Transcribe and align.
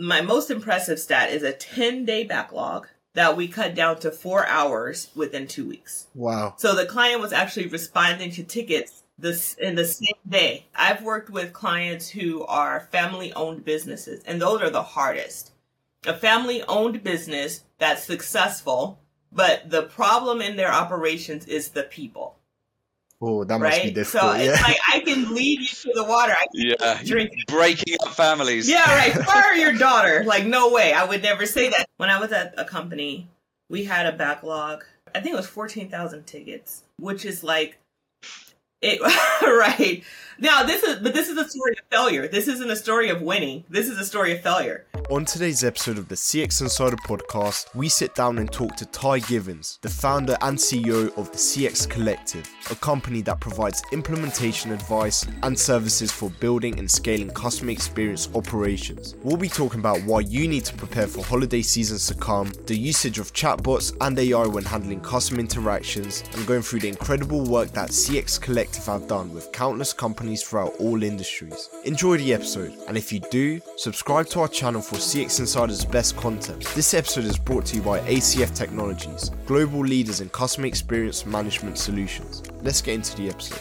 My 0.00 0.22
most 0.22 0.50
impressive 0.50 0.98
stat 0.98 1.30
is 1.30 1.42
a 1.42 1.52
10 1.52 2.06
day 2.06 2.24
backlog 2.24 2.88
that 3.12 3.36
we 3.36 3.48
cut 3.48 3.74
down 3.74 3.98
to 4.00 4.10
four 4.10 4.46
hours 4.46 5.10
within 5.14 5.46
two 5.46 5.68
weeks. 5.68 6.06
Wow. 6.14 6.54
So 6.56 6.74
the 6.74 6.86
client 6.86 7.20
was 7.20 7.34
actually 7.34 7.66
responding 7.66 8.30
to 8.32 8.42
tickets 8.42 9.02
this 9.18 9.54
in 9.54 9.74
the 9.74 9.84
same 9.84 10.16
day. 10.26 10.66
I've 10.74 11.02
worked 11.02 11.28
with 11.28 11.52
clients 11.52 12.08
who 12.08 12.46
are 12.46 12.88
family 12.90 13.30
owned 13.34 13.66
businesses, 13.66 14.22
and 14.24 14.40
those 14.40 14.62
are 14.62 14.70
the 14.70 14.82
hardest. 14.82 15.52
A 16.06 16.14
family 16.14 16.62
owned 16.62 17.02
business 17.02 17.64
that's 17.76 18.02
successful, 18.02 19.00
but 19.30 19.68
the 19.68 19.82
problem 19.82 20.40
in 20.40 20.56
their 20.56 20.72
operations 20.72 21.44
is 21.44 21.68
the 21.68 21.82
people. 21.82 22.38
Oh, 23.22 23.44
that 23.44 23.58
must 23.58 23.78
be 23.82 23.86
Right? 23.88 23.94
difficult. 23.94 24.32
So 24.32 24.38
yeah. 24.38 24.52
it's 24.52 24.62
like 24.62 24.78
I 24.92 25.00
can 25.00 25.34
lead 25.34 25.60
you 25.60 25.66
to 25.66 25.92
the 25.94 26.04
water. 26.04 26.32
I 26.32 26.46
can 26.54 26.74
Yeah. 26.80 27.00
drink 27.04 27.30
Breaking 27.48 27.96
up 28.02 28.14
families. 28.14 28.68
yeah, 28.68 28.94
right. 28.96 29.12
Fire 29.26 29.52
your 29.54 29.74
daughter. 29.74 30.24
Like, 30.24 30.46
no 30.46 30.70
way. 30.72 30.92
I 30.94 31.04
would 31.04 31.22
never 31.22 31.44
say 31.46 31.68
that. 31.70 31.86
When 31.98 32.08
I 32.10 32.18
was 32.18 32.32
at 32.32 32.54
a 32.56 32.64
company, 32.64 33.28
we 33.68 33.84
had 33.84 34.06
a 34.06 34.12
backlog. 34.12 34.84
I 35.14 35.20
think 35.20 35.34
it 35.34 35.36
was 35.36 35.46
14,000 35.48 36.26
tickets, 36.26 36.82
which 36.98 37.24
is 37.26 37.44
like, 37.44 37.78
it, 38.80 39.00
right. 39.42 40.02
Now, 40.42 40.62
this 40.62 40.82
is, 40.82 41.00
but 41.00 41.12
this 41.12 41.28
is 41.28 41.36
a 41.36 41.46
story 41.46 41.72
of 41.72 41.84
failure. 41.90 42.26
This 42.26 42.48
isn't 42.48 42.70
a 42.70 42.76
story 42.76 43.10
of 43.10 43.20
winning. 43.20 43.62
This 43.68 43.88
is 43.88 43.98
a 43.98 44.06
story 44.06 44.32
of 44.32 44.40
failure. 44.40 44.86
On 45.10 45.22
today's 45.26 45.62
episode 45.64 45.98
of 45.98 46.08
the 46.08 46.14
CX 46.14 46.62
Insider 46.62 46.96
podcast, 46.96 47.66
we 47.74 47.90
sit 47.90 48.14
down 48.14 48.38
and 48.38 48.50
talk 48.50 48.74
to 48.76 48.86
Ty 48.86 49.18
Givens, 49.18 49.78
the 49.82 49.90
founder 49.90 50.38
and 50.40 50.56
CEO 50.56 51.14
of 51.18 51.30
the 51.30 51.36
CX 51.36 51.90
Collective, 51.90 52.48
a 52.70 52.74
company 52.76 53.20
that 53.22 53.38
provides 53.40 53.82
implementation 53.92 54.72
advice 54.72 55.26
and 55.42 55.58
services 55.58 56.10
for 56.10 56.30
building 56.40 56.78
and 56.78 56.90
scaling 56.90 57.28
customer 57.30 57.72
experience 57.72 58.30
operations. 58.34 59.16
We'll 59.22 59.36
be 59.36 59.48
talking 59.48 59.80
about 59.80 60.02
why 60.04 60.20
you 60.20 60.48
need 60.48 60.64
to 60.66 60.74
prepare 60.74 61.06
for 61.06 61.22
holiday 61.22 61.60
seasons 61.60 62.06
to 62.06 62.14
come, 62.14 62.50
the 62.64 62.78
usage 62.78 63.18
of 63.18 63.34
chatbots 63.34 63.94
and 64.00 64.18
AI 64.18 64.46
when 64.46 64.64
handling 64.64 65.00
customer 65.00 65.40
interactions, 65.40 66.24
and 66.34 66.46
going 66.46 66.62
through 66.62 66.80
the 66.80 66.88
incredible 66.88 67.44
work 67.44 67.72
that 67.72 67.90
CX 67.90 68.40
Collective 68.40 68.86
have 68.86 69.06
done 69.06 69.34
with 69.34 69.52
countless 69.52 69.92
companies 69.92 70.29
throughout 70.36 70.74
all 70.78 71.02
industries. 71.02 71.70
Enjoy 71.84 72.16
the 72.16 72.32
episode, 72.34 72.72
and 72.88 72.96
if 72.96 73.12
you 73.12 73.20
do, 73.30 73.60
subscribe 73.76 74.26
to 74.28 74.40
our 74.40 74.48
channel 74.48 74.82
for 74.82 74.96
CX 74.96 75.40
Insider's 75.40 75.84
best 75.84 76.16
content. 76.16 76.64
This 76.74 76.94
episode 76.94 77.24
is 77.24 77.38
brought 77.38 77.66
to 77.66 77.76
you 77.76 77.82
by 77.82 78.00
ACF 78.00 78.54
Technologies, 78.54 79.30
global 79.46 79.80
leaders 79.80 80.20
in 80.20 80.28
customer 80.30 80.66
experience 80.66 81.26
management 81.26 81.78
solutions. 81.78 82.42
Let's 82.62 82.82
get 82.82 82.94
into 82.94 83.16
the 83.16 83.28
episode. 83.28 83.60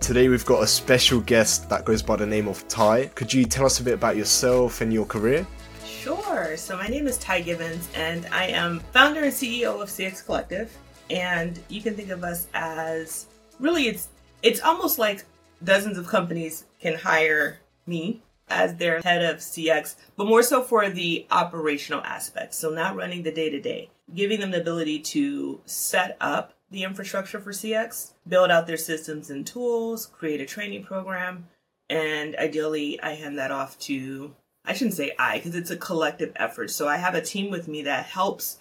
Today 0.00 0.28
we've 0.28 0.46
got 0.46 0.62
a 0.62 0.66
special 0.66 1.20
guest 1.20 1.68
that 1.70 1.84
goes 1.84 2.02
by 2.02 2.16
the 2.16 2.26
name 2.26 2.48
of 2.48 2.66
Ty. 2.68 3.06
Could 3.14 3.32
you 3.32 3.44
tell 3.44 3.66
us 3.66 3.80
a 3.80 3.82
bit 3.82 3.94
about 3.94 4.16
yourself 4.16 4.80
and 4.80 4.92
your 4.92 5.06
career? 5.06 5.46
Sure. 5.84 6.56
So 6.56 6.76
my 6.76 6.86
name 6.86 7.06
is 7.08 7.18
Ty 7.18 7.40
Givens, 7.40 7.88
and 7.94 8.26
I 8.30 8.46
am 8.46 8.80
founder 8.92 9.24
and 9.24 9.32
CEO 9.32 9.82
of 9.82 9.88
CX 9.88 10.24
Collective. 10.24 10.76
And 11.10 11.58
you 11.68 11.80
can 11.80 11.94
think 11.94 12.10
of 12.10 12.22
us 12.24 12.46
as 12.54 13.26
really 13.58 13.88
it's 13.88 14.08
it's 14.42 14.60
almost 14.60 14.98
like 14.98 15.24
dozens 15.62 15.98
of 15.98 16.06
companies 16.06 16.64
can 16.80 16.94
hire 16.98 17.60
me 17.86 18.22
as 18.48 18.76
their 18.76 19.00
head 19.00 19.24
of 19.24 19.38
CX, 19.38 19.96
but 20.16 20.26
more 20.26 20.42
so 20.42 20.62
for 20.62 20.88
the 20.88 21.26
operational 21.30 22.02
aspects. 22.02 22.58
So 22.58 22.70
not 22.70 22.96
running 22.96 23.22
the 23.22 23.32
day 23.32 23.50
to 23.50 23.60
day, 23.60 23.90
giving 24.14 24.40
them 24.40 24.52
the 24.52 24.60
ability 24.60 25.00
to 25.00 25.60
set 25.64 26.16
up 26.20 26.52
the 26.70 26.84
infrastructure 26.84 27.40
for 27.40 27.52
CX, 27.52 28.12
build 28.26 28.50
out 28.50 28.66
their 28.66 28.76
systems 28.76 29.30
and 29.30 29.46
tools, 29.46 30.06
create 30.06 30.40
a 30.40 30.46
training 30.46 30.84
program, 30.84 31.48
and 31.88 32.34
ideally 32.36 33.00
I 33.00 33.14
hand 33.14 33.38
that 33.38 33.50
off 33.50 33.78
to 33.80 34.34
I 34.66 34.74
shouldn't 34.74 34.96
say 34.96 35.12
I 35.18 35.38
because 35.38 35.54
it's 35.54 35.70
a 35.70 35.76
collective 35.76 36.32
effort. 36.36 36.70
So 36.70 36.88
I 36.88 36.96
have 36.96 37.14
a 37.14 37.20
team 37.20 37.50
with 37.50 37.68
me 37.68 37.82
that 37.82 38.06
helps 38.06 38.58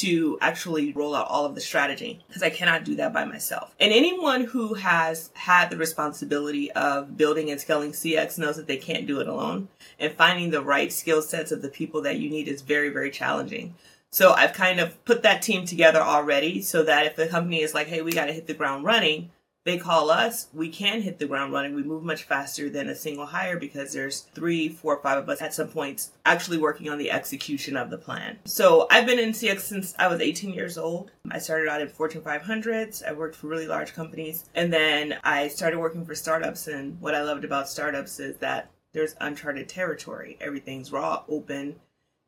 to 0.00 0.38
actually 0.40 0.92
roll 0.92 1.14
out 1.14 1.28
all 1.28 1.44
of 1.44 1.54
the 1.54 1.60
strategy 1.60 2.22
because 2.28 2.42
I 2.42 2.50
cannot 2.50 2.84
do 2.84 2.96
that 2.96 3.12
by 3.12 3.24
myself. 3.24 3.74
And 3.80 3.92
anyone 3.92 4.44
who 4.44 4.74
has 4.74 5.30
had 5.34 5.70
the 5.70 5.76
responsibility 5.76 6.70
of 6.72 7.16
building 7.16 7.50
and 7.50 7.60
scaling 7.60 7.92
CX 7.92 8.38
knows 8.38 8.56
that 8.56 8.66
they 8.66 8.76
can't 8.76 9.06
do 9.06 9.20
it 9.20 9.28
alone. 9.28 9.68
And 9.98 10.12
finding 10.12 10.50
the 10.50 10.62
right 10.62 10.92
skill 10.92 11.22
sets 11.22 11.52
of 11.52 11.62
the 11.62 11.68
people 11.68 12.02
that 12.02 12.18
you 12.18 12.28
need 12.28 12.48
is 12.48 12.62
very, 12.62 12.90
very 12.90 13.10
challenging. 13.10 13.74
So 14.10 14.32
I've 14.32 14.52
kind 14.52 14.80
of 14.80 15.04
put 15.04 15.22
that 15.22 15.42
team 15.42 15.64
together 15.64 16.00
already 16.00 16.62
so 16.62 16.82
that 16.84 17.06
if 17.06 17.16
the 17.16 17.26
company 17.26 17.62
is 17.62 17.74
like, 17.74 17.86
hey, 17.86 18.02
we 18.02 18.12
got 18.12 18.26
to 18.26 18.32
hit 18.32 18.46
the 18.46 18.54
ground 18.54 18.84
running, 18.84 19.30
they 19.66 19.78
call 19.78 20.10
us, 20.10 20.46
we 20.54 20.68
can 20.68 21.02
hit 21.02 21.18
the 21.18 21.26
ground 21.26 21.52
running. 21.52 21.74
We 21.74 21.82
move 21.82 22.04
much 22.04 22.22
faster 22.22 22.70
than 22.70 22.88
a 22.88 22.94
single 22.94 23.26
hire 23.26 23.58
because 23.58 23.92
there's 23.92 24.20
three, 24.32 24.68
four, 24.68 25.00
five 25.02 25.18
of 25.18 25.28
us 25.28 25.42
at 25.42 25.52
some 25.52 25.66
points 25.66 26.12
actually 26.24 26.58
working 26.58 26.88
on 26.88 26.98
the 26.98 27.10
execution 27.10 27.76
of 27.76 27.90
the 27.90 27.98
plan. 27.98 28.38
So 28.44 28.86
I've 28.92 29.06
been 29.06 29.18
in 29.18 29.30
CX 29.30 29.60
since 29.60 29.94
I 29.98 30.06
was 30.06 30.20
18 30.20 30.54
years 30.54 30.78
old. 30.78 31.10
I 31.32 31.40
started 31.40 31.68
out 31.68 31.82
in 31.82 31.88
Fortune 31.88 32.20
500s. 32.20 33.04
I 33.04 33.12
worked 33.12 33.34
for 33.34 33.48
really 33.48 33.66
large 33.66 33.92
companies. 33.92 34.44
And 34.54 34.72
then 34.72 35.16
I 35.24 35.48
started 35.48 35.80
working 35.80 36.06
for 36.06 36.14
startups. 36.14 36.68
And 36.68 37.00
what 37.00 37.16
I 37.16 37.24
loved 37.24 37.44
about 37.44 37.68
startups 37.68 38.20
is 38.20 38.36
that 38.36 38.70
there's 38.92 39.16
uncharted 39.20 39.68
territory. 39.68 40.36
Everything's 40.40 40.92
raw, 40.92 41.24
open. 41.28 41.74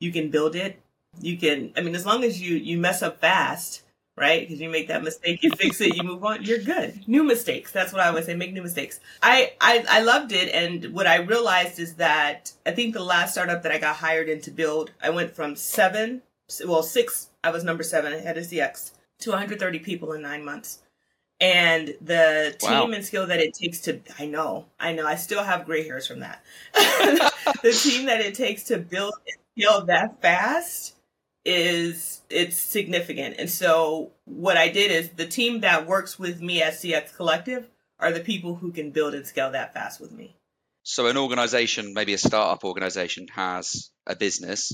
You 0.00 0.10
can 0.10 0.31
build 0.31 0.56
it. 0.56 0.82
You 1.20 1.38
can, 1.38 1.72
I 1.76 1.82
mean, 1.82 1.94
as 1.94 2.05
long 2.05 2.25
as 2.25 2.43
you, 2.43 2.56
you 2.56 2.78
mess 2.78 3.00
up 3.00 3.20
fast, 3.20 3.84
right? 4.19 4.41
Because 4.41 4.61
you 4.61 4.69
make 4.69 4.89
that 4.89 5.03
mistake, 5.03 5.43
you 5.43 5.51
fix 5.51 5.81
it, 5.81 5.97
you 5.97 6.03
move 6.03 6.25
on, 6.25 6.43
you're 6.43 6.59
good. 6.59 7.06
New 7.09 7.23
mistakes. 7.25 7.73
That's 7.73 7.93
what 7.93 8.03
I 8.03 8.09
always 8.09 8.27
say. 8.27 8.34
Make 8.34 8.53
new 8.53 8.62
mistakes. 8.62 9.01
I, 9.23 9.53
I, 9.61 9.84
I 9.89 10.01
loved 10.03 10.33
it. 10.33 10.53
And 10.55 10.93
what 10.93 11.06
I 11.06 11.17
realized 11.17 11.79
is 11.79 11.95
that 11.95 12.53
I 12.67 12.73
think 12.73 12.95
the 12.95 13.03
last 13.05 13.33
startup 13.33 13.62
that 13.62 13.73
I 13.73 13.79
got 13.79 13.97
hired 13.97 14.29
in 14.29 14.41
to 14.43 14.51
build, 14.51 14.91
I 15.03 15.11
went 15.11 15.34
from 15.34 15.56
seven, 15.56 16.23
well, 16.67 16.83
six, 16.83 17.29
I 17.43 17.51
was 17.51 17.65
number 17.65 17.83
seven 17.83 18.12
ahead 18.12 18.37
of 18.39 18.45
CX 18.45 18.93
to 19.21 19.31
130 19.31 19.79
people 19.81 20.12
in 20.12 20.23
nine 20.23 20.45
months. 20.45 20.81
And 21.41 21.95
the 22.00 22.56
team 22.59 22.71
Wow. 22.71 22.91
and 22.91 23.05
skill 23.05 23.27
that 23.29 23.39
it 23.39 23.55
takes 23.55 23.79
to, 23.83 24.00
I 24.19 24.27
know, 24.27 24.67
I 24.81 24.93
know, 24.93 25.06
I 25.06 25.15
still 25.15 25.45
have 25.45 25.67
gray 25.67 25.87
hairs 25.87 26.06
from 26.06 26.21
that. 26.21 26.43
the 26.75 27.73
team 27.73 28.06
that 28.06 28.21
it 28.21 28.35
takes 28.35 28.65
to 28.65 28.79
build 28.79 29.15
and 29.27 29.37
scale 29.56 29.85
that 29.87 30.21
fast 30.21 30.97
is 31.48 32.20
it's 32.28 32.59
significant. 32.59 33.36
And 33.38 33.48
so 33.48 34.12
what 34.26 34.59
I 34.59 34.69
did 34.69 34.91
is 34.91 35.09
the 35.10 35.26
team 35.26 35.60
that 35.60 35.86
works 35.86 36.19
with 36.19 36.42
me 36.42 36.62
at 36.62 36.75
CX 36.75 37.16
Collective 37.16 37.66
are 37.98 38.12
the 38.12 38.20
people 38.20 38.54
who 38.54 38.70
can 38.70 38.91
build 38.91 39.14
and 39.14 39.26
scale 39.26 39.50
that 39.53 39.72
fast 39.72 39.98
with 39.98 40.12
me. 40.12 40.37
So 40.82 41.06
an 41.06 41.16
organization, 41.16 41.94
maybe 41.94 42.12
a 42.12 42.19
startup 42.19 42.64
organization, 42.64 43.28
has 43.28 43.91
a 44.06 44.14
business 44.14 44.72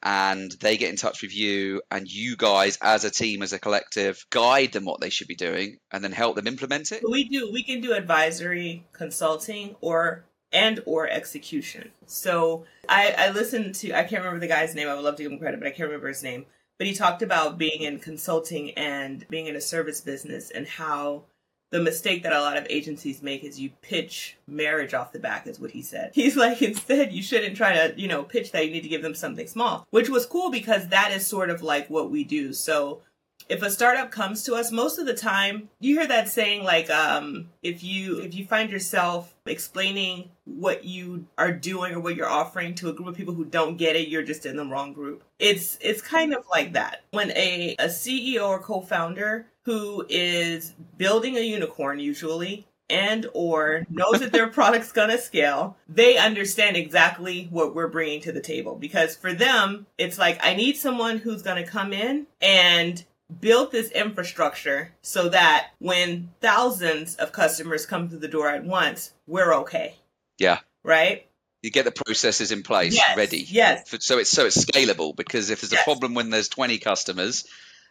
and 0.00 0.52
they 0.60 0.76
get 0.76 0.90
in 0.90 0.96
touch 0.96 1.22
with 1.22 1.34
you 1.34 1.82
and 1.90 2.06
you 2.06 2.36
guys 2.36 2.78
as 2.80 3.04
a 3.04 3.10
team, 3.10 3.42
as 3.42 3.52
a 3.52 3.58
collective, 3.58 4.24
guide 4.30 4.72
them 4.72 4.84
what 4.84 5.00
they 5.00 5.10
should 5.10 5.26
be 5.26 5.34
doing 5.34 5.78
and 5.90 6.04
then 6.04 6.12
help 6.12 6.36
them 6.36 6.46
implement 6.46 6.92
it. 6.92 7.02
We 7.08 7.28
do 7.28 7.50
we 7.52 7.64
can 7.64 7.80
do 7.80 7.94
advisory, 7.94 8.86
consulting, 8.92 9.74
or 9.80 10.24
and 10.52 10.80
or 10.86 11.08
execution. 11.08 11.90
So 12.06 12.64
I, 12.88 13.14
I 13.16 13.30
listened 13.30 13.74
to 13.76 13.92
I 13.92 14.04
can't 14.04 14.22
remember 14.22 14.40
the 14.40 14.46
guy's 14.46 14.74
name. 14.74 14.88
I 14.88 14.94
would 14.94 15.04
love 15.04 15.16
to 15.16 15.22
give 15.22 15.32
him 15.32 15.38
credit, 15.38 15.60
but 15.60 15.66
I 15.66 15.70
can't 15.70 15.88
remember 15.88 16.08
his 16.08 16.22
name. 16.22 16.46
But 16.78 16.86
he 16.86 16.94
talked 16.94 17.22
about 17.22 17.58
being 17.58 17.82
in 17.82 17.98
consulting 17.98 18.72
and 18.72 19.26
being 19.28 19.46
in 19.46 19.56
a 19.56 19.60
service 19.60 20.00
business 20.00 20.50
and 20.50 20.66
how 20.66 21.24
the 21.70 21.80
mistake 21.80 22.22
that 22.22 22.32
a 22.32 22.40
lot 22.40 22.56
of 22.56 22.66
agencies 22.70 23.22
make 23.22 23.42
is 23.42 23.58
you 23.58 23.70
pitch 23.82 24.36
marriage 24.46 24.94
off 24.94 25.12
the 25.12 25.18
back 25.18 25.46
is 25.46 25.58
what 25.58 25.72
he 25.72 25.82
said. 25.82 26.10
He's 26.14 26.36
like 26.36 26.62
instead 26.62 27.12
you 27.12 27.22
shouldn't 27.22 27.56
try 27.56 27.74
to, 27.74 28.00
you 28.00 28.08
know, 28.08 28.22
pitch 28.22 28.52
that 28.52 28.66
you 28.66 28.72
need 28.72 28.82
to 28.82 28.88
give 28.88 29.02
them 29.02 29.14
something 29.14 29.46
small, 29.46 29.86
which 29.90 30.08
was 30.08 30.26
cool 30.26 30.50
because 30.50 30.88
that 30.88 31.12
is 31.12 31.26
sort 31.26 31.50
of 31.50 31.62
like 31.62 31.90
what 31.90 32.10
we 32.10 32.24
do. 32.24 32.52
So 32.52 33.02
if 33.48 33.62
a 33.62 33.70
startup 33.70 34.10
comes 34.10 34.42
to 34.42 34.54
us 34.54 34.72
most 34.72 34.98
of 34.98 35.06
the 35.06 35.14
time 35.14 35.68
you 35.78 35.98
hear 35.98 36.06
that 36.06 36.28
saying 36.28 36.64
like 36.64 36.90
um 36.90 37.48
if 37.62 37.82
you 37.82 38.18
if 38.18 38.34
you 38.34 38.44
find 38.44 38.70
yourself 38.70 39.34
explaining 39.46 40.30
what 40.44 40.84
you 40.84 41.26
are 41.38 41.52
doing 41.52 41.94
or 41.94 42.00
what 42.00 42.16
you're 42.16 42.28
offering 42.28 42.74
to 42.74 42.88
a 42.88 42.92
group 42.92 43.08
of 43.08 43.16
people 43.16 43.34
who 43.34 43.44
don't 43.44 43.76
get 43.76 43.96
it 43.96 44.08
you're 44.08 44.22
just 44.22 44.46
in 44.46 44.56
the 44.56 44.64
wrong 44.64 44.92
group. 44.92 45.22
It's 45.38 45.78
it's 45.80 46.00
kind 46.00 46.34
of 46.34 46.44
like 46.50 46.72
that. 46.74 47.04
When 47.10 47.30
a 47.32 47.76
a 47.78 47.86
ceo 47.86 48.48
or 48.48 48.60
co-founder 48.60 49.46
who 49.62 50.06
is 50.08 50.74
building 50.96 51.36
a 51.36 51.40
unicorn 51.40 51.98
usually 51.98 52.66
and 52.88 53.26
or 53.34 53.84
knows 53.90 54.20
that 54.20 54.32
their 54.32 54.46
product's 54.52 54.92
gonna 54.92 55.18
scale 55.18 55.76
they 55.88 56.16
understand 56.16 56.76
exactly 56.76 57.48
what 57.50 57.74
we're 57.74 57.88
bringing 57.88 58.20
to 58.20 58.32
the 58.32 58.40
table. 58.40 58.76
Because 58.76 59.16
for 59.16 59.32
them 59.32 59.86
it's 59.98 60.18
like 60.18 60.38
i 60.42 60.54
need 60.54 60.76
someone 60.76 61.18
who's 61.18 61.42
gonna 61.42 61.66
come 61.66 61.92
in 61.92 62.26
and 62.40 63.04
build 63.40 63.72
this 63.72 63.90
infrastructure 63.90 64.92
so 65.02 65.28
that 65.28 65.68
when 65.78 66.30
thousands 66.40 67.16
of 67.16 67.32
customers 67.32 67.86
come 67.86 68.08
through 68.08 68.20
the 68.20 68.28
door 68.28 68.48
at 68.48 68.64
once 68.64 69.12
we're 69.26 69.54
okay 69.54 69.96
Yeah. 70.38 70.60
right 70.84 71.26
You 71.62 71.70
get 71.70 71.84
the 71.84 71.90
processes 71.90 72.52
in 72.52 72.62
place, 72.62 72.94
Yes, 72.94 73.16
ready. 73.16 73.44
yes. 73.48 73.90
So 74.00 74.18
it's 74.18 74.30
so 74.30 74.46
it's 74.46 74.64
scalable 74.64 75.16
because 75.16 75.50
if 75.50 75.60
there's 75.60 75.72
a 75.72 75.82
problem 75.84 76.14
when 76.14 76.30
there's 76.30 76.48
20 76.48 76.78
customers, 76.78 77.44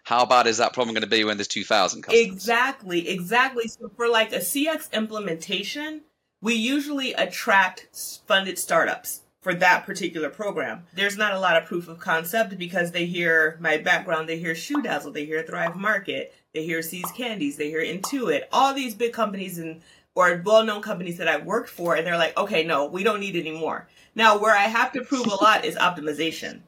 how 0.03 0.25
bad 0.25 0.47
is 0.47 0.57
that 0.57 0.71
problem 0.73 0.93
going 0.93 1.01
to 1.01 1.09
be 1.09 1.23
when 1.25 1.35
there's 1.37 1.47
2,000 1.49 2.03
customers? 2.03 2.25
Exactly, 2.25 3.09
exactly. 3.09 3.67
So 3.67 3.89
for 3.97 4.07
like 4.07 4.31
a 4.31 4.39
CX 4.39 4.91
implementation, 4.93 6.01
we 6.41 6.53
usually 6.53 7.13
attract 7.13 7.87
funded 8.27 8.57
startups 8.59 9.21
for 9.45 9.53
that 9.53 9.85
particular 9.85 10.27
program. 10.27 10.81
There's 10.95 11.17
not 11.17 11.33
a 11.33 11.39
lot 11.39 11.55
of 11.55 11.67
proof 11.67 11.87
of 11.87 11.99
concept 11.99 12.57
because 12.57 12.91
they 12.91 13.05
hear 13.05 13.59
my 13.61 13.77
background, 13.77 14.27
they 14.27 14.39
hear 14.39 14.55
Shoe 14.55 14.81
Dazzle, 14.81 15.11
they 15.11 15.25
hear 15.25 15.43
Thrive 15.43 15.75
Market, 15.75 16.33
they 16.55 16.65
hear 16.65 16.81
See's 16.81 17.11
Candies, 17.11 17.55
they 17.55 17.69
hear 17.69 17.83
Intuit, 17.83 18.45
all 18.51 18.73
these 18.73 18.95
big 18.95 19.13
companies 19.13 19.59
and 19.59 19.83
or 20.15 20.41
well-known 20.43 20.81
companies 20.81 21.19
that 21.19 21.27
I've 21.27 21.45
worked 21.45 21.69
for, 21.69 21.93
and 21.95 22.07
they're 22.07 22.17
like, 22.17 22.35
okay, 22.35 22.63
no, 22.63 22.87
we 22.87 23.03
don't 23.03 23.19
need 23.19 23.35
any 23.35 23.51
more. 23.51 23.87
Now, 24.15 24.39
where 24.39 24.55
I 24.55 24.63
have 24.63 24.91
to 24.93 25.03
prove 25.03 25.27
a 25.27 25.35
lot 25.35 25.63
is 25.63 25.75
optimization. 25.75 26.61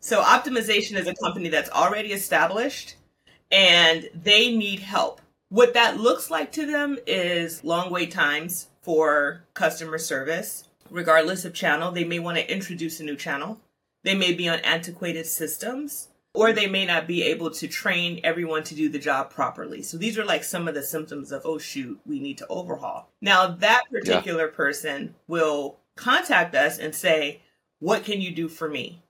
So, 0.00 0.20
optimization 0.22 0.98
is 0.98 1.06
a 1.06 1.14
company 1.14 1.48
that's 1.48 1.70
already 1.70 2.12
established, 2.12 2.96
and 3.50 4.10
they 4.14 4.54
need 4.54 4.80
help. 4.80 5.22
What 5.48 5.72
that 5.72 5.96
looks 5.96 6.30
like 6.30 6.52
to 6.52 6.66
them 6.66 6.98
is 7.06 7.64
long 7.64 7.90
wait 7.90 8.10
times 8.10 8.68
for 8.82 9.44
customer 9.54 9.96
service 9.96 10.68
regardless 10.92 11.44
of 11.44 11.54
channel. 11.54 11.90
They 11.90 12.04
may 12.04 12.18
want 12.18 12.38
to 12.38 12.52
introduce 12.52 13.00
a 13.00 13.04
new 13.04 13.16
channel. 13.16 13.60
They 14.04 14.14
may 14.14 14.32
be 14.32 14.48
on 14.48 14.58
antiquated 14.60 15.26
systems, 15.26 16.08
or 16.34 16.52
they 16.52 16.66
may 16.66 16.86
not 16.86 17.06
be 17.06 17.22
able 17.22 17.50
to 17.50 17.68
train 17.68 18.20
everyone 18.24 18.64
to 18.64 18.74
do 18.74 18.88
the 18.88 18.98
job 18.98 19.30
properly. 19.30 19.82
So 19.82 19.96
these 19.96 20.18
are 20.18 20.24
like 20.24 20.44
some 20.44 20.68
of 20.68 20.74
the 20.74 20.82
symptoms 20.82 21.32
of, 21.32 21.42
oh, 21.44 21.58
shoot, 21.58 22.00
we 22.06 22.20
need 22.20 22.38
to 22.38 22.46
overhaul. 22.48 23.10
Now, 23.20 23.48
that 23.48 23.84
particular 23.90 24.46
yeah. 24.46 24.56
person 24.56 25.14
will 25.26 25.78
contact 25.96 26.54
us 26.54 26.78
and 26.78 26.94
say, 26.94 27.42
what 27.78 28.04
can 28.04 28.20
you 28.20 28.34
do 28.34 28.48
for 28.48 28.68
me? 28.68 29.02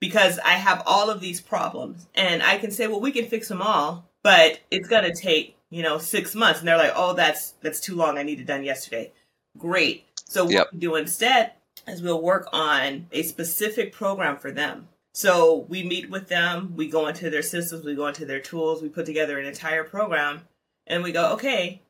Because 0.00 0.38
I 0.38 0.52
have 0.52 0.82
all 0.86 1.10
of 1.10 1.20
these 1.20 1.40
problems. 1.40 2.06
And 2.14 2.42
I 2.42 2.58
can 2.58 2.70
say, 2.70 2.86
well, 2.86 3.00
we 3.00 3.12
can 3.12 3.26
fix 3.26 3.48
them 3.48 3.60
all, 3.62 4.08
but 4.22 4.60
it's 4.70 4.88
going 4.88 5.04
to 5.04 5.14
take, 5.14 5.56
you 5.70 5.82
know, 5.82 5.98
six 5.98 6.34
months. 6.34 6.60
And 6.60 6.68
they're 6.68 6.78
like, 6.78 6.92
oh, 6.94 7.14
that's, 7.14 7.52
that's 7.62 7.80
too 7.80 7.96
long. 7.96 8.16
I 8.16 8.22
need 8.22 8.40
it 8.40 8.46
done 8.46 8.64
yesterday. 8.64 9.12
Great. 9.56 10.07
So 10.28 10.44
what 10.44 10.52
yep. 10.52 10.72
we 10.72 10.78
do 10.78 10.94
instead 10.94 11.52
is 11.86 12.02
we'll 12.02 12.22
work 12.22 12.48
on 12.52 13.06
a 13.12 13.22
specific 13.22 13.92
program 13.92 14.36
for 14.36 14.50
them. 14.50 14.88
So 15.14 15.66
we 15.68 15.82
meet 15.82 16.10
with 16.10 16.28
them, 16.28 16.74
we 16.76 16.88
go 16.88 17.08
into 17.08 17.30
their 17.30 17.42
systems, 17.42 17.84
we 17.84 17.96
go 17.96 18.06
into 18.06 18.24
their 18.24 18.40
tools, 18.40 18.82
we 18.82 18.88
put 18.88 19.06
together 19.06 19.38
an 19.38 19.46
entire 19.46 19.82
program, 19.82 20.42
and 20.86 21.02
we 21.02 21.12
go, 21.12 21.32
okay, 21.32 21.80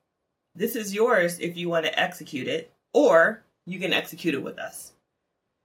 this 0.54 0.76
is 0.76 0.94
yours 0.94 1.38
if 1.38 1.56
you 1.56 1.68
want 1.68 1.84
to 1.84 1.98
execute 1.98 2.48
it, 2.48 2.72
or 2.94 3.42
you 3.66 3.78
can 3.78 3.92
execute 3.92 4.34
it 4.34 4.42
with 4.42 4.58
us, 4.58 4.92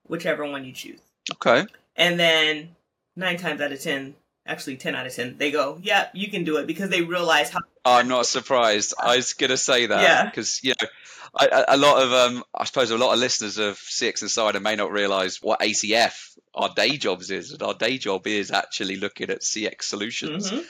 whichever 0.08 0.46
one 0.46 0.66
you 0.66 0.74
choose. 0.74 1.00
Okay. 1.32 1.66
And 1.96 2.20
then 2.20 2.76
nine 3.16 3.38
times 3.38 3.62
out 3.62 3.72
of 3.72 3.80
ten, 3.80 4.16
actually 4.46 4.78
10 4.78 4.96
out 4.96 5.08
of 5.08 5.14
10 5.14 5.38
they 5.38 5.52
go 5.52 5.80
yeah 5.82 6.08
you 6.14 6.30
can 6.30 6.44
do 6.44 6.58
it 6.58 6.68
because 6.68 6.90
they 6.90 7.02
realize 7.02 7.50
how 7.50 7.60
i'm 7.86 8.08
not 8.08 8.26
surprised 8.26 8.94
i 9.00 9.16
was 9.16 9.34
gonna 9.34 9.58
say 9.58 9.86
that 9.86 10.02
yeah 10.02 10.26
because 10.26 10.64
you 10.64 10.74
know 10.82 10.88
I, 11.36 11.66
a 11.70 11.78
lot 11.78 12.02
of 12.02 12.14
um, 12.14 12.44
I 12.54 12.66
suppose 12.66 12.92
a 12.92 12.98
lot 12.98 13.14
of 13.14 13.20
listeners 13.20 13.58
of 13.58 13.78
CX 13.78 14.22
Insider 14.22 14.60
may 14.60 14.76
not 14.76 14.92
realise 14.92 15.42
what 15.42 15.62
ACF 15.62 16.38
our 16.54 16.72
day 16.74 16.98
jobs 16.98 17.32
is, 17.32 17.52
and 17.52 17.64
our 17.64 17.74
day 17.74 17.98
job 17.98 18.28
is 18.28 18.52
actually 18.52 18.98
looking 18.98 19.32
at 19.32 19.42
CX 19.42 19.84
solutions. 19.84 20.52
Mm-hmm. 20.52 20.62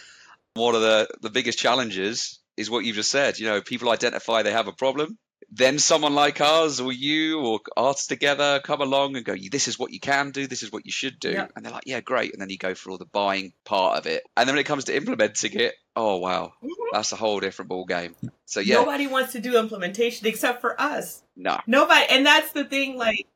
One 0.54 0.75
of 0.75 0.81
the 0.81 1.10
the 1.21 1.30
biggest 1.30 1.60
challenges 1.60 2.39
is 2.56 2.69
what 2.69 2.86
you've 2.86 2.95
just 2.95 3.12
said. 3.12 3.39
You 3.39 3.48
know, 3.48 3.62
people 3.62 3.89
identify 3.89 4.44
they 4.44 4.54
have 4.54 4.68
a 4.68 4.74
problem, 4.74 5.18
then 5.51 5.80
someone 5.80 6.16
like 6.16 6.42
us 6.42 6.80
or 6.80 6.92
you 6.92 7.40
or 7.40 7.60
us 7.75 8.07
together 8.07 8.62
come 8.63 8.81
along 8.81 9.16
and 9.16 9.25
go, 9.25 9.36
this 9.51 9.68
is 9.68 9.78
what 9.78 9.92
you 9.92 10.00
can 10.00 10.31
do, 10.31 10.48
this 10.48 10.63
is 10.63 10.72
what 10.72 10.86
you 10.86 10.92
should 10.92 11.19
do. 11.19 11.31
Yeah. 11.31 11.48
And 11.56 11.66
they're 11.66 11.72
like, 11.72 11.84
yeah, 11.86 12.01
great. 12.01 12.34
And 12.34 12.42
then 12.42 12.50
you 12.50 12.57
go 12.57 12.75
for 12.75 12.92
all 12.92 12.98
the 12.98 13.06
buying 13.06 13.54
part 13.66 13.98
of 13.98 14.07
it. 14.07 14.24
And 14.36 14.48
then 14.48 14.56
when 14.56 14.62
it 14.62 14.68
comes 14.68 14.86
to 14.86 14.95
implementing 14.95 15.54
it, 15.60 15.74
oh, 15.95 16.18
wow, 16.18 16.54
mm-hmm. 16.63 16.72
that's 16.92 17.12
a 17.12 17.16
whole 17.16 17.40
different 17.40 17.69
ball 17.69 17.86
game. 17.86 18.16
So, 18.45 18.60
yeah. 18.60 18.75
Nobody 18.75 19.07
wants 19.07 19.34
to 19.34 19.40
do 19.40 19.57
implementation 19.57 20.28
except 20.28 20.62
for 20.62 20.80
us. 20.80 21.24
No. 21.36 21.60
Nobody. 21.68 22.06
And 22.10 22.25
that's 22.25 22.51
the 22.51 22.66
thing, 22.66 22.98
like, 22.98 23.28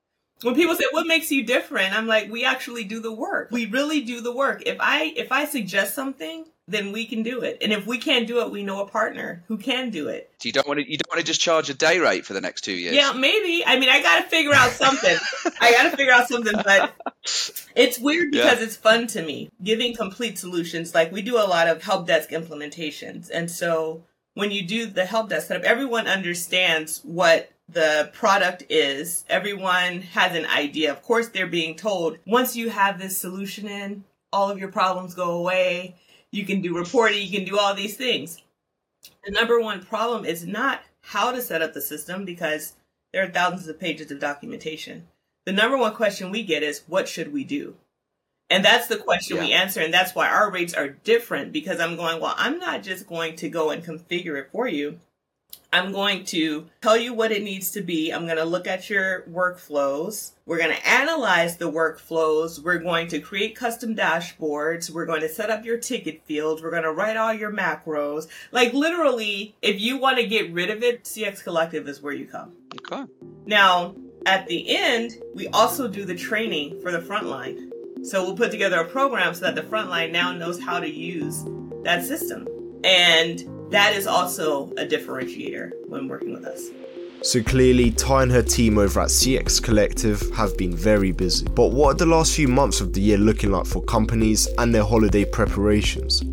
when 0.44 0.56
people 0.56 0.75
say 0.75 0.86
what 0.92 1.07
makes 1.07 1.31
you 1.31 1.44
different 1.44 1.98
i'm 1.98 2.06
like 2.06 2.30
we 2.30 2.45
actually 2.45 2.83
do 2.83 3.00
the 3.00 3.12
work 3.12 3.50
we 3.51 3.65
really 3.65 4.01
do 4.01 4.21
the 4.21 4.31
work 4.31 4.62
if 4.68 4.77
i 4.80 5.12
if 5.15 5.31
i 5.31 5.45
suggest 5.45 5.95
something 5.95 6.45
then 6.68 6.92
we 6.92 7.06
can 7.06 7.24
do 7.24 7.42
it. 7.42 7.58
And 7.62 7.72
if 7.72 7.88
we 7.88 7.98
can't 7.98 8.28
do 8.28 8.42
it, 8.42 8.52
we 8.52 8.64
know 8.64 8.81
a 8.81 8.88
partner 8.88 9.44
who 9.48 9.58
can 9.58 9.90
do 9.90 10.10
it. 10.10 10.30
So 10.40 10.48
you 10.48 10.54
don't 10.54 10.68
want 10.68 10.80
to 10.80 10.90
you 10.90 10.98
don't 10.98 11.10
want 11.10 11.19
to 11.19 11.25
just 11.25 11.40
charge 11.40 11.69
a 11.69 11.74
day 11.74 12.00
rate 12.00 12.25
for 12.25 12.34
the 12.34 12.42
next 12.42 12.62
two 12.62 12.74
years. 12.74 12.96
Yeah, 12.96 13.14
maybe. 13.14 13.64
I 13.66 13.80
mean, 13.80 13.90
I 13.90 14.02
got 14.02 14.24
to 14.24 14.30
figure 14.30 14.54
out 14.54 14.72
something. 14.72 15.18
I 15.62 15.72
got 15.72 15.90
to 15.90 15.98
figure 15.98 16.14
out 16.14 16.28
something, 16.28 16.54
but 16.64 16.94
it's 17.75 17.98
weird 17.98 18.31
because 18.31 18.60
yeah. 18.60 18.66
it's 18.66 18.75
fun 18.75 19.08
to 19.08 19.22
me 19.22 19.50
giving 19.64 19.96
complete 19.96 20.38
solutions. 20.38 20.94
Like 20.94 21.12
we 21.12 21.22
do 21.22 21.38
a 21.38 21.48
lot 21.48 21.68
of 21.68 21.84
help 21.84 22.06
desk 22.08 22.31
implementations, 22.31 23.30
and 23.34 23.50
so 23.50 24.04
when 24.34 24.52
you 24.52 24.68
do 24.68 24.86
the 24.88 25.06
help 25.06 25.30
desk 25.30 25.48
setup, 25.48 25.64
everyone 25.64 26.08
understands 26.08 27.02
what 27.04 27.50
the 27.69 28.10
product 28.14 28.64
is. 28.69 29.24
Everyone 29.30 30.02
has 30.02 30.36
an 30.36 30.46
idea. 30.46 30.92
Of 30.92 31.02
course, 31.02 31.30
they're 31.30 31.48
being 31.48 31.75
told 31.75 32.18
once 32.25 32.56
you 32.56 32.69
have 32.69 33.00
this 33.00 33.18
solution 33.18 33.68
in, 33.68 34.04
all 34.34 34.50
of 34.50 34.60
your 34.60 34.72
problems 34.72 35.16
go 35.16 35.31
away 35.31 35.96
you 36.31 36.45
can 36.45 36.62
do 36.62 36.75
reporting, 36.75 37.21
you 37.21 37.38
can 37.38 37.45
do 37.45 37.57
all 37.57 37.74
these 37.74 37.95
things. 37.95 38.41
The 39.25 39.31
number 39.31 39.59
one 39.59 39.85
problem 39.85 40.25
is 40.25 40.45
not 40.45 40.81
how 41.01 41.31
to 41.31 41.41
set 41.41 41.62
up 41.62 41.74
the 41.74 41.81
system 41.81 42.25
because 42.25 42.74
there 43.13 43.24
are 43.24 43.29
thousands 43.29 43.68
of 43.68 43.79
pages 43.79 44.12
of 44.12 44.19
documentation. 44.19 45.07
The 45.45 45.53
number 45.53 45.77
one 45.77 45.95
question 45.95 46.29
we 46.29 46.44
get 46.44 46.63
is, 46.63 46.83
what 46.88 47.07
should 47.07 47.31
we 47.31 47.44
do? 47.44 47.75
And 48.50 48.63
that's 48.63 48.88
the 48.88 48.97
question 48.97 49.38
yeah. 49.38 49.44
we 49.44 49.53
answer. 49.53 49.81
And 49.81 49.94
that's 49.94 50.15
why 50.15 50.27
our 50.27 50.51
rates 50.51 50.74
are 50.74 50.89
different 50.89 51.51
because 51.51 51.79
I'm 51.79 51.95
going, 51.95 52.21
well, 52.21 52.35
I'm 52.38 52.59
not 52.59 52.83
just 52.83 53.07
going 53.07 53.35
to 53.38 53.50
go 53.50 53.69
and 53.69 53.83
configure 53.83 54.39
it 54.39 54.50
for 54.51 54.68
you. 54.68 55.00
I'm 55.77 55.91
going 55.91 56.25
to 56.25 56.68
tell 56.81 56.97
you 56.97 57.13
what 57.13 57.31
it 57.31 57.44
needs 57.44 57.71
to 57.71 57.81
be. 57.81 58.12
I'm 58.12 58.25
going 58.25 58.38
to 58.38 58.45
look 58.45 58.68
at 58.68 58.89
your 58.89 59.24
workflows. 59.24 60.31
We're 60.45 60.57
going 60.57 60.75
to 60.75 60.88
analyze 60.88 61.57
the 61.57 61.71
workflows. 61.71 62.63
We're 62.63 62.79
going 62.79 63.07
to 63.09 63.19
create 63.19 63.56
custom 63.56 63.95
dashboards. 63.95 64.89
We're 64.89 65.06
going 65.06 65.21
to 65.21 65.29
set 65.29 65.50
up 65.50 65.65
your 65.65 65.77
ticket 65.77 66.24
fields. 66.25 66.62
We're 66.62 66.71
going 66.71 66.83
to 66.83 66.91
write 66.91 67.18
all 67.18 67.33
your 67.33 67.51
macros. 67.51 68.27
Like 68.51 68.74
literally, 68.74 69.56
if 69.62 69.79
you 69.79 69.97
want 69.97 70.18
to 70.18 70.25
get 70.25 70.51
rid 70.51 70.69
of 70.69 70.83
it, 70.83 71.03
CX 71.03 71.44
Collective 71.44 71.88
is 71.88 72.01
where 72.01 72.13
you 72.13 72.25
come. 72.25 72.53
Okay. 72.91 73.03
Now, 73.45 73.95
at 74.25 74.47
the 74.47 74.75
end, 74.75 75.18
we 75.35 75.47
also 75.50 75.88
do 75.88 76.06
the 76.06 76.15
training 76.15 76.81
for 76.81 76.91
the 76.91 77.00
frontline. 77.00 77.71
So 78.03 78.23
we'll 78.23 78.38
put 78.38 78.51
together 78.51 78.80
a 78.80 78.85
program 78.85 79.33
so 79.33 79.41
that 79.41 79.56
the 79.56 79.62
frontline 79.62 80.12
now 80.12 80.31
knows 80.31 80.62
how 80.62 80.80
to 80.80 80.89
use 80.89 81.44
that 81.83 82.06
system. 82.06 82.47
And 82.83 83.44
that 83.69 83.96
is 83.96 84.08
also 84.08 84.68
a 84.78 84.86
differentiator 84.86 85.72
when 85.88 86.08
working 86.08 86.34
with 86.34 86.46
us. 86.46 86.69
So 87.24 87.42
clearly, 87.42 87.92
Ty 87.92 88.24
and 88.24 88.31
her 88.31 88.44
team 88.44 88.78
over 88.78 89.02
at 89.02 89.10
CX 89.10 89.62
Collective 89.62 90.22
have 90.36 90.56
been 90.56 90.75
very 90.75 91.12
busy. 91.12 91.48
But 91.48 91.72
what 91.72 91.96
are 91.96 91.98
the 91.98 92.06
last 92.06 92.36
few 92.36 92.48
months 92.48 92.80
of 92.80 92.94
the 92.94 93.02
year 93.02 93.18
looking 93.18 93.52
like 93.52 93.66
for 93.66 93.81
companies 93.84 94.48
and 94.57 94.74
their 94.74 94.83
holiday 94.83 95.26
preparations? 95.26 96.24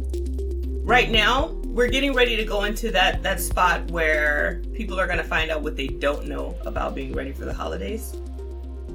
Right 0.84 1.10
now, 1.10 1.48
we're 1.64 1.88
getting 1.88 2.12
ready 2.12 2.36
to 2.36 2.44
go 2.44 2.64
into 2.64 2.90
that, 2.92 3.22
that 3.22 3.40
spot 3.40 3.90
where 3.90 4.62
people 4.74 5.00
are 5.00 5.06
going 5.06 5.18
to 5.18 5.24
find 5.24 5.50
out 5.50 5.62
what 5.62 5.74
they 5.74 5.88
don't 5.88 6.26
know 6.28 6.54
about 6.66 6.94
being 6.94 7.14
ready 7.14 7.32
for 7.32 7.46
the 7.46 7.54
holidays. 7.54 8.14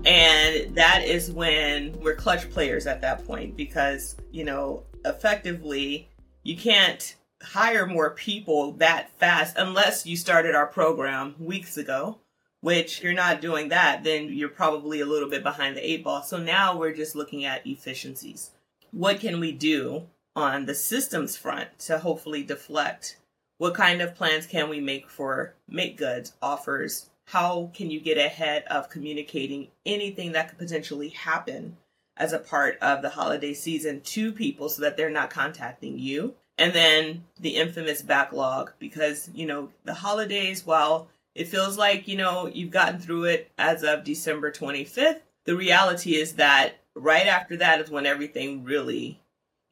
And 0.06 0.74
that 0.76 1.02
is 1.04 1.32
when 1.32 2.00
we're 2.00 2.16
clutch 2.16 2.50
players 2.52 2.88
at 2.88 3.02
that 3.02 3.26
point 3.26 3.58
because, 3.58 4.16
you 4.32 4.46
know, 4.46 4.84
effectively, 5.04 6.08
you 6.44 6.56
can't 6.56 7.16
hire 7.42 7.86
more 7.86 8.12
people 8.12 8.74
that 8.74 9.10
fast 9.18 9.56
unless 9.58 10.06
you 10.06 10.18
started 10.18 10.56
our 10.56 10.68
program 10.68 11.36
weeks 11.40 11.78
ago 11.78 12.20
which 12.62 13.02
you're 13.02 13.14
not 13.14 13.42
doing 13.42 13.70
that 13.70 14.04
then 14.04 14.30
you're 14.30 14.50
probably 14.50 15.00
a 15.00 15.06
little 15.06 15.30
bit 15.30 15.44
behind 15.44 15.76
the 15.76 15.90
eight 15.90 16.04
ball. 16.04 16.24
So 16.24 16.38
now 16.38 16.78
we're 16.78 16.94
just 16.94 17.16
looking 17.16 17.46
at 17.46 17.66
efficiencies. 17.66 18.52
What 18.92 19.20
can 19.20 19.40
we 19.40 19.52
do 19.52 20.08
on 20.36 20.66
the 20.66 20.76
systems 20.76 21.38
front 21.38 21.80
to 21.80 22.00
hopefully 22.00 22.44
deflect? 22.44 23.18
What 23.58 23.76
kind 23.76 24.02
of 24.02 24.16
plans 24.16 24.46
can 24.46 24.70
we 24.70 24.80
make 24.80 25.10
for 25.10 25.56
make 25.68 25.98
goods 25.98 26.34
offers? 26.42 27.10
How 27.26 27.72
can 27.74 27.92
you 27.92 28.00
get 28.00 28.18
ahead 28.18 28.64
of 28.64 28.90
communicating 28.90 29.68
anything 29.86 30.32
that 30.32 30.50
could 30.50 30.58
potentially 30.58 31.10
happen 31.10 31.78
as 32.18 32.34
a 32.34 32.40
part 32.40 32.78
of 32.82 33.02
the 33.02 33.10
holiday 33.10 33.54
season 33.54 34.02
to 34.02 34.32
people 34.32 34.68
so 34.68 34.82
that 34.82 34.98
they're 34.98 35.10
not 35.10 35.30
contacting 35.30 35.98
you 36.00 36.36
and 36.60 36.74
then 36.74 37.24
the 37.40 37.56
infamous 37.56 38.02
backlog 38.02 38.74
because, 38.80 39.30
you 39.34 39.48
know, 39.48 39.70
the 39.86 39.94
holidays, 39.94 40.66
while 40.66 41.08
it 41.34 41.48
feels 41.48 41.78
like, 41.78 42.08
you 42.08 42.18
know, 42.18 42.48
you've 42.54 42.70
gotten 42.70 43.00
through 43.00 43.24
it 43.24 43.50
as 43.58 43.82
of 43.82 44.04
December 44.04 44.52
25th, 44.52 45.22
the 45.46 45.56
reality 45.56 46.16
is 46.16 46.34
that 46.34 46.82
right 46.96 47.28
after 47.28 47.56
that 47.58 47.80
is 47.80 47.90
when 47.90 48.06
everything 48.06 48.66
really 48.66 49.22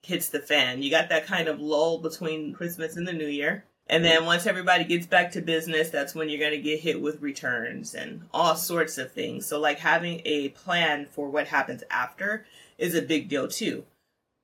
hits 0.01 0.29
the 0.29 0.39
fan. 0.39 0.81
You 0.81 0.89
got 0.89 1.09
that 1.09 1.27
kind 1.27 1.49
of 1.49 1.59
lull 1.59 1.97
between 1.97 2.53
Christmas 2.53 2.95
and 2.95 3.05
the 3.05 3.11
New 3.11 3.27
Year. 3.27 3.65
And 3.89 4.03
then 4.03 4.25
once 4.25 4.45
everybody 4.45 4.85
gets 4.85 5.07
back 5.07 5.31
to 5.31 5.41
business, 5.41 5.89
that's 5.89 6.15
when 6.15 6.29
you're 6.29 6.39
going 6.39 6.51
to 6.51 6.57
get 6.57 6.79
hit 6.79 7.01
with 7.01 7.21
returns 7.21 7.93
and 7.93 8.23
all 8.33 8.55
sorts 8.55 8.97
of 8.97 9.11
things. 9.11 9.45
So, 9.45 9.59
like 9.59 9.79
having 9.79 10.21
a 10.25 10.49
plan 10.49 11.05
for 11.05 11.29
what 11.29 11.47
happens 11.47 11.83
after 11.89 12.45
is 12.77 12.95
a 12.95 13.01
big 13.01 13.29
deal 13.29 13.47
too. 13.47 13.85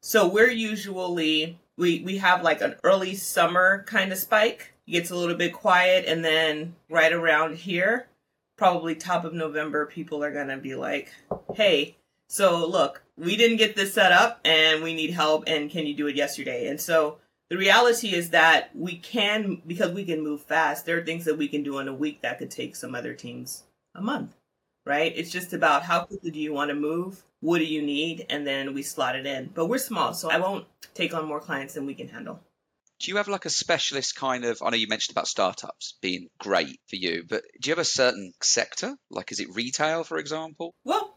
So, 0.02 0.28
we're 0.28 0.50
usually 0.52 1.60
we 1.78 2.02
we 2.02 2.18
have 2.18 2.44
like 2.44 2.62
an 2.62 2.76
early 2.84 3.16
summer 3.16 3.84
kind 3.88 4.12
of 4.12 4.18
spike. 4.18 4.74
It 4.88 4.92
gets 4.92 5.12
a 5.12 5.16
little 5.16 5.36
bit 5.36 5.54
quiet, 5.54 6.06
and 6.06 6.24
then 6.24 6.76
right 6.90 7.14
around 7.14 7.56
here, 7.56 8.08
probably 8.58 8.96
top 8.96 9.26
of 9.26 9.34
November, 9.34 9.86
people 9.86 10.24
are 10.24 10.34
gonna 10.34 10.58
be 10.58 10.76
like, 10.76 11.12
hey, 11.56 11.96
so 12.28 12.66
look, 12.68 13.04
we 13.18 13.36
didn't 13.38 13.58
get 13.58 13.76
this 13.76 13.94
set 13.94 14.12
up 14.12 14.40
and 14.44 14.84
we 14.84 14.94
need 14.94 15.12
help 15.12 15.44
and 15.48 15.70
can 15.70 15.86
you 15.86 15.94
do 15.94 16.08
it 16.08 16.16
yesterday? 16.16 16.68
And 16.68 16.82
so 16.82 17.20
the 17.50 17.58
reality 17.58 18.16
is 18.16 18.32
that 18.32 18.76
we 18.76 18.98
can, 18.98 19.62
because 19.68 19.92
we 19.92 20.04
can 20.04 20.24
move 20.24 20.42
fast, 20.42 20.86
there 20.86 20.98
are 20.98 21.06
things 21.06 21.26
that 21.26 21.38
we 21.38 21.48
can 21.48 21.62
do 21.62 21.78
in 21.80 21.88
a 21.88 21.94
week 21.94 22.22
that 22.22 22.40
could 22.40 22.50
take 22.50 22.76
some 22.76 22.96
other 22.96 23.14
teams 23.14 23.64
a 23.94 24.02
month, 24.02 24.34
right? 24.86 25.14
It's 25.16 25.32
just 25.32 25.54
about 25.54 25.84
how 25.84 26.06
quickly 26.06 26.32
do 26.32 26.40
you 26.40 26.54
want 26.54 26.70
to 26.70 26.76
move? 26.76 27.24
What 27.40 27.60
do 27.60 27.66
you 27.66 27.82
need? 27.82 28.26
And 28.30 28.46
then 28.46 28.74
we 28.74 28.84
slot 28.84 29.16
it 29.16 29.26
in. 29.26 29.52
But 29.54 29.68
we're 29.68 29.78
small, 29.78 30.14
so 30.14 30.30
I 30.30 30.38
won't 30.38 30.66
take 30.94 31.14
on 31.14 31.26
more 31.26 31.40
clients 31.40 31.74
than 31.74 31.86
we 31.86 31.94
can 31.94 32.08
handle. 32.08 32.40
Do 33.00 33.12
you 33.12 33.18
have 33.18 33.28
like 33.28 33.46
a 33.46 33.50
specialist 33.50 34.16
kind 34.16 34.46
of? 34.46 34.62
I 34.64 34.70
know 34.70 34.78
you 34.78 34.88
mentioned 34.88 35.14
about 35.14 35.28
startups 35.28 35.96
being 36.02 36.30
great 36.38 36.80
for 36.88 36.96
you, 36.96 37.26
but 37.28 37.44
do 37.60 37.70
you 37.70 37.72
have 37.72 37.80
a 37.80 37.86
certain 37.86 38.32
sector? 38.42 38.96
Like, 39.10 39.32
is 39.32 39.40
it 39.40 39.54
retail, 39.54 40.04
for 40.06 40.18
example? 40.18 40.74
Well, 40.86 41.14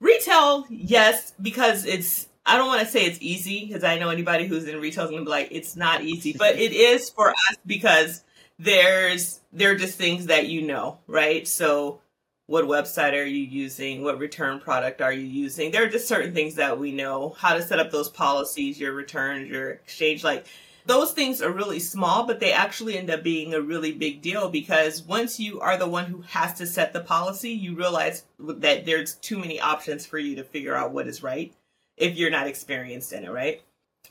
retail, 0.00 0.66
yes, 0.68 1.32
because 1.40 1.86
it's 1.86 2.28
I 2.46 2.58
don't 2.58 2.66
want 2.66 2.82
to 2.82 2.86
say 2.86 3.06
it's 3.06 3.18
easy 3.22 3.66
because 3.66 3.84
I 3.84 3.98
know 3.98 4.10
anybody 4.10 4.46
who's 4.46 4.64
in 4.64 4.78
retail 4.80 5.04
is 5.04 5.10
gonna 5.10 5.24
be 5.24 5.30
like, 5.30 5.48
it's 5.50 5.76
not 5.76 6.02
easy, 6.02 6.34
but 6.38 6.58
it 6.58 6.72
is 6.72 7.08
for 7.08 7.30
us 7.30 7.56
because 7.64 8.22
there's 8.58 9.40
there 9.52 9.70
are 9.70 9.76
just 9.76 9.96
things 9.96 10.26
that 10.26 10.48
you 10.48 10.62
know, 10.62 10.98
right? 11.06 11.48
So 11.48 12.00
what 12.46 12.64
website 12.64 13.12
are 13.12 13.24
you 13.24 13.42
using? 13.42 14.02
What 14.02 14.18
return 14.18 14.60
product 14.60 15.00
are 15.00 15.12
you 15.12 15.26
using? 15.26 15.70
There 15.70 15.84
are 15.84 15.88
just 15.88 16.08
certain 16.08 16.34
things 16.34 16.56
that 16.56 16.78
we 16.78 16.92
know 16.92 17.34
how 17.38 17.54
to 17.54 17.62
set 17.62 17.78
up 17.78 17.90
those 17.90 18.10
policies, 18.10 18.78
your 18.78 18.92
returns, 18.92 19.48
your 19.48 19.70
exchange. 19.70 20.22
Like 20.22 20.46
those 20.84 21.12
things 21.12 21.40
are 21.40 21.50
really 21.50 21.78
small, 21.78 22.26
but 22.26 22.40
they 22.40 22.52
actually 22.52 22.98
end 22.98 23.10
up 23.10 23.22
being 23.22 23.54
a 23.54 23.60
really 23.60 23.92
big 23.92 24.20
deal 24.20 24.50
because 24.50 25.02
once 25.02 25.40
you 25.40 25.60
are 25.60 25.78
the 25.78 25.88
one 25.88 26.04
who 26.04 26.20
has 26.22 26.52
to 26.54 26.66
set 26.66 26.92
the 26.92 27.00
policy, 27.00 27.50
you 27.50 27.74
realize 27.74 28.24
that 28.38 28.84
there's 28.84 29.14
too 29.14 29.38
many 29.38 29.58
options 29.58 30.04
for 30.04 30.18
you 30.18 30.36
to 30.36 30.44
figure 30.44 30.74
out 30.74 30.92
what 30.92 31.08
is 31.08 31.22
right 31.22 31.54
if 31.96 32.16
you're 32.16 32.30
not 32.30 32.46
experienced 32.46 33.12
in 33.12 33.24
it, 33.24 33.30
right? 33.30 33.62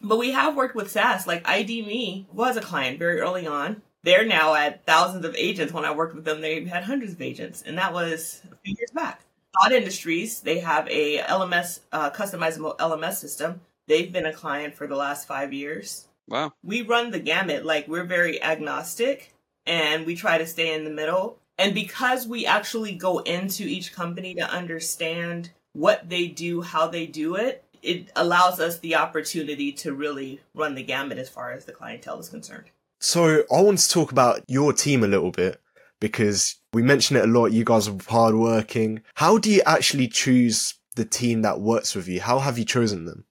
But 0.01 0.17
we 0.17 0.31
have 0.31 0.55
worked 0.55 0.75
with 0.75 0.89
SaaS, 0.89 1.27
like 1.27 1.47
ID.me 1.47 2.27
was 2.33 2.57
a 2.57 2.61
client 2.61 2.97
very 2.97 3.19
early 3.19 3.45
on. 3.45 3.83
They're 4.03 4.25
now 4.25 4.53
at 4.53 4.85
thousands 4.85 5.25
of 5.25 5.35
agents. 5.35 5.73
When 5.73 5.85
I 5.85 5.95
worked 5.95 6.15
with 6.15 6.25
them, 6.25 6.41
they 6.41 6.63
had 6.65 6.83
hundreds 6.83 7.13
of 7.13 7.21
agents, 7.21 7.63
and 7.65 7.77
that 7.77 7.93
was 7.93 8.41
a 8.51 8.55
few 8.63 8.75
years 8.77 8.91
back. 8.91 9.21
Thought 9.61 9.71
Industries, 9.71 10.41
they 10.41 10.59
have 10.59 10.87
a 10.89 11.19
LMS, 11.19 11.79
uh, 11.91 12.09
customizable 12.09 12.77
LMS 12.77 13.15
system. 13.15 13.61
They've 13.87 14.11
been 14.11 14.25
a 14.25 14.33
client 14.33 14.73
for 14.73 14.87
the 14.87 14.95
last 14.95 15.27
five 15.27 15.53
years. 15.53 16.07
Wow. 16.27 16.53
We 16.63 16.81
run 16.81 17.11
the 17.11 17.19
gamut. 17.19 17.65
Like 17.65 17.87
we're 17.87 18.05
very 18.05 18.41
agnostic 18.41 19.33
and 19.65 20.05
we 20.05 20.15
try 20.15 20.37
to 20.37 20.47
stay 20.47 20.73
in 20.73 20.83
the 20.85 20.89
middle. 20.89 21.37
And 21.57 21.73
because 21.73 22.27
we 22.27 22.45
actually 22.45 22.95
go 22.95 23.19
into 23.19 23.63
each 23.63 23.93
company 23.93 24.33
to 24.35 24.49
understand 24.49 25.51
what 25.73 26.09
they 26.09 26.27
do, 26.27 26.61
how 26.61 26.87
they 26.87 27.05
do 27.05 27.35
it, 27.35 27.63
it 27.81 28.11
allows 28.15 28.59
us 28.59 28.79
the 28.79 28.95
opportunity 28.95 29.71
to 29.73 29.93
really 29.93 30.39
run 30.55 30.75
the 30.75 30.83
gamut 30.83 31.17
as 31.17 31.29
far 31.29 31.51
as 31.51 31.65
the 31.65 31.73
clientele 31.73 32.19
is 32.19 32.29
concerned. 32.29 32.69
So 33.03 33.43
I 33.51 33.61
want 33.61 33.79
to 33.79 33.89
talk 33.89 34.13
about 34.13 34.45
your 34.47 34.71
team 34.71 35.03
a 35.03 35.07
little 35.07 35.31
bit 35.31 35.59
because 35.99 36.55
we 36.71 36.81
mention 36.81 37.17
it 37.17 37.25
a 37.25 37.27
lot. 37.27 37.47
You 37.47 37.65
guys 37.65 37.89
are 37.89 37.97
hardworking. 38.07 39.01
How 39.15 39.37
do 39.37 39.51
you 39.51 39.61
actually 39.65 40.07
choose 40.07 40.75
the 40.95 41.03
team 41.03 41.41
that 41.41 41.59
works 41.59 41.95
with 41.95 42.07
you? 42.07 42.21
How 42.21 42.39
have 42.39 42.57
you 42.57 42.63
chosen 42.63 43.03
them? 43.03 43.25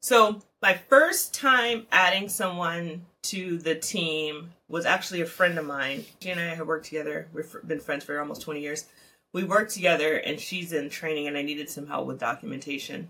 So 0.00 0.42
my 0.62 0.74
first 0.74 1.34
time 1.34 1.88
adding 1.90 2.28
someone 2.28 3.04
to 3.24 3.58
the 3.58 3.74
team 3.74 4.52
was 4.68 4.86
actually 4.86 5.22
a 5.22 5.26
friend 5.26 5.58
of 5.58 5.66
mine. 5.66 6.04
She 6.22 6.30
and 6.30 6.40
I 6.40 6.54
have 6.54 6.68
worked 6.68 6.86
together. 6.86 7.26
We've 7.32 7.52
been 7.66 7.80
friends 7.80 8.04
for 8.04 8.20
almost 8.20 8.42
20 8.42 8.60
years. 8.60 8.84
We 9.32 9.42
worked 9.42 9.74
together 9.74 10.18
and 10.18 10.38
she's 10.38 10.72
in 10.72 10.88
training 10.88 11.26
and 11.26 11.36
I 11.36 11.42
needed 11.42 11.68
some 11.68 11.88
help 11.88 12.06
with 12.06 12.20
documentation. 12.20 13.08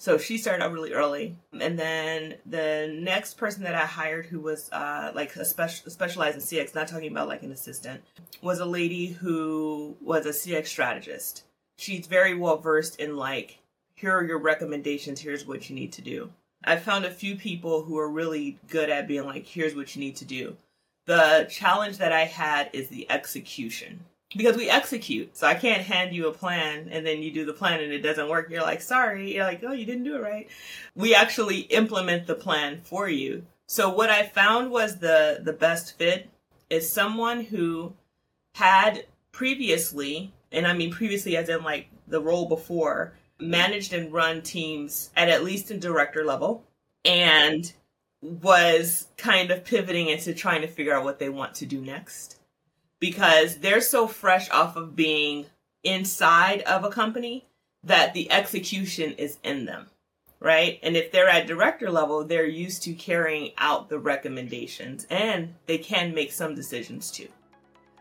So 0.00 0.16
she 0.16 0.38
started 0.38 0.64
out 0.64 0.72
really 0.72 0.92
early. 0.92 1.36
And 1.60 1.76
then 1.76 2.36
the 2.46 2.96
next 3.00 3.34
person 3.34 3.64
that 3.64 3.74
I 3.74 3.84
hired 3.84 4.26
who 4.26 4.40
was 4.40 4.70
uh, 4.70 5.10
like 5.14 5.34
a 5.34 5.44
special 5.44 5.90
specialized 5.90 6.36
in 6.36 6.42
CX, 6.42 6.74
not 6.74 6.86
talking 6.86 7.10
about 7.10 7.28
like 7.28 7.42
an 7.42 7.50
assistant, 7.50 8.02
was 8.40 8.60
a 8.60 8.64
lady 8.64 9.08
who 9.08 9.96
was 10.00 10.24
a 10.24 10.30
CX 10.30 10.68
strategist. 10.68 11.42
She's 11.76 12.06
very 12.06 12.34
well 12.34 12.58
versed 12.58 13.00
in 13.00 13.16
like, 13.16 13.58
here 13.94 14.16
are 14.16 14.24
your 14.24 14.38
recommendations, 14.38 15.20
here's 15.20 15.46
what 15.46 15.68
you 15.68 15.74
need 15.74 15.92
to 15.94 16.02
do. 16.02 16.30
I 16.64 16.76
found 16.76 17.04
a 17.04 17.10
few 17.10 17.36
people 17.36 17.82
who 17.82 17.98
are 17.98 18.08
really 18.08 18.58
good 18.68 18.90
at 18.90 19.08
being 19.08 19.26
like, 19.26 19.46
here's 19.46 19.74
what 19.74 19.94
you 19.94 20.00
need 20.00 20.16
to 20.16 20.24
do. 20.24 20.56
The 21.06 21.46
challenge 21.50 21.98
that 21.98 22.12
I 22.12 22.24
had 22.24 22.70
is 22.72 22.88
the 22.88 23.10
execution 23.10 24.04
because 24.36 24.56
we 24.56 24.68
execute. 24.68 25.36
So 25.36 25.46
I 25.46 25.54
can't 25.54 25.82
hand 25.82 26.14
you 26.14 26.28
a 26.28 26.32
plan 26.32 26.88
and 26.90 27.06
then 27.06 27.22
you 27.22 27.30
do 27.30 27.44
the 27.44 27.52
plan 27.52 27.80
and 27.80 27.92
it 27.92 28.00
doesn't 28.00 28.28
work. 28.28 28.50
You're 28.50 28.62
like, 28.62 28.82
sorry. 28.82 29.34
You're 29.34 29.44
like, 29.44 29.62
oh, 29.64 29.72
you 29.72 29.86
didn't 29.86 30.04
do 30.04 30.16
it 30.16 30.22
right. 30.22 30.48
We 30.94 31.14
actually 31.14 31.60
implement 31.60 32.26
the 32.26 32.34
plan 32.34 32.80
for 32.82 33.08
you. 33.08 33.44
So 33.66 33.88
what 33.88 34.10
I 34.10 34.26
found 34.26 34.70
was 34.70 34.98
the 34.98 35.40
the 35.42 35.52
best 35.52 35.98
fit 35.98 36.30
is 36.70 36.90
someone 36.90 37.44
who 37.44 37.94
had 38.54 39.04
previously, 39.32 40.32
and 40.50 40.66
I 40.66 40.72
mean 40.72 40.90
previously 40.90 41.36
as 41.36 41.48
in 41.48 41.62
like 41.62 41.88
the 42.06 42.20
role 42.20 42.46
before, 42.46 43.12
managed 43.38 43.92
and 43.92 44.12
run 44.12 44.42
teams 44.42 45.10
at 45.16 45.28
at 45.28 45.44
least 45.44 45.70
a 45.70 45.76
director 45.76 46.24
level 46.24 46.64
and 47.04 47.72
was 48.20 49.06
kind 49.16 49.50
of 49.50 49.64
pivoting 49.64 50.08
into 50.08 50.34
trying 50.34 50.62
to 50.62 50.66
figure 50.66 50.94
out 50.94 51.04
what 51.04 51.18
they 51.18 51.28
want 51.28 51.54
to 51.54 51.66
do 51.66 51.80
next 51.80 52.37
because 53.00 53.58
they're 53.58 53.80
so 53.80 54.06
fresh 54.06 54.50
off 54.50 54.76
of 54.76 54.96
being 54.96 55.46
inside 55.84 56.60
of 56.62 56.84
a 56.84 56.90
company 56.90 57.46
that 57.82 58.14
the 58.14 58.30
execution 58.30 59.12
is 59.12 59.38
in 59.44 59.64
them 59.64 59.86
right 60.40 60.78
and 60.82 60.96
if 60.96 61.10
they're 61.12 61.28
at 61.28 61.46
director 61.46 61.90
level 61.90 62.24
they're 62.24 62.46
used 62.46 62.82
to 62.82 62.92
carrying 62.94 63.52
out 63.58 63.88
the 63.88 63.98
recommendations 63.98 65.06
and 65.10 65.54
they 65.66 65.78
can 65.78 66.14
make 66.14 66.32
some 66.32 66.54
decisions 66.54 67.10
too 67.10 67.28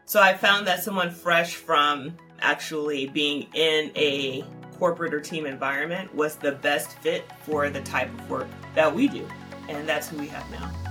so 0.06 0.22
i 0.22 0.34
found 0.34 0.66
that 0.66 0.84
someone 0.84 1.12
fresh 1.12 1.56
from 1.56 2.16
actually 2.42 3.08
being 3.08 3.48
in 3.54 3.92
a 3.96 4.44
corporate 4.78 5.14
or 5.14 5.20
team 5.20 5.46
environment 5.46 6.14
was 6.14 6.36
the 6.36 6.52
best 6.54 6.92
fit 7.00 7.26
for 7.44 7.70
the 7.70 7.82
type 7.82 8.10
of 8.20 8.30
work 8.30 8.48
that 8.76 8.94
we 8.94 9.08
do. 9.08 9.28
And 9.70 9.88
that's 9.88 10.08
who 10.08 10.18
we 10.18 10.28
have 10.28 10.50
now. 10.52 10.87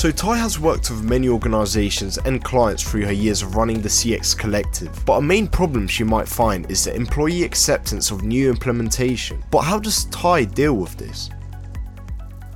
So, 0.00 0.10
Ty 0.10 0.38
has 0.38 0.58
worked 0.58 0.88
with 0.88 1.02
many 1.02 1.28
organisations 1.28 2.16
and 2.16 2.42
clients 2.42 2.82
through 2.82 3.04
her 3.04 3.12
years 3.12 3.42
of 3.42 3.54
running 3.54 3.82
the 3.82 3.88
CX 3.90 4.34
Collective, 4.34 5.04
but 5.04 5.18
a 5.18 5.20
main 5.20 5.46
problem 5.46 5.86
she 5.86 6.04
might 6.04 6.26
find 6.26 6.70
is 6.70 6.84
the 6.84 6.94
employee 6.94 7.42
acceptance 7.42 8.10
of 8.10 8.22
new 8.22 8.48
implementation. 8.48 9.44
But 9.50 9.60
how 9.60 9.78
does 9.78 10.06
Ty 10.06 10.44
deal 10.44 10.72
with 10.72 10.96
this? 10.96 11.28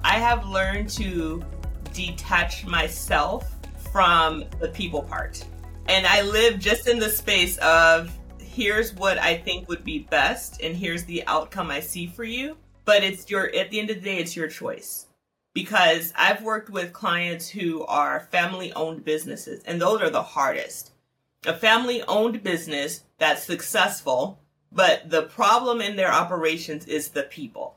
I 0.03 0.15
have 0.15 0.47
learned 0.47 0.89
to 0.93 1.45
detach 1.93 2.65
myself 2.65 3.55
from 3.93 4.47
the 4.59 4.69
people 4.69 5.03
part. 5.03 5.45
And 5.85 6.07
I 6.07 6.23
live 6.23 6.59
just 6.59 6.89
in 6.89 6.99
the 6.99 7.11
space 7.11 7.59
of 7.59 8.11
here's 8.39 8.95
what 8.95 9.19
I 9.19 9.37
think 9.37 9.69
would 9.69 9.85
be 9.85 9.99
best 9.99 10.63
and 10.63 10.75
here's 10.75 11.05
the 11.05 11.23
outcome 11.27 11.71
I 11.71 11.81
see 11.81 12.07
for 12.07 12.25
you. 12.25 12.57
But 12.87 13.05
it's 13.05 13.29
your, 13.29 13.55
at 13.55 13.71
the 13.71 13.81
end 13.81 13.91
of 13.91 13.97
the 13.97 14.03
day, 14.03 14.17
it's 14.17 14.35
your 14.35 14.49
choice. 14.49 15.09
Because 15.55 16.13
I've 16.17 16.43
worked 16.43 16.69
with 16.69 16.93
clients 16.93 17.49
who 17.49 17.85
are 17.87 18.29
family 18.33 18.73
owned 18.73 19.05
businesses, 19.05 19.63
and 19.65 19.81
those 19.81 20.03
are 20.03 20.11
the 20.11 20.23
hardest. 20.23 20.91
A 21.47 21.55
family 21.55 22.03
owned 22.09 22.43
business 22.43 23.03
that's 23.19 23.45
successful, 23.45 24.41
but 24.73 25.09
the 25.11 25.23
problem 25.23 25.81
in 25.81 25.97
their 25.97 26.13
operations 26.13 26.87
is 26.87 27.11
the 27.11 27.23
people. 27.23 27.77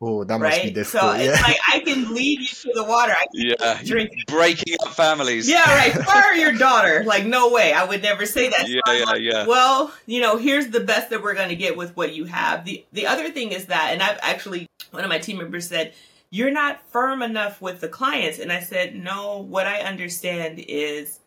Oh, 0.00 0.22
that 0.24 0.38
must 0.38 0.58
right? 0.58 0.64
be 0.64 0.70
difficult. 0.70 1.12
So 1.12 1.18
yeah. 1.18 1.32
it's 1.32 1.42
like 1.42 1.56
I 1.72 1.78
can 1.80 2.14
lead 2.14 2.40
you 2.40 2.46
to 2.46 2.72
the 2.74 2.84
water. 2.84 3.12
I 3.12 3.26
can 3.34 3.56
Yeah, 3.58 3.80
drink. 3.82 4.10
breaking 4.26 4.76
up 4.84 4.92
families. 4.92 5.48
Yeah, 5.48 5.64
right. 5.74 5.92
Fire 6.04 6.34
your 6.34 6.52
daughter. 6.52 7.04
Like, 7.04 7.24
no 7.24 7.50
way. 7.50 7.72
I 7.72 7.84
would 7.84 8.02
never 8.02 8.26
say 8.26 8.50
that. 8.50 8.68
Yeah, 8.68 8.80
So 8.86 8.92
yeah, 8.92 9.04
like, 9.04 9.20
yeah. 9.22 9.46
Well, 9.46 9.92
you 10.06 10.20
know, 10.20 10.36
here's 10.36 10.68
the 10.68 10.80
best 10.80 11.10
that 11.10 11.22
we're 11.22 11.34
going 11.34 11.48
to 11.48 11.56
get 11.56 11.76
with 11.76 11.96
what 11.96 12.14
you 12.14 12.26
have. 12.26 12.64
The 12.64 12.84
the 12.92 13.06
other 13.06 13.30
thing 13.30 13.52
is 13.52 13.66
that, 13.66 13.90
and 13.92 14.02
I've 14.02 14.18
actually 14.20 14.66
one 14.90 15.04
of 15.04 15.08
my 15.08 15.18
team 15.18 15.38
members 15.38 15.68
said, 15.68 15.94
"You're 16.34 16.50
not 16.50 16.88
firm 16.90 17.22
enough 17.22 17.62
with 17.62 17.80
the 17.80 17.88
clients," 17.88 18.40
and 18.40 18.50
I 18.52 18.60
said, 18.60 18.96
"No. 18.96 19.38
What 19.38 19.68
I 19.68 19.82
understand 19.82 20.58
is, 20.58 21.20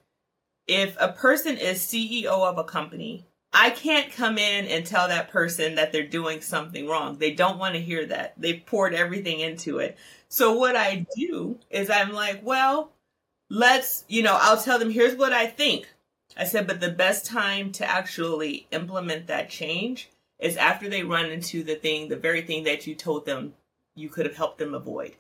if 0.68 0.98
a 1.00 1.14
person 1.14 1.58
is 1.58 1.82
CEO 1.82 2.44
of 2.44 2.58
a 2.58 2.64
company." 2.66 3.26
I 3.54 3.70
can't 3.70 4.12
come 4.12 4.38
in 4.38 4.68
and 4.68 4.86
tell 4.86 5.08
that 5.08 5.32
person 5.32 5.76
that 5.76 5.94
they're 5.94 6.06
doing 6.06 6.42
something 6.42 6.86
wrong. 6.88 7.18
They 7.18 7.32
don't 7.32 7.58
want 7.58 7.76
to 7.76 7.82
hear 7.82 8.06
that. 8.06 8.34
They've 8.38 8.64
poured 8.66 8.94
everything 8.94 9.40
into 9.40 9.80
it. 9.80 9.98
So 10.28 10.52
what 10.54 10.76
I 10.76 11.06
do 11.16 11.58
is 11.70 11.90
I'm 11.90 12.12
like, 12.12 12.42
well, 12.44 12.92
let's, 13.50 14.04
you 14.10 14.22
know, 14.22 14.38
I'll 14.40 14.62
tell 14.62 14.78
them, 14.78 14.92
here's 14.92 15.16
what 15.16 15.32
I 15.32 15.48
think. 15.48 15.88
I 16.36 16.44
said, 16.44 16.68
but 16.68 16.82
the 16.82 16.92
best 16.92 17.26
time 17.26 17.72
to 17.74 17.86
actually 17.90 18.68
implement 18.72 19.28
that 19.28 19.50
change 19.50 20.10
is 20.40 20.58
after 20.58 20.90
they 20.90 21.04
run 21.04 21.28
into 21.28 21.64
the 21.64 21.76
thing, 21.76 22.10
the 22.10 22.18
very 22.18 22.42
thing 22.42 22.66
that 22.66 22.86
you 22.86 22.94
told 22.94 23.26
them 23.26 23.54
you 23.98 24.10
could 24.10 24.26
have 24.26 24.36
helped 24.38 24.60
them 24.60 24.74
avoid. 24.74 25.14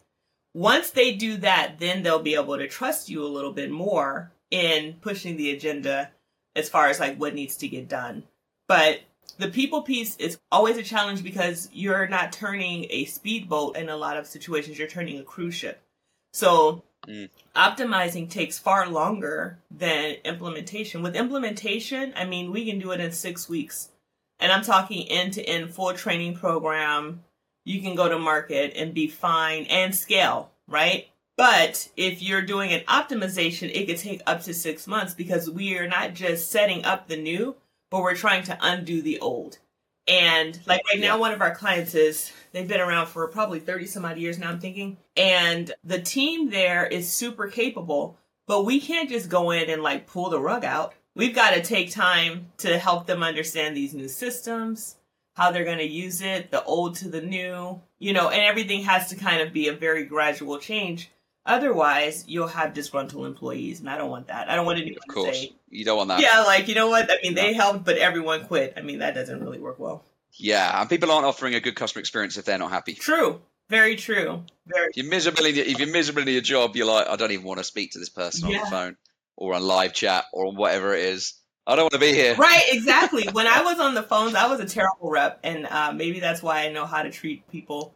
Once 0.54 0.90
they 0.92 1.14
do 1.14 1.38
that, 1.38 1.76
then 1.80 2.04
they'll 2.04 2.20
be 2.20 2.36
able 2.36 2.58
to 2.58 2.68
trust 2.68 3.10
you 3.10 3.24
a 3.24 3.28
little 3.28 3.52
bit 3.52 3.70
more 3.72 4.32
in 4.50 4.96
pushing 5.02 5.38
the 5.38 5.52
agenda 5.52 6.10
as 6.56 6.70
far 6.70 6.88
as 6.88 7.00
like 7.00 7.18
what 7.18 7.36
needs 7.36 7.56
to 7.58 7.68
get 7.68 7.88
done. 7.88 8.24
But 8.68 9.02
The 9.38 9.50
people 9.50 9.84
piece 9.84 10.16
is 10.18 10.40
always 10.52 10.78
a 10.78 10.84
challenge 10.84 11.22
because 11.24 11.70
you're 11.72 12.08
not 12.08 12.32
turning 12.32 12.88
a 12.90 13.06
speedboat 13.06 13.78
in 13.78 13.88
a 13.90 13.98
lot 13.98 14.18
of 14.18 14.26
situations, 14.26 14.80
you're 14.80 14.88
turning 14.88 15.20
a 15.20 15.24
cruise 15.24 15.54
ship. 15.56 15.82
So 16.34 16.84
Mm. 17.08 17.30
optimizing 17.56 18.30
takes 18.30 18.58
far 18.58 18.90
longer 18.90 19.60
than 19.70 20.16
implementation. 20.26 21.04
With 21.04 21.16
implementation, 21.16 22.14
I 22.16 22.26
mean, 22.26 22.52
we 22.52 22.66
can 22.66 22.80
do 22.80 22.92
it 22.92 23.00
in 23.00 23.12
six 23.12 23.48
weeks. 23.48 23.90
And 24.40 24.52
I'm 24.52 24.64
talking 24.64 25.08
end 25.08 25.34
to 25.34 25.44
end 25.44 25.74
full 25.74 25.94
training 25.94 26.36
program. 26.36 27.24
You 27.68 27.82
can 27.82 27.96
go 27.96 28.08
to 28.08 28.18
market 28.18 28.74
and 28.78 28.94
be 28.94 29.08
fine 29.08 29.66
and 29.66 29.94
scale, 29.94 30.52
right? 30.68 31.10
But 31.36 31.90
if 31.98 32.22
you're 32.22 32.42
doing 32.42 32.72
an 32.72 32.80
optimization, 32.88 33.70
it 33.70 33.88
could 33.88 33.98
take 33.98 34.22
up 34.26 34.42
to 34.44 34.54
six 34.54 34.88
months 34.88 35.14
because 35.14 35.50
we 35.50 35.78
are 35.78 35.88
not 35.88 36.14
just 36.14 36.50
setting 36.50 36.86
up 36.86 37.08
the 37.08 37.18
new, 37.18 37.58
but 37.90 38.02
we're 38.02 38.16
trying 38.16 38.44
to 38.44 38.58
undo 38.62 39.02
the 39.02 39.20
old. 39.20 39.58
And 40.08 40.58
like 40.66 40.82
right 40.90 41.02
now, 41.02 41.20
one 41.20 41.34
of 41.34 41.42
our 41.42 41.54
clients 41.54 41.94
is, 41.94 42.32
they've 42.54 42.68
been 42.68 42.80
around 42.80 43.08
for 43.08 43.28
probably 43.28 43.60
30 43.60 43.86
some 43.86 44.06
odd 44.06 44.18
years 44.18 44.40
now, 44.40 44.50
I'm 44.50 44.60
thinking. 44.60 44.96
And 45.18 45.74
the 45.84 46.00
team 46.00 46.50
there 46.50 46.88
is 46.88 47.12
super 47.12 47.48
capable, 47.48 48.18
but 48.46 48.64
we 48.64 48.80
can't 48.80 49.10
just 49.10 49.28
go 49.28 49.52
in 49.52 49.70
and 49.70 49.84
like 49.84 50.08
pull 50.08 50.30
the 50.30 50.40
rug 50.40 50.64
out. 50.64 50.94
We've 51.16 51.36
got 51.36 51.54
to 51.54 51.62
take 51.62 51.92
time 51.92 52.48
to 52.60 52.78
help 52.78 53.08
them 53.08 53.24
understand 53.24 53.76
these 53.76 53.94
new 53.94 54.08
systems, 54.08 54.96
how 55.38 55.52
they're 55.52 55.64
going 55.64 55.78
to 55.78 55.88
use 55.88 56.22
it, 56.22 56.50
the 56.50 56.64
old 56.64 56.96
to 56.96 57.08
the 57.10 57.22
new, 57.22 57.80
you 58.00 58.12
know, 58.12 58.30
and 58.30 58.42
everything 58.42 58.84
has 58.84 59.10
to 59.10 59.16
kind 59.16 59.40
of 59.40 59.54
be 59.54 59.68
a 59.68 59.74
very 59.74 60.04
gradual 60.04 60.58
change. 60.58 61.12
Otherwise, 61.46 62.26
you'll 62.28 62.48
have 62.48 62.74
disgruntled 62.74 63.26
employees, 63.28 63.80
and 63.80 63.88
I 63.88 63.98
don't 64.00 64.10
want 64.10 64.28
that. 64.30 64.50
I 64.50 64.56
don't 64.56 64.66
want 64.66 64.80
anyone 64.80 64.98
Of 65.08 65.14
course, 65.14 65.40
to 65.40 65.46
say, 65.48 65.56
you 65.70 65.86
don't 65.86 65.96
want 65.96 66.08
that. 66.10 66.22
yeah, 66.22 66.42
like, 66.42 66.68
you 66.68 66.74
know 66.74 66.90
what? 66.90 67.10
I 67.12 67.18
mean, 67.22 67.36
they 67.36 67.54
helped, 67.54 67.86
but 67.86 67.98
everyone 67.98 68.46
quit. 68.46 68.74
I 68.76 68.82
mean, 68.82 69.00
that 69.00 69.14
doesn't 69.14 69.40
really 69.40 69.60
work 69.60 69.78
well. 69.78 70.04
Yeah, 70.34 70.82
and 70.82 70.90
people 70.90 71.12
aren't 71.12 71.26
offering 71.26 71.54
a 71.54 71.60
good 71.60 71.76
customer 71.76 72.00
experience 72.00 72.36
if 72.38 72.46
they're 72.46 72.58
not 72.58 72.72
happy. 72.72 72.96
True. 72.96 73.40
Very 73.70 73.96
true. 73.96 74.44
Very 74.66 74.88
If 74.90 74.98
you're 74.98 75.06
miserable 75.06 75.46
in 75.46 75.56
your, 75.56 75.66
if 75.66 75.78
you're 75.78 75.92
miserable 75.92 76.24
in 76.24 76.30
your 76.30 76.42
job, 76.42 76.76
you're 76.76 76.88
like, 76.88 77.08
I 77.08 77.16
don't 77.16 77.32
even 77.32 77.46
want 77.46 77.60
to 77.60 77.64
speak 77.64 77.92
to 77.92 78.00
this 78.00 78.10
person 78.10 78.46
on 78.48 78.54
the 78.54 78.70
phone 78.72 78.98
or 79.36 79.54
on 79.54 79.62
live 79.62 79.94
chat 79.94 80.26
or 80.34 80.48
on 80.48 80.56
whatever 80.56 80.96
it 80.96 81.06
is. 81.06 81.34
I 81.68 81.76
don't 81.76 81.84
want 81.84 81.94
to 81.94 82.00
be 82.00 82.14
here. 82.14 82.36
Right, 82.36 82.64
exactly. 82.70 83.28
when 83.34 83.46
I 83.46 83.62
was 83.62 83.80
on 83.80 83.94
the 83.94 84.02
phones, 84.02 84.36
I 84.36 84.48
was 84.48 84.62
a 84.62 84.66
terrible 84.66 85.10
rep, 85.12 85.42
and 85.44 85.68
uh, 85.68 85.92
maybe 85.92 86.22
that's 86.22 86.42
why 86.42 86.66
I 86.66 86.72
know 86.72 86.86
how 86.86 87.04
to 87.04 87.12
treat 87.12 87.48
people 87.50 87.94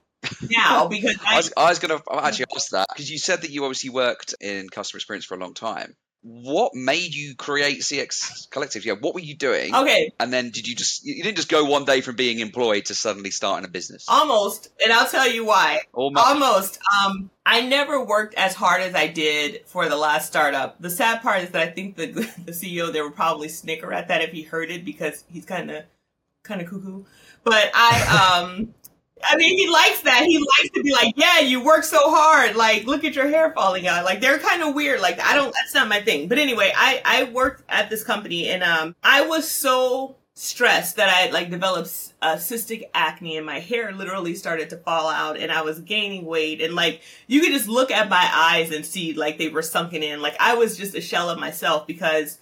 now 0.49 0.87
because 0.89 1.15
I 1.25 1.33
I, 1.33 1.37
was, 1.37 1.53
I 1.55 1.69
was 1.69 1.79
going 1.79 1.97
to 1.97 2.03
actually 2.13 2.45
ask 2.53 2.69
that 2.71 2.87
because 2.89 3.09
you 3.09 3.17
said 3.17 3.43
that 3.43 3.49
you 3.49 3.63
obviously 3.63 3.89
worked 3.89 4.35
in 4.41 4.67
customer 4.69 4.97
experience 4.97 5.25
for 5.25 5.35
a 5.35 5.39
long 5.39 5.53
time. 5.53 5.95
What 6.23 6.75
made 6.75 7.15
you 7.15 7.35
create 7.35 7.79
CX 7.81 8.49
Collective? 8.51 8.85
Yeah, 8.85 8.93
what 8.93 9.15
were 9.15 9.21
you 9.21 9.35
doing? 9.35 9.73
okay, 9.73 10.11
And 10.19 10.31
then 10.31 10.51
did 10.51 10.67
you 10.67 10.75
just 10.75 11.03
you 11.03 11.23
didn't 11.23 11.37
just 11.37 11.49
go 11.49 11.65
one 11.65 11.83
day 11.83 12.01
from 12.01 12.15
being 12.15 12.39
employed 12.39 12.85
to 12.85 12.95
suddenly 12.95 13.31
starting 13.31 13.65
a 13.65 13.71
business? 13.71 14.05
almost, 14.07 14.69
and 14.83 14.93
I'll 14.93 15.07
tell 15.07 15.27
you 15.27 15.45
why. 15.45 15.81
Almost. 15.93 16.27
Almost. 16.27 16.79
Um, 17.05 17.31
I 17.43 17.61
never 17.61 18.03
worked 18.03 18.35
as 18.35 18.53
hard 18.53 18.81
as 18.81 18.93
I 18.93 19.07
did 19.07 19.63
for 19.65 19.89
the 19.89 19.97
last 19.97 20.27
startup. 20.27 20.79
The 20.79 20.91
sad 20.91 21.23
part 21.23 21.41
is 21.41 21.49
that 21.51 21.61
I 21.67 21.71
think 21.71 21.95
the 21.95 22.05
the 22.45 22.51
CEO 22.51 22.93
there 22.93 23.03
would 23.03 23.15
probably 23.15 23.49
snicker 23.49 23.91
at 23.91 24.07
that 24.09 24.21
if 24.21 24.31
he 24.31 24.43
heard 24.43 24.69
it 24.69 24.85
because 24.85 25.23
he's 25.27 25.45
kind 25.45 25.71
of 25.71 25.85
kind 26.43 26.61
of 26.61 26.67
cuckoo. 26.67 27.03
But 27.43 27.71
I 27.73 28.43
um. 28.45 28.75
I 29.23 29.37
mean, 29.37 29.57
he 29.57 29.69
likes 29.69 30.01
that. 30.01 30.23
He 30.25 30.37
likes 30.37 30.69
to 30.75 30.83
be 30.83 30.91
like, 30.91 31.13
yeah, 31.15 31.39
you 31.39 31.63
work 31.63 31.83
so 31.83 31.99
hard. 32.03 32.55
Like, 32.55 32.85
look 32.85 33.03
at 33.03 33.15
your 33.15 33.27
hair 33.27 33.51
falling 33.51 33.87
out. 33.87 34.05
Like, 34.05 34.21
they're 34.21 34.39
kind 34.39 34.61
of 34.61 34.75
weird. 34.75 35.01
Like, 35.01 35.19
I 35.19 35.35
don't, 35.35 35.53
that's 35.53 35.73
not 35.73 35.87
my 35.87 36.01
thing. 36.01 36.27
But 36.27 36.37
anyway, 36.37 36.71
I, 36.75 37.01
I 37.05 37.23
worked 37.25 37.63
at 37.69 37.89
this 37.89 38.03
company 38.03 38.49
and, 38.49 38.63
um, 38.63 38.95
I 39.03 39.27
was 39.27 39.49
so 39.49 40.15
stressed 40.33 40.95
that 40.95 41.09
I 41.09 41.29
like 41.31 41.51
developed 41.51 42.13
uh, 42.21 42.35
cystic 42.35 42.83
acne 42.93 43.37
and 43.37 43.45
my 43.45 43.59
hair 43.59 43.91
literally 43.91 44.33
started 44.33 44.69
to 44.71 44.77
fall 44.77 45.07
out 45.07 45.37
and 45.37 45.51
I 45.51 45.61
was 45.61 45.79
gaining 45.79 46.25
weight. 46.25 46.61
And 46.61 46.73
like, 46.73 47.01
you 47.27 47.41
could 47.41 47.51
just 47.51 47.67
look 47.67 47.91
at 47.91 48.09
my 48.09 48.29
eyes 48.33 48.71
and 48.71 48.85
see 48.85 49.13
like 49.13 49.37
they 49.37 49.49
were 49.49 49.61
sunken 49.61 50.03
in. 50.03 50.21
Like, 50.21 50.35
I 50.39 50.55
was 50.55 50.77
just 50.77 50.95
a 50.95 51.01
shell 51.01 51.29
of 51.29 51.39
myself 51.39 51.85
because 51.85 52.39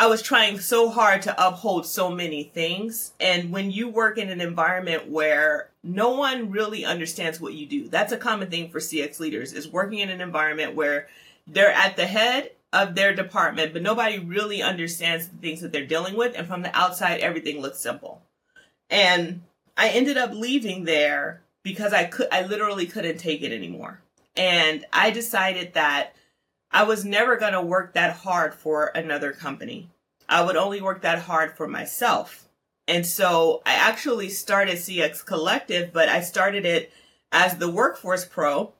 I 0.00 0.06
was 0.06 0.22
trying 0.22 0.58
so 0.60 0.88
hard 0.88 1.20
to 1.22 1.46
uphold 1.46 1.84
so 1.84 2.10
many 2.10 2.42
things. 2.42 3.12
And 3.20 3.52
when 3.52 3.70
you 3.70 3.86
work 3.86 4.16
in 4.16 4.30
an 4.30 4.40
environment 4.40 5.10
where 5.10 5.68
no 5.84 6.12
one 6.12 6.50
really 6.50 6.86
understands 6.86 7.38
what 7.38 7.52
you 7.52 7.66
do, 7.66 7.86
that's 7.86 8.10
a 8.10 8.16
common 8.16 8.48
thing 8.48 8.70
for 8.70 8.78
CX 8.78 9.20
leaders 9.20 9.52
is 9.52 9.68
working 9.68 9.98
in 9.98 10.08
an 10.08 10.22
environment 10.22 10.74
where 10.74 11.08
they're 11.46 11.70
at 11.70 11.96
the 11.96 12.06
head 12.06 12.52
of 12.72 12.94
their 12.94 13.14
department, 13.14 13.74
but 13.74 13.82
nobody 13.82 14.18
really 14.18 14.62
understands 14.62 15.28
the 15.28 15.36
things 15.36 15.60
that 15.60 15.70
they're 15.70 15.84
dealing 15.84 16.16
with. 16.16 16.34
And 16.34 16.46
from 16.46 16.62
the 16.62 16.74
outside, 16.74 17.20
everything 17.20 17.60
looks 17.60 17.78
simple. 17.78 18.22
And 18.88 19.42
I 19.76 19.90
ended 19.90 20.16
up 20.16 20.32
leaving 20.32 20.84
there 20.84 21.42
because 21.62 21.92
I 21.92 22.04
could, 22.04 22.28
I 22.32 22.40
literally 22.40 22.86
couldn't 22.86 23.18
take 23.18 23.42
it 23.42 23.52
anymore. 23.52 24.00
And 24.34 24.86
I 24.94 25.10
decided 25.10 25.74
that 25.74 26.14
I 26.70 26.84
was 26.84 27.04
never 27.04 27.36
going 27.36 27.52
to 27.52 27.62
work 27.62 27.94
that 27.94 28.16
hard 28.16 28.54
for 28.54 28.86
another 28.86 29.32
company. 29.32 29.90
I 30.28 30.42
would 30.44 30.56
only 30.56 30.80
work 30.80 31.02
that 31.02 31.20
hard 31.20 31.56
for 31.56 31.66
myself. 31.66 32.48
And 32.86 33.04
so 33.04 33.62
I 33.66 33.74
actually 33.74 34.28
started 34.28 34.76
CX 34.76 35.24
Collective, 35.24 35.92
but 35.92 36.08
I 36.08 36.20
started 36.20 36.64
it 36.64 36.92
as 37.32 37.56
the 37.56 37.70
Workforce 37.70 38.24
Pro 38.24 38.72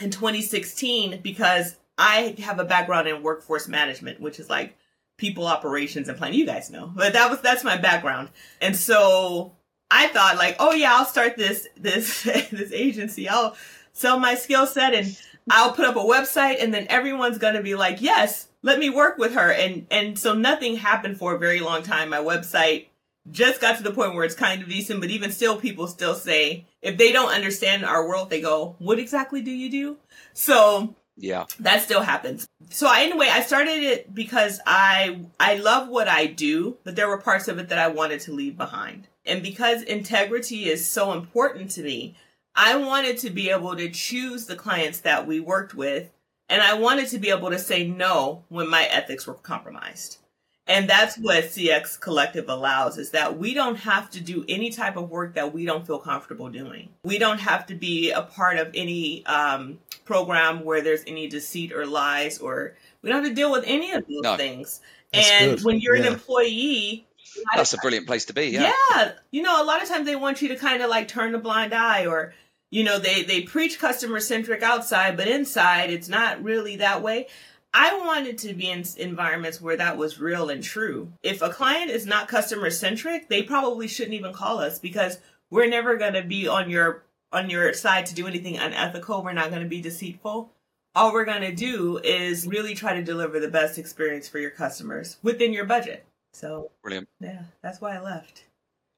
in 0.00 0.10
2016 0.10 1.20
because 1.22 1.76
I 1.98 2.34
have 2.40 2.58
a 2.58 2.64
background 2.64 3.08
in 3.08 3.22
workforce 3.22 3.68
management, 3.68 4.20
which 4.20 4.40
is 4.40 4.50
like 4.50 4.76
people 5.16 5.46
operations 5.46 6.08
and 6.08 6.18
planning. 6.18 6.38
You 6.38 6.46
guys 6.46 6.70
know, 6.70 6.92
but 6.94 7.12
that 7.12 7.30
was 7.30 7.40
that's 7.40 7.64
my 7.64 7.76
background. 7.76 8.30
And 8.60 8.76
so 8.76 9.52
I 9.90 10.08
thought 10.08 10.36
like, 10.36 10.56
oh 10.58 10.72
yeah, 10.72 10.94
I'll 10.94 11.04
start 11.04 11.36
this 11.36 11.68
this 11.76 12.22
this 12.50 12.72
agency. 12.72 13.28
I'll 13.28 13.56
sell 13.94 14.18
my 14.18 14.34
skill 14.34 14.66
set 14.66 14.92
and 14.92 15.18
I'll 15.50 15.72
put 15.72 15.86
up 15.86 15.96
a 15.96 16.00
website 16.00 16.62
and 16.62 16.74
then 16.74 16.86
everyone's 16.90 17.38
going 17.38 17.54
to 17.54 17.62
be 17.62 17.74
like, 17.74 18.02
"Yes, 18.02 18.48
let 18.62 18.78
me 18.78 18.90
work 18.90 19.16
with 19.16 19.34
her." 19.34 19.50
And 19.50 19.86
and 19.90 20.18
so 20.18 20.34
nothing 20.34 20.76
happened 20.76 21.18
for 21.18 21.34
a 21.34 21.38
very 21.38 21.60
long 21.60 21.82
time. 21.82 22.10
My 22.10 22.18
website 22.18 22.86
just 23.30 23.60
got 23.60 23.78
to 23.78 23.82
the 23.82 23.92
point 23.92 24.14
where 24.14 24.24
it's 24.24 24.34
kind 24.34 24.62
of 24.62 24.68
decent, 24.68 25.00
but 25.00 25.10
even 25.10 25.30
still 25.30 25.58
people 25.58 25.86
still 25.86 26.14
say 26.14 26.66
if 26.82 26.98
they 26.98 27.12
don't 27.12 27.32
understand 27.32 27.84
our 27.84 28.06
world, 28.06 28.30
they 28.30 28.40
go, 28.40 28.76
"What 28.78 28.98
exactly 28.98 29.42
do 29.42 29.50
you 29.50 29.70
do?" 29.70 29.96
So 30.32 30.94
yeah. 31.16 31.44
that 31.60 31.82
still 31.82 32.02
happens. 32.02 32.46
So 32.70 32.86
I, 32.86 33.02
anyway, 33.02 33.28
I 33.30 33.42
started 33.42 33.82
it 33.82 34.14
because 34.14 34.60
I 34.66 35.20
I 35.38 35.56
love 35.56 35.88
what 35.88 36.08
I 36.08 36.26
do, 36.26 36.78
but 36.84 36.96
there 36.96 37.08
were 37.08 37.18
parts 37.18 37.48
of 37.48 37.58
it 37.58 37.68
that 37.68 37.78
I 37.78 37.88
wanted 37.88 38.20
to 38.20 38.32
leave 38.32 38.56
behind. 38.56 39.08
And 39.26 39.42
because 39.42 39.82
integrity 39.82 40.68
is 40.68 40.86
so 40.86 41.12
important 41.12 41.70
to 41.72 41.82
me, 41.82 42.16
I 42.56 42.76
wanted 42.76 43.18
to 43.18 43.30
be 43.30 43.50
able 43.50 43.76
to 43.76 43.88
choose 43.90 44.46
the 44.46 44.56
clients 44.56 45.00
that 45.00 45.26
we 45.26 45.40
worked 45.40 45.74
with, 45.74 46.10
and 46.48 46.62
I 46.62 46.74
wanted 46.74 47.08
to 47.08 47.18
be 47.18 47.30
able 47.30 47.50
to 47.50 47.58
say 47.58 47.86
no 47.86 48.44
when 48.48 48.68
my 48.68 48.84
ethics 48.84 49.26
were 49.26 49.34
compromised. 49.34 50.18
And 50.66 50.88
that's 50.88 51.18
what 51.18 51.44
CX 51.44 52.00
Collective 52.00 52.48
allows 52.48 52.96
is 52.96 53.10
that 53.10 53.36
we 53.38 53.52
don't 53.52 53.76
have 53.76 54.08
to 54.12 54.20
do 54.20 54.46
any 54.48 54.70
type 54.70 54.96
of 54.96 55.10
work 55.10 55.34
that 55.34 55.52
we 55.52 55.66
don't 55.66 55.86
feel 55.86 55.98
comfortable 55.98 56.48
doing. 56.48 56.88
We 57.02 57.18
don't 57.18 57.40
have 57.40 57.66
to 57.66 57.74
be 57.74 58.12
a 58.12 58.22
part 58.22 58.56
of 58.56 58.70
any 58.72 59.26
um, 59.26 59.78
program 60.06 60.64
where 60.64 60.80
there's 60.80 61.02
any 61.06 61.28
deceit 61.28 61.70
or 61.72 61.84
lies, 61.84 62.38
or 62.38 62.76
we 63.02 63.10
don't 63.10 63.22
have 63.22 63.30
to 63.30 63.34
deal 63.34 63.52
with 63.52 63.64
any 63.66 63.92
of 63.92 64.06
those 64.08 64.22
No. 64.22 64.36
things. 64.38 64.80
That's 65.12 65.30
and 65.30 65.56
good. 65.56 65.64
when 65.66 65.80
you're 65.80 65.96
Yeah. 65.96 66.06
an 66.06 66.12
employee, 66.14 67.06
That's 67.54 67.74
a 67.74 67.78
brilliant 67.78 68.06
place 68.06 68.24
to 68.26 68.32
be. 68.32 68.46
Yeah. 68.46 68.72
yeah. 68.92 69.12
You 69.32 69.42
know, 69.42 69.62
a 69.62 69.64
lot 69.66 69.82
of 69.82 69.88
times 69.88 70.06
they 70.06 70.16
want 70.16 70.40
you 70.40 70.48
to 70.48 70.56
kind 70.56 70.82
of 70.82 70.88
like 70.88 71.08
turn 71.08 71.34
a 71.34 71.38
blind 71.38 71.74
eye 71.74 72.06
or 72.06 72.32
you 72.74 72.82
know, 72.82 72.98
they 72.98 73.22
they 73.22 73.42
preach 73.42 73.78
customer 73.78 74.18
centric 74.18 74.60
outside, 74.64 75.16
but 75.16 75.28
inside 75.28 75.90
it's 75.90 76.08
not 76.08 76.42
really 76.42 76.74
that 76.76 77.02
way. 77.02 77.28
I 77.72 77.96
wanted 78.00 78.36
to 78.38 78.52
be 78.52 78.68
in 78.68 78.82
environments 78.98 79.60
where 79.60 79.76
that 79.76 79.96
was 79.96 80.18
real 80.18 80.48
and 80.50 80.60
true. 80.60 81.12
If 81.22 81.40
a 81.40 81.50
client 81.50 81.92
is 81.92 82.04
not 82.04 82.26
customer 82.26 82.70
centric, 82.70 83.28
they 83.28 83.44
probably 83.44 83.86
shouldn't 83.86 84.14
even 84.14 84.32
call 84.32 84.58
us 84.58 84.80
because 84.80 85.18
we're 85.50 85.68
never 85.68 85.96
going 85.96 86.14
to 86.14 86.22
be 86.22 86.48
on 86.48 86.68
your 86.68 87.04
on 87.32 87.48
your 87.48 87.72
side 87.74 88.06
to 88.06 88.14
do 88.14 88.26
anything 88.26 88.58
unethical. 88.58 89.22
We're 89.22 89.34
not 89.34 89.50
going 89.50 89.62
to 89.62 89.68
be 89.68 89.80
deceitful. 89.80 90.50
All 90.96 91.12
we're 91.12 91.24
going 91.24 91.42
to 91.42 91.54
do 91.54 91.98
is 91.98 92.44
really 92.44 92.74
try 92.74 92.94
to 92.94 93.04
deliver 93.04 93.38
the 93.38 93.48
best 93.48 93.78
experience 93.78 94.28
for 94.28 94.40
your 94.40 94.50
customers 94.50 95.18
within 95.22 95.52
your 95.52 95.64
budget. 95.64 96.04
So, 96.32 96.72
Brilliant. 96.82 97.08
yeah, 97.20 97.42
that's 97.62 97.80
why 97.80 97.94
I 97.94 98.00
left. 98.00 98.44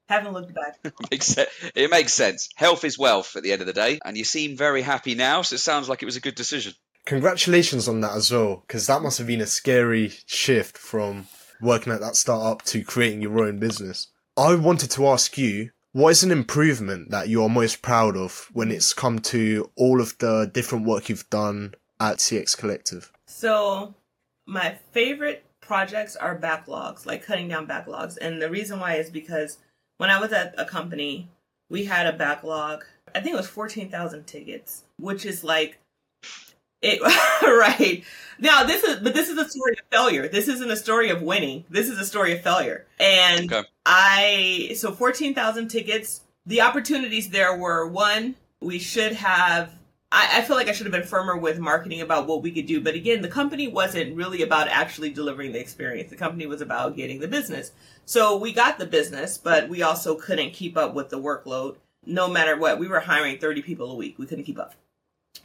Haven't 0.07 0.33
looked 0.33 0.53
back. 0.53 0.79
Makes 1.11 1.27
sense. 1.27 1.49
It 1.75 1.91
makes 1.91 2.13
sense. 2.13 2.49
Health 2.55 2.83
is 2.83 2.97
wealth 2.97 3.35
at 3.35 3.43
the 3.43 3.51
end 3.51 3.61
of 3.61 3.67
the 3.67 3.73
day, 3.73 3.99
and 4.05 4.17
you 4.17 4.23
seem 4.23 4.55
very 4.55 4.81
happy 4.81 5.15
now, 5.15 5.41
so 5.41 5.55
it 5.55 5.59
sounds 5.59 5.89
like 5.89 6.01
it 6.01 6.05
was 6.05 6.15
a 6.15 6.21
good 6.21 6.35
decision. 6.35 6.73
Congratulations 7.05 7.87
on 7.87 8.01
that 8.01 8.15
as 8.15 8.31
well, 8.31 8.63
because 8.67 8.87
that 8.87 9.01
must 9.01 9.17
have 9.17 9.27
been 9.27 9.41
a 9.41 9.47
scary 9.47 10.13
shift 10.25 10.77
from 10.77 11.27
working 11.61 11.91
at 11.91 11.99
that 12.01 12.15
startup 12.15 12.63
to 12.63 12.83
creating 12.83 13.21
your 13.21 13.43
own 13.43 13.59
business. 13.59 14.07
I 14.37 14.55
wanted 14.55 14.91
to 14.91 15.07
ask 15.07 15.37
you, 15.37 15.71
what 15.91 16.09
is 16.09 16.23
an 16.23 16.31
improvement 16.31 17.11
that 17.11 17.27
you 17.27 17.43
are 17.43 17.49
most 17.49 17.81
proud 17.81 18.15
of 18.15 18.49
when 18.53 18.71
it's 18.71 18.93
come 18.93 19.19
to 19.19 19.71
all 19.75 19.99
of 19.99 20.17
the 20.19 20.49
different 20.53 20.85
work 20.85 21.09
you've 21.09 21.29
done 21.29 21.73
at 21.99 22.17
CX 22.17 22.57
Collective? 22.57 23.11
So, 23.25 23.95
my 24.45 24.77
favorite 24.91 25.43
projects 25.59 26.15
are 26.15 26.37
backlogs, 26.37 27.05
like 27.05 27.25
cutting 27.25 27.47
down 27.47 27.67
backlogs. 27.67 28.17
And 28.17 28.41
the 28.41 28.49
reason 28.49 28.79
why 28.79 28.95
is 28.95 29.09
because 29.09 29.57
when 29.97 30.09
I 30.09 30.19
was 30.19 30.31
at 30.31 30.55
a 30.57 30.65
company, 30.65 31.27
we 31.69 31.85
had 31.85 32.07
a 32.07 32.13
backlog. 32.13 32.85
I 33.15 33.19
think 33.19 33.33
it 33.33 33.37
was 33.37 33.47
14,000 33.47 34.25
tickets, 34.25 34.83
which 34.99 35.25
is 35.25 35.43
like 35.43 35.79
it 36.81 37.01
right. 37.41 38.03
Now 38.39 38.63
this 38.63 38.83
is 38.83 38.97
but 38.97 39.13
this 39.13 39.29
is 39.29 39.37
a 39.37 39.49
story 39.49 39.73
of 39.73 39.85
failure. 39.91 40.27
This 40.27 40.47
isn't 40.47 40.69
a 40.69 40.75
story 40.75 41.09
of 41.09 41.21
winning. 41.21 41.65
This 41.69 41.89
is 41.89 41.99
a 41.99 42.05
story 42.05 42.33
of 42.33 42.41
failure. 42.41 42.85
And 42.99 43.51
Okay. 43.51 43.67
I 43.85 44.73
so 44.75 44.91
14,000 44.91 45.67
tickets. 45.67 46.21
The 46.45 46.61
opportunities 46.61 47.29
there 47.29 47.57
were 47.57 47.87
one, 47.87 48.35
we 48.61 48.79
should 48.79 49.13
have 49.13 49.73
I, 50.11 50.37
I 50.37 50.41
feel 50.41 50.55
like 50.55 50.67
I 50.67 50.71
should 50.71 50.85
have 50.85 50.93
been 50.93 51.03
firmer 51.03 51.35
with 51.35 51.59
marketing 51.59 52.01
about 52.01 52.27
what 52.27 52.41
we 52.41 52.51
could 52.51 52.65
do. 52.65 52.81
But 52.81 52.95
again, 52.95 53.21
the 53.21 53.27
company 53.27 53.67
wasn't 53.67 54.15
really 54.15 54.41
about 54.41 54.67
actually 54.69 55.09
delivering 55.11 55.51
the 55.51 55.59
experience. 55.59 56.09
The 56.09 56.15
company 56.15 56.45
was 56.45 56.61
about 56.61 56.95
getting 56.95 57.19
the 57.19 57.27
business. 57.27 57.71
So 58.05 58.37
we 58.37 58.53
got 58.53 58.79
the 58.79 58.85
business, 58.85 59.37
but 59.37 59.69
we 59.69 59.81
also 59.81 60.15
couldn't 60.15 60.53
keep 60.53 60.77
up 60.77 60.93
with 60.93 61.09
the 61.09 61.19
workload. 61.19 61.75
No 62.05 62.29
matter 62.29 62.55
what, 62.55 62.79
we 62.79 62.87
were 62.87 63.01
hiring 63.01 63.37
30 63.37 63.61
people 63.61 63.91
a 63.91 63.95
week. 63.95 64.17
We 64.17 64.25
couldn't 64.25 64.45
keep 64.45 64.59
up. 64.59 64.75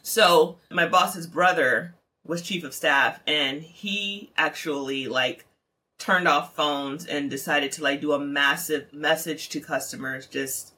So 0.03 0.59
my 0.71 0.87
boss's 0.87 1.27
brother 1.27 1.95
was 2.25 2.43
chief 2.43 2.63
of 2.63 2.73
staff 2.73 3.21
and 3.27 3.63
he 3.63 4.31
actually 4.37 5.09
like 5.09 5.45
turned 5.99 6.29
off 6.29 6.55
phones 6.55 7.05
and 7.07 7.31
decided 7.31 7.73
to 7.73 7.83
like 7.83 8.01
do 8.01 8.13
a 8.13 8.19
massive 8.19 8.93
message 8.93 9.49
to 9.49 9.61
customers 9.61 10.27
just 10.27 10.72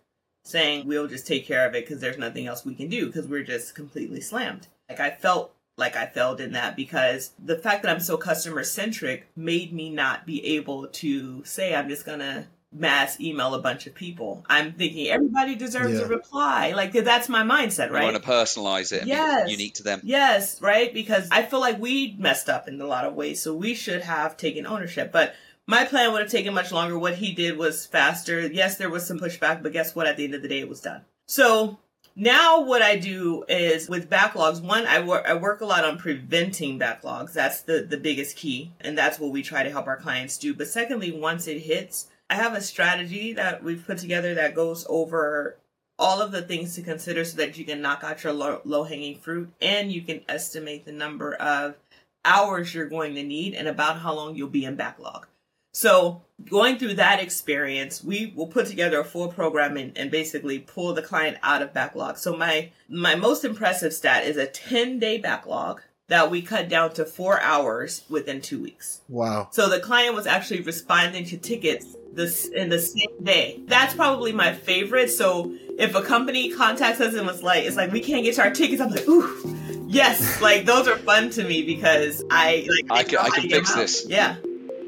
saying 0.45 0.87
we'll 0.87 1.09
just 1.09 1.27
take 1.27 1.47
care 1.47 1.67
of 1.67 1.75
it 1.75 1.85
because 1.87 2.01
there's 2.01 2.19
nothing 2.19 2.47
else 2.47 2.65
we 2.65 2.75
can 2.75 2.89
do 2.89 3.07
because 3.07 3.27
we're 3.27 3.43
just 3.43 3.75
completely 3.75 4.21
slammed. 4.21 4.69
Like 4.89 5.01
I 5.01 5.11
felt 5.11 5.55
like 5.77 5.97
I 5.97 6.07
failed 6.07 6.41
in 6.41 6.53
that 6.53 6.77
because 6.77 7.33
the 7.43 7.57
fact 7.59 7.83
that 7.83 7.91
I'm 7.91 8.01
so 8.01 8.17
customer 8.17 8.63
centric 8.63 9.27
made 9.35 9.73
me 9.73 9.91
not 9.91 10.27
be 10.27 10.45
able 10.57 10.87
to 10.87 11.45
say 11.45 11.75
I'm 11.75 11.89
just 11.89 12.07
gonna 12.07 12.47
mass 12.71 13.21
email 13.21 13.55
a 13.55 13.61
bunch 13.61 13.87
of 13.87 13.95
people. 13.95 14.45
I'm 14.49 14.73
thinking 14.73 15.09
everybody 15.09 15.55
deserves 15.55 15.99
Yeah. 15.99 16.05
a 16.05 16.09
reply. 16.09 16.73
Like 16.73 16.93
that's 16.93 17.29
my 17.29 17.43
mindset, 17.43 17.91
right? 17.91 18.03
You 18.03 18.09
right? 18.09 18.13
want 18.13 18.23
to 18.23 18.29
personalize 18.31 18.93
it 18.93 19.01
and 19.01 19.09
Yes. 19.09 19.47
be 19.47 19.53
unique 19.53 19.75
to 19.75 19.83
them. 19.83 20.01
Yes, 20.05 20.61
right? 20.61 20.93
Because 20.93 21.29
I 21.31 21.43
feel 21.43 21.61
like 21.61 21.81
we 21.81 22.17
messed 22.19 22.49
up 22.49 22.69
in 22.69 22.81
a 22.81 22.87
lot 22.87 23.05
of 23.05 23.15
ways, 23.15 23.41
so 23.41 23.55
we 23.55 23.75
should 23.75 24.03
have 24.03 24.37
taken 24.37 24.67
ownership. 24.67 25.11
But 25.13 25.35
my 25.67 25.85
plan 25.85 26.13
would 26.13 26.23
have 26.23 26.31
taken 26.31 26.55
much 26.55 26.73
longer. 26.73 26.99
What 26.99 27.17
he 27.17 27.33
did 27.33 27.57
was 27.57 27.87
faster. 27.87 28.41
Yes, 28.41 28.77
there 28.77 28.91
was 28.91 29.07
some 29.07 29.19
pushback, 29.19 29.63
but 29.63 29.73
guess 29.73 29.95
what? 29.95 30.07
At 30.07 30.17
the 30.17 30.25
end 30.25 30.35
of 30.35 30.43
the 30.43 30.49
day, 30.49 30.61
it 30.61 30.69
was 30.69 30.81
done. 30.81 31.03
So 31.27 31.79
now 32.17 32.61
what 32.61 32.83
I 32.83 32.97
do 32.97 33.45
is 33.49 33.89
with 33.89 34.11
backlogs, 34.11 34.63
one, 34.63 34.87
I 34.87 35.01
work, 35.01 35.25
I 35.27 35.35
work 35.35 35.61
a 35.61 35.67
lot 35.67 35.85
on 35.85 35.99
preventing 35.99 36.79
backlogs. 36.79 37.33
That's 37.33 37.63
the, 37.63 37.81
the 37.81 37.97
biggest 37.97 38.37
key. 38.37 38.73
And 38.81 38.97
that's 38.97 39.19
what 39.19 39.33
we 39.33 39.43
try 39.43 39.63
to 39.63 39.71
help 39.71 39.87
our 39.87 39.97
clients 39.97 40.39
do. 40.39 40.55
But 40.55 40.69
secondly, 40.69 41.11
once 41.13 41.49
it 41.49 41.61
hits, 41.61 42.09
I 42.29 42.35
have 42.35 42.55
a 42.55 42.61
strategy 42.61 43.33
that 43.33 43.63
we've 43.63 43.87
put 43.87 43.99
together 43.99 44.35
that 44.35 44.55
goes 44.55 44.87
over 44.89 45.59
all 45.99 46.21
of 46.21 46.33
the 46.33 46.43
things 46.43 46.75
to 46.75 46.83
consider 46.83 47.25
so 47.25 47.37
that 47.37 47.57
you 47.57 47.65
can 47.65 47.81
knock 47.81 48.03
out 48.03 48.23
your 48.25 48.33
low, 48.33 48.61
low 48.65 48.85
hanging 48.85 49.17
fruit 49.17 49.53
and 49.63 49.93
you 49.93 50.03
can 50.03 50.21
estimate 50.29 50.85
the 50.85 50.93
number 50.93 51.35
of 51.35 51.77
hours 52.25 52.75
you're 52.75 52.89
going 52.89 53.15
to 53.15 53.23
need 53.23 53.55
and 53.55 53.69
about 53.69 53.99
how 53.99 54.15
long 54.15 54.35
you'll 54.35 54.49
be 54.49 54.65
in 54.65 54.77
backlog. 54.77 55.27
So 55.75 56.23
going 56.49 56.79
through 56.79 56.95
that 56.95 57.21
experience, 57.21 58.03
we 58.03 58.33
will 58.37 58.47
put 58.47 58.67
together 58.67 59.01
a 59.01 59.05
full 59.05 59.29
program 59.29 59.77
and, 59.77 59.97
and 59.99 60.09
basically 60.11 60.61
pull 60.61 60.95
the 60.95 61.03
client 61.03 61.37
out 61.43 61.63
of 61.63 61.75
backlog. 61.75 62.17
So 62.17 62.37
my 62.37 62.71
my 62.89 63.17
most 63.17 63.45
impressive 63.45 63.93
stat 63.93 64.25
is 64.25 64.37
a 64.37 64.47
10 64.47 65.01
day 65.01 65.19
backlog 65.19 65.83
that 66.07 66.31
we 66.31 66.43
cut 66.43 66.69
down 66.69 66.93
to 66.95 67.05
four 67.05 67.41
hours 67.41 68.05
within 68.09 68.41
two 68.41 68.63
weeks. 68.63 69.01
Wow. 69.09 69.49
So 69.51 69.69
the 69.69 69.81
client 69.81 70.15
was 70.15 70.27
actually 70.27 70.61
responding 70.61 71.25
to 71.27 71.37
tickets 71.39 71.97
this 72.13 72.47
in 72.47 72.69
the 72.69 72.79
same 72.79 73.25
day. 73.25 73.61
That's 73.67 73.95
probably 73.95 74.31
my 74.31 74.53
favorite. 74.55 75.09
So 75.11 75.53
if 75.77 75.97
a 75.97 76.03
company 76.03 76.51
contacts 76.53 77.01
us 77.01 77.15
and 77.15 77.27
was 77.27 77.43
like, 77.43 77.65
it's 77.65 77.77
like 77.77 77.91
we 77.91 78.01
can't 78.01 78.23
get 78.23 78.37
to 78.37 78.43
our 78.43 78.51
tickets, 78.53 78.81
I'm 78.81 78.91
like, 78.91 79.09
ooh, 79.09 79.57
yes, 79.89 80.41
like 80.41 80.67
those 80.67 80.87
are 80.87 80.97
fun 80.99 81.31
to 81.31 81.43
me 81.43 81.65
because 81.65 82.23
I 82.31 82.69
like 82.69 82.93
I 82.93 83.03
can- 83.03 83.19
I 83.19 83.31
can 83.31 83.51
fix 83.51 83.73
out. 83.73 83.77
this. 83.79 84.07
Yeah. 84.07 84.37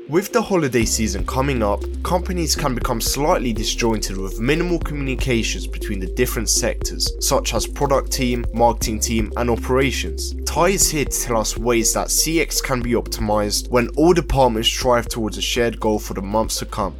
With 0.09 0.33
the 0.33 0.41
holiday 0.41 0.85
season 0.85 1.27
coming 1.27 1.65
up, 1.65 1.83
companies 2.05 2.55
can 2.55 2.77
become 2.77 3.01
slightly 3.01 3.53
disjointed 3.53 4.17
with 4.17 4.39
minimal 4.39 4.79
communications 4.79 5.67
between 5.67 5.99
the 5.99 6.07
different 6.07 6.49
sectors, 6.49 7.11
such 7.19 7.55
as 7.55 7.67
product 7.67 8.13
team, 8.13 8.45
marketing 8.55 9.01
team, 9.01 9.33
and 9.37 9.51
operations. 9.51 10.37
Ty 10.45 10.69
is 10.69 10.89
here 10.89 11.07
to 11.07 11.21
tell 11.21 11.39
us 11.39 11.59
ways 11.59 11.93
that 11.95 12.07
CX 12.07 12.63
can 12.63 12.83
be 12.83 12.93
optimized 12.93 13.69
when 13.69 13.89
all 13.97 14.13
departments 14.13 14.69
strive 14.69 15.09
towards 15.09 15.39
a 15.39 15.43
shared 15.43 15.81
goal 15.81 15.99
for 15.99 16.15
the 16.15 16.23
months 16.23 16.61
to 16.61 16.67
come. 16.67 16.95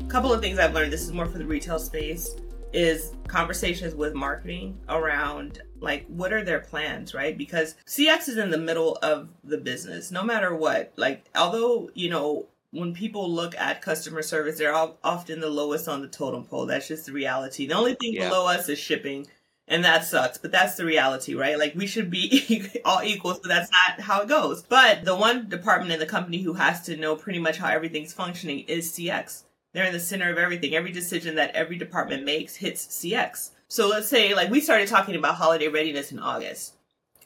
A 0.00 0.04
couple 0.06 0.32
of 0.32 0.40
things 0.40 0.58
I've 0.58 0.74
learned. 0.74 0.92
This 0.92 1.02
is 1.02 1.12
more 1.12 1.26
for 1.26 1.38
the 1.38 1.46
retail 1.46 1.78
space. 1.78 2.34
Is 2.72 3.14
conversations 3.28 3.94
with 3.94 4.14
marketing 4.14 4.76
around 4.88 5.62
like 5.80 6.06
what 6.06 6.32
are 6.32 6.44
their 6.44 6.60
plans, 6.60 7.14
right? 7.14 7.36
Because 7.36 7.74
CX 7.86 8.28
is 8.28 8.36
in 8.36 8.50
the 8.50 8.58
middle 8.58 8.96
of 9.02 9.28
the 9.44 9.58
business, 9.58 10.10
no 10.10 10.22
matter 10.22 10.54
what. 10.54 10.92
Like, 10.96 11.24
although 11.34 11.90
you 11.94 12.10
know 12.10 12.48
when 12.72 12.94
people 12.94 13.28
look 13.30 13.56
at 13.56 13.82
customer 13.82 14.22
service, 14.22 14.58
they're 14.58 14.72
all, 14.72 14.98
often 15.02 15.40
the 15.40 15.50
lowest 15.50 15.88
on 15.88 16.02
the 16.02 16.08
totem 16.08 16.44
pole. 16.44 16.66
That's 16.66 16.86
just 16.86 17.06
the 17.06 17.12
reality. 17.12 17.66
The 17.66 17.74
only 17.74 17.94
thing 17.94 18.12
Yeah. 18.14 18.28
below 18.28 18.46
us 18.46 18.68
is 18.68 18.78
shipping. 18.78 19.26
And 19.66 19.84
that 19.84 20.04
sucks, 20.04 20.36
but 20.36 20.50
that's 20.50 20.74
the 20.74 20.84
reality, 20.84 21.34
right? 21.36 21.56
Like 21.56 21.76
we 21.76 21.86
should 21.86 22.10
be 22.10 22.68
all 22.84 23.02
equal, 23.04 23.34
so 23.34 23.42
that's 23.46 23.70
not 23.70 24.00
how 24.00 24.22
it 24.22 24.28
goes. 24.28 24.64
But 24.64 25.04
the 25.04 25.14
one 25.14 25.48
department 25.48 25.92
in 25.92 26.00
the 26.00 26.06
company 26.06 26.42
who 26.42 26.54
has 26.54 26.82
to 26.86 26.96
know 26.96 27.14
pretty 27.14 27.38
much 27.38 27.58
how 27.58 27.68
everything's 27.68 28.12
functioning 28.12 28.60
is 28.66 28.90
CX. 28.90 29.44
They're 29.72 29.84
in 29.84 29.92
the 29.92 30.00
center 30.00 30.28
of 30.28 30.38
everything. 30.38 30.74
Every 30.74 30.90
decision 30.90 31.36
that 31.36 31.54
every 31.54 31.76
department 31.78 32.24
makes 32.24 32.56
hits 32.56 32.84
CX. 32.84 33.50
So 33.70 33.88
let's 33.88 34.08
say, 34.08 34.34
like, 34.34 34.50
we 34.50 34.60
started 34.60 34.88
talking 34.88 35.14
about 35.14 35.36
holiday 35.36 35.68
readiness 35.68 36.10
in 36.10 36.18
August, 36.18 36.74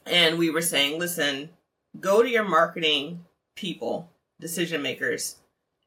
and 0.05 0.39
we 0.39 0.51
were 0.51 0.63
saying, 0.63 0.99
listen, 0.99 1.49
go 1.99 2.23
to 2.23 2.29
your 2.29 2.45
marketing 2.45 3.25
people, 3.57 4.11
decision 4.39 4.83
makers, 4.83 5.37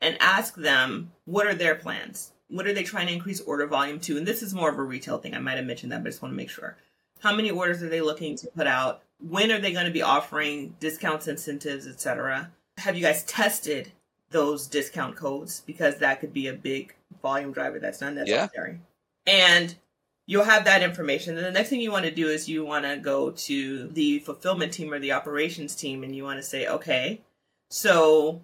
and 0.02 0.17
ask 0.20 0.56
them 0.56 1.12
what 1.26 1.48
are 1.48 1.54
their 1.54 1.76
plans? 1.76 2.32
What 2.50 2.65
are 2.65 2.74
they 2.74 2.84
trying 2.84 3.08
to 3.08 3.13
increase 3.13 3.39
order 3.41 3.67
volume 3.67 4.00
to? 4.02 4.17
And 4.17 4.26
this 4.26 4.41
is 4.41 4.54
more 4.54 4.70
of 4.70 4.80
a 4.80 4.84
retail 4.84 5.20
thing. 5.20 5.36
I 5.36 5.39
might 5.39 5.58
have 5.58 5.65
mentioned 5.65 5.91
that, 5.91 6.02
but 6.02 6.08
I 6.08 6.12
just 6.12 6.22
want 6.22 6.34
to 6.34 6.38
make 6.38 6.50
sure. 6.50 6.76
How 7.20 7.36
many 7.36 7.52
orders 7.52 7.84
are 7.84 7.89
they 7.89 8.02
looking 8.02 8.36
to 8.38 8.48
put 8.48 8.67
out? 8.67 9.04
When 9.20 9.52
are 9.52 9.60
they 9.60 9.74
going 9.74 9.86
to 9.86 9.91
be 9.91 10.02
offering 10.02 10.76
discounts, 10.80 11.28
incentives, 11.28 11.88
etc.? 11.88 12.52
Have 12.78 12.96
you 12.96 13.04
guys 13.04 13.24
tested 13.24 13.91
those 14.30 14.67
discount 14.67 15.15
codes 15.15 15.62
because 15.65 15.98
that 15.98 16.20
could 16.20 16.34
be 16.34 16.48
a 16.48 16.54
big 16.54 16.93
volume 17.22 17.52
driver 17.52 17.80
that's 17.80 18.02
not 18.02 18.13
necessary. 18.13 18.80
And 19.26 19.76
you'll 20.28 20.44
have 20.44 20.66
that 20.66 20.84
information. 20.84 21.38
And 21.38 21.46
the 21.46 21.52
next 21.52 21.70
thing 21.70 21.82
you 21.82 21.92
want 21.92 22.06
to 22.06 22.12
do 22.12 22.28
is 22.28 22.48
you 22.48 22.63
want 22.63 22.86
to 22.86 22.98
go 22.98 23.32
to 23.32 23.88
the 23.88 24.20
fulfillment 24.20 24.74
team 24.74 24.94
or 24.94 25.00
the 25.00 25.13
operations 25.13 25.76
team 25.76 26.04
and 26.04 26.16
you 26.16 26.24
want 26.24 26.38
to 26.38 26.44
say, 26.44 26.68
okay, 26.68 27.22
so 27.70 28.42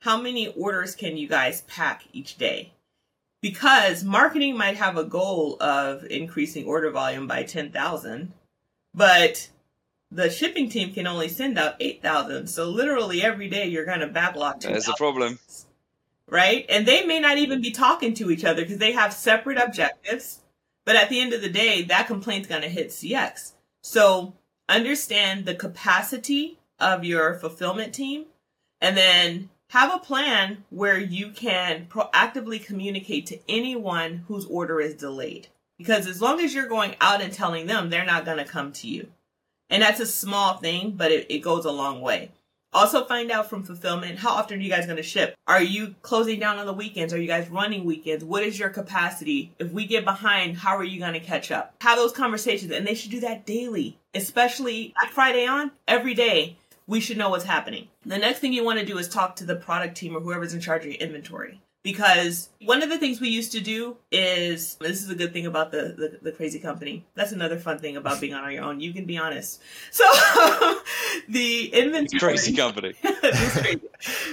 how 0.00 0.20
many 0.20 0.48
orders 0.48 0.94
can 0.94 1.16
you 1.16 1.28
guys 1.28 1.62
pack 1.62 2.02
each 2.12 2.36
day? 2.36 2.72
Because 3.40 4.04
marketing 4.04 4.56
might 4.56 4.76
have 4.76 4.96
a 4.96 5.04
goal 5.04 5.56
of 5.60 6.04
increasing 6.04 6.66
order 6.66 6.90
volume 6.90 7.26
by 7.26 7.42
10,000, 7.44 8.32
but 8.94 9.48
the 10.10 10.28
shipping 10.28 10.68
team 10.68 10.92
can 10.92 11.06
only 11.06 11.28
send 11.28 11.58
out 11.58 11.74
8,000. 11.80 12.48
So 12.48 12.68
literally 12.68 13.22
every 13.22 13.48
day 13.48 13.66
you're 13.66 13.84
going 13.84 14.00
to 14.00 14.06
backlog 14.08 14.60
2,000 14.60 14.72
There's 14.72 14.88
a 14.88 14.94
problem. 14.94 15.38
right? 16.28 16.66
And 16.68 16.84
they 16.86 17.04
may 17.06 17.18
not 17.20 17.38
even 17.38 17.60
be 17.60 17.70
talking 17.70 18.12
to 18.14 18.30
each 18.30 18.44
other 18.44 18.62
because 18.62 18.78
they 18.78 18.92
have 18.92 19.12
separate 19.12 19.58
objectives. 19.58 20.40
But 20.84 20.96
at 20.96 21.08
the 21.08 21.20
end 21.20 21.32
of 21.32 21.42
the 21.42 21.48
day, 21.48 21.82
that 21.82 22.06
complaint's 22.06 22.48
going 22.48 22.62
to 22.62 22.68
hit 22.68 22.88
CX. 22.88 23.52
So 23.82 24.34
understand 24.68 25.44
the 25.44 25.54
capacity 25.54 26.58
of 26.78 27.04
your 27.04 27.34
fulfillment 27.34 27.94
team 27.94 28.26
and 28.80 28.96
then 28.96 29.50
have 29.70 29.94
a 29.94 29.98
plan 30.04 30.64
where 30.70 30.98
you 30.98 31.30
can 31.30 31.86
proactively 31.86 32.62
communicate 32.62 33.26
to 33.26 33.38
anyone 33.48 34.24
whose 34.28 34.44
order 34.46 34.80
is 34.80 34.94
delayed. 34.94 35.48
Because 35.78 36.06
as 36.06 36.20
long 36.20 36.40
as 36.40 36.54
you're 36.54 36.66
going 36.66 36.94
out 37.00 37.22
and 37.22 37.32
telling 37.32 37.66
them, 37.66 37.88
they're 37.88 38.04
not 38.04 38.24
going 38.24 38.38
to 38.38 38.44
come 38.44 38.72
to 38.72 38.88
you. 38.88 39.08
And 39.70 39.82
that's 39.82 40.00
a 40.00 40.06
small 40.06 40.58
thing, 40.58 40.92
but 40.92 41.10
it, 41.10 41.26
it 41.30 41.38
goes 41.38 41.64
a 41.64 41.72
long 41.72 42.02
way. 42.02 42.32
Also, 42.72 43.04
find 43.04 43.30
out 43.30 43.50
from 43.50 43.62
fulfillment 43.62 44.18
how 44.18 44.30
often 44.30 44.58
are 44.58 44.62
you 44.62 44.70
guys 44.70 44.86
going 44.86 44.96
to 44.96 45.02
ship? 45.02 45.36
Are 45.46 45.62
you 45.62 45.94
closing 46.00 46.40
down 46.40 46.58
on 46.58 46.66
the 46.66 46.72
weekends? 46.72 47.12
Are 47.12 47.20
you 47.20 47.26
guys 47.26 47.50
running 47.50 47.84
weekends? 47.84 48.24
What 48.24 48.42
is 48.42 48.58
your 48.58 48.70
capacity? 48.70 49.52
If 49.58 49.72
we 49.72 49.86
get 49.86 50.04
behind, 50.04 50.56
how 50.56 50.76
are 50.76 50.84
you 50.84 50.98
going 50.98 51.12
to 51.12 51.20
catch 51.20 51.50
up? 51.50 51.74
Have 51.82 51.98
those 51.98 52.12
conversations, 52.12 52.72
and 52.72 52.86
they 52.86 52.94
should 52.94 53.10
do 53.10 53.20
that 53.20 53.44
daily, 53.44 53.98
especially 54.14 54.94
Friday 55.10 55.46
on 55.46 55.72
every 55.86 56.14
day. 56.14 56.56
We 56.86 57.00
should 57.00 57.18
know 57.18 57.30
what's 57.30 57.44
happening. 57.44 57.88
The 58.04 58.18
next 58.18 58.40
thing 58.40 58.52
you 58.52 58.64
want 58.64 58.80
to 58.80 58.86
do 58.86 58.98
is 58.98 59.08
talk 59.08 59.36
to 59.36 59.44
the 59.44 59.54
product 59.54 59.96
team 59.96 60.16
or 60.16 60.20
whoever's 60.20 60.54
in 60.54 60.60
charge 60.60 60.84
of 60.84 60.92
your 60.92 61.00
inventory. 61.00 61.60
Because 61.82 62.48
one 62.64 62.82
of 62.82 62.88
the 62.88 62.98
things 62.98 63.20
we 63.20 63.28
used 63.28 63.52
to 63.52 63.60
do 63.60 63.96
is 64.10 64.76
this 64.76 65.02
is 65.02 65.10
a 65.10 65.14
good 65.14 65.32
thing 65.32 65.46
about 65.46 65.72
the, 65.72 65.94
the, 65.96 66.18
the 66.22 66.32
crazy 66.32 66.60
company. 66.60 67.04
That's 67.14 67.32
another 67.32 67.58
fun 67.58 67.78
thing 67.78 67.96
about 67.96 68.20
being 68.20 68.34
on 68.34 68.52
your 68.52 68.64
own. 68.64 68.80
You 68.80 68.92
can 68.92 69.04
be 69.04 69.18
honest. 69.18 69.60
So 69.90 70.04
the 71.28 71.66
inventory 71.72 72.32
Crazy 72.32 72.54
company. 72.54 72.94
Crazy. 73.02 73.80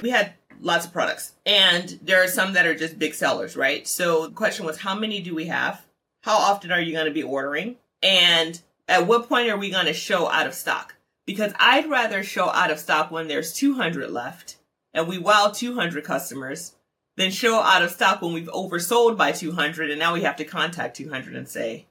we 0.01 0.09
had 0.09 0.33
lots 0.61 0.85
of 0.85 0.93
products. 0.93 1.33
And 1.45 1.99
there 2.01 2.23
are 2.23 2.27
some 2.27 2.53
that 2.53 2.65
are 2.65 2.75
just 2.75 2.99
big 2.99 3.13
sellers 3.13 3.55
right? 3.57 3.87
So 3.87 4.27
the 4.27 4.33
question 4.33 4.65
was 4.65 4.79
how 4.79 4.95
many 4.95 5.21
do 5.21 5.33
we 5.33 5.45
have? 5.45 5.85
How 6.21 6.37
often 6.37 6.71
are 6.71 6.81
you 6.81 6.93
going 6.93 7.05
to 7.05 7.11
be 7.11 7.23
ordering? 7.23 7.77
And 8.03 8.61
at 8.87 9.07
what 9.07 9.27
point 9.27 9.49
are 9.49 9.57
we 9.57 9.69
going 9.69 9.85
to 9.85 9.93
show 9.93 10.29
out 10.29 10.47
of 10.47 10.53
stock? 10.53 10.95
Because 11.25 11.53
i'd 11.59 11.87
rather 11.89 12.23
show 12.23 12.49
out 12.49 12.71
of 12.71 12.79
stock 12.79 13.11
when 13.11 13.27
there's 13.27 13.53
200 13.53 14.09
left 14.09 14.57
and 14.93 15.07
we 15.07 15.19
wow 15.19 15.51
200 15.53 16.03
customers 16.03 16.73
than 17.19 17.29
show 17.29 17.59
out 17.59 17.83
of 17.83 17.91
stock 17.91 18.21
when 18.23 18.33
we've 18.33 18.47
oversold 18.47 19.15
by 19.15 19.31
200 19.31 19.91
and 19.91 19.99
now 19.99 20.13
we 20.13 20.21
have 20.23 20.37
to 20.37 20.45
contact 20.45 20.97
200 20.97 21.35
and 21.35 21.47
say 21.47 21.85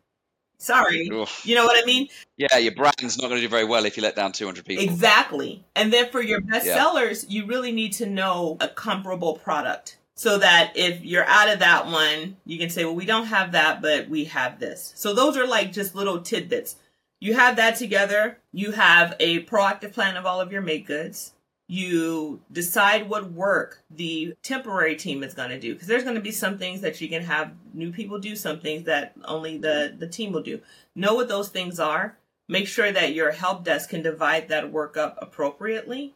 sorry 0.59 1.09
Oof. 1.13 1.47
you 1.47 1.55
know 1.55 1.65
what 1.65 1.81
i 1.81 1.87
mean 1.87 2.09
Yeah, 2.37 2.57
your 2.59 2.75
brand's 2.75 3.17
not 3.19 3.29
going 3.29 3.41
to 3.41 3.47
do 3.47 3.49
very 3.49 3.65
well 3.65 3.85
if 3.85 3.97
you 3.97 4.03
let 4.03 4.15
down 4.17 4.31
200 4.33 4.65
people. 4.65 4.85
Exactly. 4.85 5.65
And 5.75 5.93
then 5.93 6.09
for 6.11 6.23
your 6.23 6.41
best 6.41 6.67
Yeah. 6.67 6.77
sellers, 6.77 7.27
you 7.29 7.47
really 7.47 7.73
need 7.73 7.93
to 7.95 8.07
know 8.07 8.57
a 8.61 8.69
comparable 8.69 9.35
product. 9.35 9.97
So 10.15 10.39
that 10.39 10.73
if 10.77 11.05
you're 11.05 11.27
out 11.27 11.49
of 11.49 11.59
that 11.61 11.87
one, 11.87 12.37
you 12.45 12.59
can 12.59 12.71
say, 12.71 12.85
well, 12.85 12.95
we 12.95 13.07
don't 13.07 13.27
have 13.27 13.53
that, 13.53 13.81
but 13.83 14.09
we 14.09 14.25
have 14.27 14.59
this. 14.61 14.93
So 14.97 15.15
those 15.15 15.37
are 15.37 15.47
like 15.47 15.73
just 15.73 15.95
little 15.97 16.21
tidbits. 16.21 16.77
You 17.21 17.35
have 17.35 17.57
that 17.57 17.77
together. 17.77 18.39
You 18.53 18.73
have 18.73 19.15
a 19.21 19.43
proactive 19.45 19.93
plan 19.93 20.17
of 20.17 20.27
all 20.27 20.41
of 20.41 20.51
your 20.53 20.63
make 20.63 20.87
goods. 20.87 21.33
You 21.69 22.41
decide 22.51 23.09
what 23.09 23.31
work 23.31 23.85
the 23.91 24.35
temporary 24.43 24.97
team 24.97 25.23
is 25.23 25.35
going 25.35 25.51
to 25.51 25.61
do 25.61 25.75
because 25.75 25.87
there's 25.87 26.03
going 26.03 26.15
to 26.15 26.21
be 26.21 26.33
some 26.33 26.59
things 26.59 26.81
that 26.81 27.01
you 27.01 27.09
can 27.09 27.23
have 27.23 27.53
new 27.75 27.93
people 27.93 28.19
do, 28.19 28.35
some 28.35 28.59
things 28.59 28.85
that 28.85 29.13
only 29.25 29.59
the, 29.59 29.95
the 29.97 30.09
team 30.09 30.33
will 30.33 30.43
do. 30.43 30.61
Know 30.95 31.15
what 31.15 31.29
those 31.29 31.51
things 31.51 31.79
are 31.79 32.17
make 32.49 32.67
sure 32.67 32.91
that 32.91 33.15
your 33.15 33.31
help 33.31 33.63
desk 33.63 33.91
can 33.91 34.03
divide 34.03 34.49
that 34.49 34.73
work 34.73 34.97
up 34.97 35.19
appropriately 35.21 36.15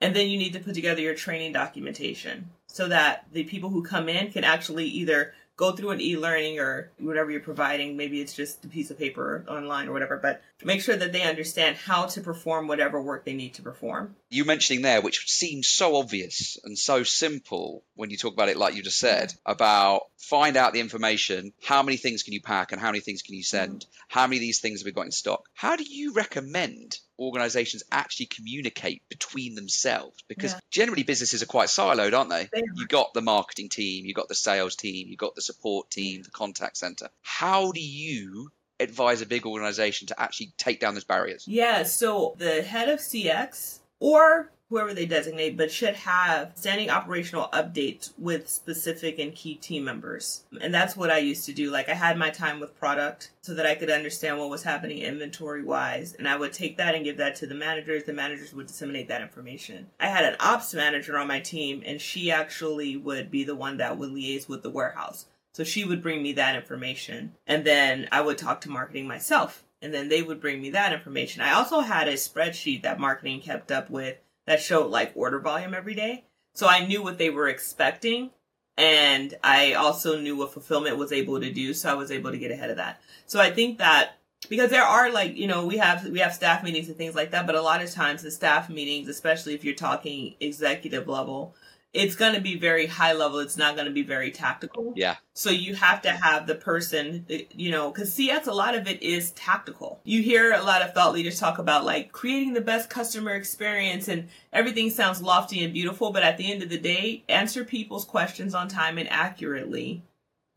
and 0.00 0.14
then 0.14 0.28
you 0.28 0.38
need 0.38 0.52
to 0.52 0.60
put 0.60 0.74
together 0.74 1.00
your 1.00 1.14
training 1.14 1.52
documentation 1.52 2.50
so 2.66 2.88
that 2.88 3.26
the 3.32 3.44
people 3.44 3.70
who 3.70 3.82
come 3.82 4.08
in 4.08 4.30
can 4.30 4.44
actually 4.44 4.86
either 4.86 5.34
go 5.60 5.72
through 5.72 5.90
an 5.90 6.00
e-learning 6.00 6.58
or 6.58 6.90
whatever 6.98 7.30
you're 7.30 7.40
providing 7.40 7.96
maybe 7.96 8.20
it's 8.20 8.32
just 8.32 8.64
a 8.64 8.68
piece 8.68 8.90
of 8.90 8.98
paper 8.98 9.44
online 9.46 9.86
or 9.88 9.92
whatever 9.92 10.16
but 10.16 10.42
make 10.64 10.80
sure 10.80 10.96
that 10.96 11.12
they 11.12 11.22
understand 11.22 11.76
how 11.76 12.06
to 12.06 12.20
perform 12.22 12.66
whatever 12.66 13.00
work 13.00 13.26
they 13.26 13.34
need 13.34 13.52
to 13.52 13.62
perform 13.62 14.16
you 14.32 14.44
mentioning 14.44 14.82
there, 14.82 15.00
which 15.00 15.28
seems 15.28 15.66
so 15.66 15.96
obvious 15.96 16.56
and 16.62 16.78
so 16.78 17.02
simple 17.02 17.82
when 17.94 18.10
you 18.10 18.16
talk 18.16 18.32
about 18.32 18.48
it, 18.48 18.56
like 18.56 18.76
you 18.76 18.82
just 18.82 18.98
said, 18.98 19.34
about 19.44 20.02
find 20.18 20.56
out 20.56 20.72
the 20.72 20.78
information, 20.78 21.52
how 21.64 21.82
many 21.82 21.96
things 21.96 22.22
can 22.22 22.32
you 22.32 22.40
pack 22.40 22.70
and 22.70 22.80
how 22.80 22.88
many 22.88 23.00
things 23.00 23.22
can 23.22 23.34
you 23.34 23.42
send, 23.42 23.86
how 24.06 24.28
many 24.28 24.36
of 24.36 24.40
these 24.40 24.60
things 24.60 24.80
have 24.80 24.86
we 24.86 24.92
got 24.92 25.06
in 25.06 25.10
stock. 25.10 25.48
How 25.52 25.74
do 25.74 25.84
you 25.84 26.12
recommend 26.12 26.96
organizations 27.20 27.82
actually 27.92 28.26
communicate 28.26 29.02
between 29.08 29.54
themselves? 29.54 30.24
Because 30.26 30.52
Yeah. 30.52 30.60
generally 30.70 31.02
businesses 31.02 31.42
are 31.42 31.46
quite 31.46 31.68
siloed, 31.68 32.16
aren't 32.16 32.30
they? 32.30 32.48
They 32.52 32.60
are. 32.60 32.74
You 32.74 32.86
got 32.86 33.12
the 33.14 33.20
marketing 33.20 33.68
team, 33.68 34.06
you've 34.06 34.16
got 34.16 34.28
the 34.28 34.34
sales 34.34 34.74
team, 34.74 35.06
you've 35.08 35.18
got 35.18 35.34
the 35.34 35.42
support 35.42 35.90
team, 35.90 36.22
the 36.22 36.30
contact 36.30 36.78
center. 36.78 37.10
How 37.22 37.72
do 37.72 37.80
you 37.80 38.50
advise 38.80 39.20
a 39.20 39.26
big 39.26 39.44
organization 39.46 40.08
to 40.08 40.20
actually 40.20 40.52
take 40.56 40.80
down 40.80 40.94
those 40.94 41.04
barriers? 41.04 41.44
Yeah, 41.46 41.82
so 41.82 42.34
the 42.38 42.62
head 42.62 42.88
of 42.88 42.98
CX 42.98 43.80
or 44.00 44.50
whoever 44.70 44.94
they 44.94 45.04
designate, 45.04 45.56
but 45.56 45.70
should 45.70 45.94
have 45.96 46.52
standing 46.54 46.88
operational 46.88 47.48
updates 47.52 48.12
with 48.16 48.48
specific 48.48 49.18
and 49.18 49.34
key 49.34 49.56
team 49.56 49.84
members. 49.84 50.44
And 50.60 50.72
that's 50.72 50.96
what 50.96 51.10
I 51.10 51.18
used 51.18 51.44
to 51.46 51.52
do. 51.52 51.70
Like 51.70 51.88
I 51.88 51.94
had 51.94 52.16
my 52.16 52.30
time 52.30 52.60
with 52.60 52.78
product 52.78 53.32
so 53.42 53.52
that 53.54 53.66
I 53.66 53.74
could 53.74 53.90
understand 53.90 54.38
what 54.38 54.48
was 54.48 54.62
happening 54.62 54.98
inventory 54.98 55.64
wise. 55.64 56.14
And 56.14 56.28
I 56.28 56.36
would 56.36 56.52
take 56.52 56.76
that 56.76 56.94
and 56.94 57.04
give 57.04 57.16
that 57.16 57.34
to 57.36 57.48
the 57.48 57.54
managers. 57.54 58.04
The 58.04 58.12
managers 58.12 58.54
would 58.54 58.68
disseminate 58.68 59.08
that 59.08 59.22
information. 59.22 59.88
I 59.98 60.06
had 60.06 60.24
an 60.24 60.36
ops 60.38 60.72
manager 60.72 61.18
on 61.18 61.26
my 61.26 61.40
team 61.40 61.82
and 61.84 62.00
she 62.00 62.30
actually 62.30 62.96
would 62.96 63.30
be 63.30 63.42
the 63.42 63.56
one 63.56 63.78
that 63.78 63.98
would 63.98 64.10
liaise 64.10 64.48
with 64.48 64.62
the 64.62 64.70
warehouse. 64.70 65.26
So 65.52 65.64
she 65.64 65.84
would 65.84 66.00
bring 66.00 66.22
me 66.22 66.32
that 66.34 66.54
information. 66.54 67.34
And 67.44 67.64
then 67.64 68.08
I 68.12 68.20
would 68.20 68.38
talk 68.38 68.60
to 68.62 68.70
marketing 68.70 69.08
myself. 69.08 69.64
And 69.82 69.92
then 69.92 70.08
they 70.08 70.22
would 70.22 70.40
bring 70.40 70.60
me 70.60 70.70
that 70.70 70.92
information. 70.92 71.42
I 71.42 71.54
also 71.54 71.80
had 71.80 72.06
a 72.06 72.12
spreadsheet 72.12 72.82
that 72.82 73.00
marketing 73.00 73.40
kept 73.40 73.72
up 73.72 73.90
with 73.90 74.18
that 74.50 74.60
showed 74.60 74.90
like 74.90 75.12
order 75.14 75.38
volume 75.38 75.74
every 75.74 75.94
day. 75.94 76.24
So 76.54 76.66
I 76.66 76.84
knew 76.84 77.04
what 77.04 77.18
they 77.18 77.30
were 77.30 77.46
expecting. 77.46 78.30
And 78.76 79.32
I 79.44 79.74
also 79.74 80.20
knew 80.20 80.36
what 80.36 80.52
fulfillment 80.52 80.96
was 80.96 81.12
able 81.12 81.38
to 81.38 81.52
do. 81.52 81.72
So 81.72 81.88
I 81.88 81.94
was 81.94 82.10
able 82.10 82.32
to 82.32 82.38
get 82.38 82.50
ahead 82.50 82.68
of 82.68 82.76
that. 82.76 83.00
So 83.26 83.38
I 83.38 83.52
think 83.52 83.78
that 83.78 84.18
because 84.48 84.70
there 84.70 84.82
are 84.82 85.12
like, 85.12 85.36
you 85.36 85.46
know, 85.46 85.66
we 85.66 85.76
have 85.76 86.04
we 86.04 86.18
have 86.18 86.34
staff 86.34 86.64
meetings 86.64 86.88
and 86.88 86.96
things 86.96 87.14
like 87.14 87.30
that, 87.30 87.46
but 87.46 87.54
a 87.54 87.62
lot 87.62 87.80
of 87.80 87.92
times 87.92 88.24
the 88.24 88.30
staff 88.32 88.68
meetings, 88.68 89.06
especially 89.06 89.54
if 89.54 89.64
you're 89.64 89.72
talking 89.72 90.34
executive 90.40 91.06
level, 91.06 91.54
it's 91.92 92.14
going 92.14 92.34
to 92.34 92.40
be 92.40 92.56
very 92.56 92.86
high 92.86 93.12
level. 93.12 93.40
It's 93.40 93.56
not 93.56 93.74
going 93.74 93.86
to 93.86 93.92
be 93.92 94.02
very 94.02 94.30
tactical. 94.30 94.92
Yeah. 94.94 95.16
So 95.34 95.50
you 95.50 95.74
have 95.74 96.02
to 96.02 96.10
have 96.10 96.46
the 96.46 96.54
person, 96.54 97.26
you 97.52 97.70
know, 97.70 97.90
because 97.90 98.14
CX, 98.14 98.46
a 98.46 98.52
lot 98.52 98.76
of 98.76 98.86
it 98.86 99.02
is 99.02 99.32
tactical. 99.32 100.00
You 100.04 100.22
hear 100.22 100.52
a 100.52 100.62
lot 100.62 100.82
of 100.82 100.94
thought 100.94 101.12
leaders 101.12 101.40
talk 101.40 101.58
about 101.58 101.84
like 101.84 102.12
creating 102.12 102.52
the 102.52 102.60
best 102.60 102.90
customer 102.90 103.32
experience 103.32 104.06
and 104.06 104.28
everything 104.52 104.90
sounds 104.90 105.20
lofty 105.20 105.64
and 105.64 105.72
beautiful, 105.72 106.12
but 106.12 106.22
at 106.22 106.36
the 106.36 106.50
end 106.50 106.62
of 106.62 106.68
the 106.68 106.78
day, 106.78 107.24
answer 107.28 107.64
people's 107.64 108.04
questions 108.04 108.54
on 108.54 108.68
time 108.68 108.96
and 108.96 109.10
accurately. 109.10 110.02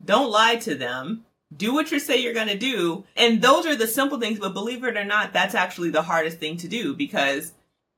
Don't 0.04 0.30
lie 0.30 0.56
to 0.56 0.76
them. 0.76 1.24
Do 1.56 1.72
what 1.72 1.90
you 1.90 1.98
say 1.98 2.18
you're 2.18 2.34
going 2.34 2.48
to 2.48 2.58
do. 2.58 3.04
And 3.16 3.42
those 3.42 3.66
are 3.66 3.76
the 3.76 3.86
simple 3.86 4.20
things, 4.20 4.38
but 4.38 4.54
believe 4.54 4.84
it 4.84 4.96
or 4.96 5.04
not, 5.04 5.32
that's 5.32 5.54
actually 5.54 5.90
the 5.90 6.02
hardest 6.02 6.38
thing 6.38 6.56
to 6.58 6.68
do 6.68 6.94
because 6.94 7.52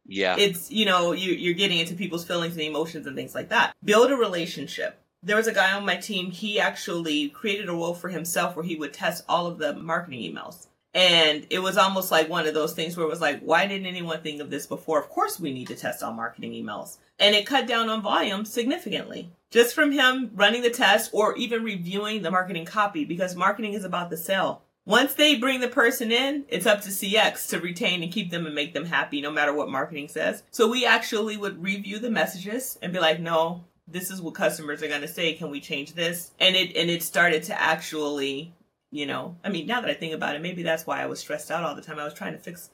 Yeah. 0.09 0.37
it's 0.39 0.71
you 0.71 0.85
know 0.85 1.13
you, 1.13 1.33
you're 1.33 1.55
getting 1.55 1.79
into 1.79 1.95
people's 1.95 2.25
feelings 2.25 2.55
and 2.55 2.63
emotions 2.63 3.07
and 3.07 3.17
things 3.17 3.35
like 3.35 3.49
that. 3.51 3.75
Build 3.85 4.11
a 4.11 4.17
relationship. 4.17 5.01
There 5.23 5.37
was 5.37 5.47
a 5.47 5.53
guy 5.53 5.73
on 5.73 5.85
my 5.85 5.97
team 5.97 6.31
he 6.31 6.61
actually 6.61 7.29
created 7.31 7.69
a 7.69 7.73
role 7.73 7.95
for 7.95 8.09
himself 8.09 8.55
where 8.55 8.65
he 8.65 8.77
would 8.77 8.93
test 8.93 9.25
all 9.29 9.47
of 9.47 9.59
the 9.59 9.75
marketing 9.75 10.21
emails. 10.21 10.67
And 10.95 11.47
it 11.51 11.59
was 11.59 11.77
almost 11.77 12.11
like 12.11 12.31
one 12.31 12.47
of 12.47 12.55
those 12.55 12.73
things 12.73 12.97
where 12.97 13.07
it 13.07 13.11
was 13.11 13.21
like 13.21 13.41
why 13.41 13.67
didn't 13.67 13.87
anyone 13.87 14.21
think 14.21 14.41
of 14.41 14.51
this 14.51 14.67
before? 14.67 15.01
Of 15.01 15.09
course 15.09 15.41
we 15.41 15.53
need 15.53 15.69
to 15.69 15.77
test 15.77 16.03
all 16.03 16.13
marketing 16.13 16.53
emails. 16.53 16.99
And 17.19 17.35
it 17.35 17.47
cut 17.47 17.67
down 17.67 17.89
on 17.89 18.03
volume 18.03 18.45
significantly 18.45 19.31
just 19.51 19.75
from 19.75 19.93
him 19.93 20.31
running 20.35 20.63
the 20.63 20.71
test 20.71 21.11
or 21.13 21.37
even 21.37 21.63
reviewing 21.63 22.23
the 22.23 22.31
marketing 22.31 22.65
copy 22.65 23.05
because 23.05 23.37
marketing 23.37 23.75
is 23.75 23.85
about 23.85 24.11
the 24.11 24.17
sale 24.17 24.63
once 24.87 25.15
they 25.15 25.35
bring 25.37 25.61
the 25.61 25.69
person 25.69 26.11
in, 26.13 26.45
it's 26.49 26.65
up 26.65 26.81
to 26.83 26.89
CX 26.89 27.49
to 27.51 27.61
retain 27.61 28.03
and 28.03 28.11
keep 28.13 28.31
them 28.31 28.47
and 28.47 28.55
make 28.55 28.73
them 28.73 28.87
happy 28.87 29.21
no 29.21 29.31
matter 29.31 29.53
what 29.53 29.69
marketing 29.69 30.09
says. 30.09 30.43
So 30.53 30.71
we 30.71 30.87
actually 30.87 31.37
would 31.37 31.63
review 31.63 31.99
the 31.99 32.11
messages 32.11 32.79
and 32.81 32.93
be 32.93 33.01
like, 33.01 33.21
no, 33.21 33.65
this 33.89 34.11
is 34.11 34.23
what 34.23 34.35
customers 34.35 34.83
are 34.83 34.89
going 34.89 35.01
to 35.03 35.09
say. 35.09 35.35
Can 35.35 35.51
we 35.51 35.61
change 35.61 35.93
this? 35.95 36.31
And 36.41 36.57
it, 36.57 36.77
and 36.77 36.89
it 36.89 37.03
started 37.03 37.43
to 37.45 37.61
actually, 37.61 38.55
you 38.93 39.07
know, 39.07 39.37
I 39.45 39.49
mean, 39.49 39.67
now 39.67 39.81
that 39.81 39.91
I 39.91 39.95
think 39.95 40.15
about 40.15 40.37
it, 40.37 40.41
maybe 40.43 40.63
that's 40.63 40.87
why 40.87 41.03
I 41.03 41.07
was 41.07 41.19
stressed 41.21 41.51
out 41.51 41.65
all 41.65 41.75
the 41.75 41.83
time. 41.83 41.99
I 41.99 42.05
was 42.05 42.15
trying 42.15 42.33
to 42.35 42.39
fix 42.39 42.71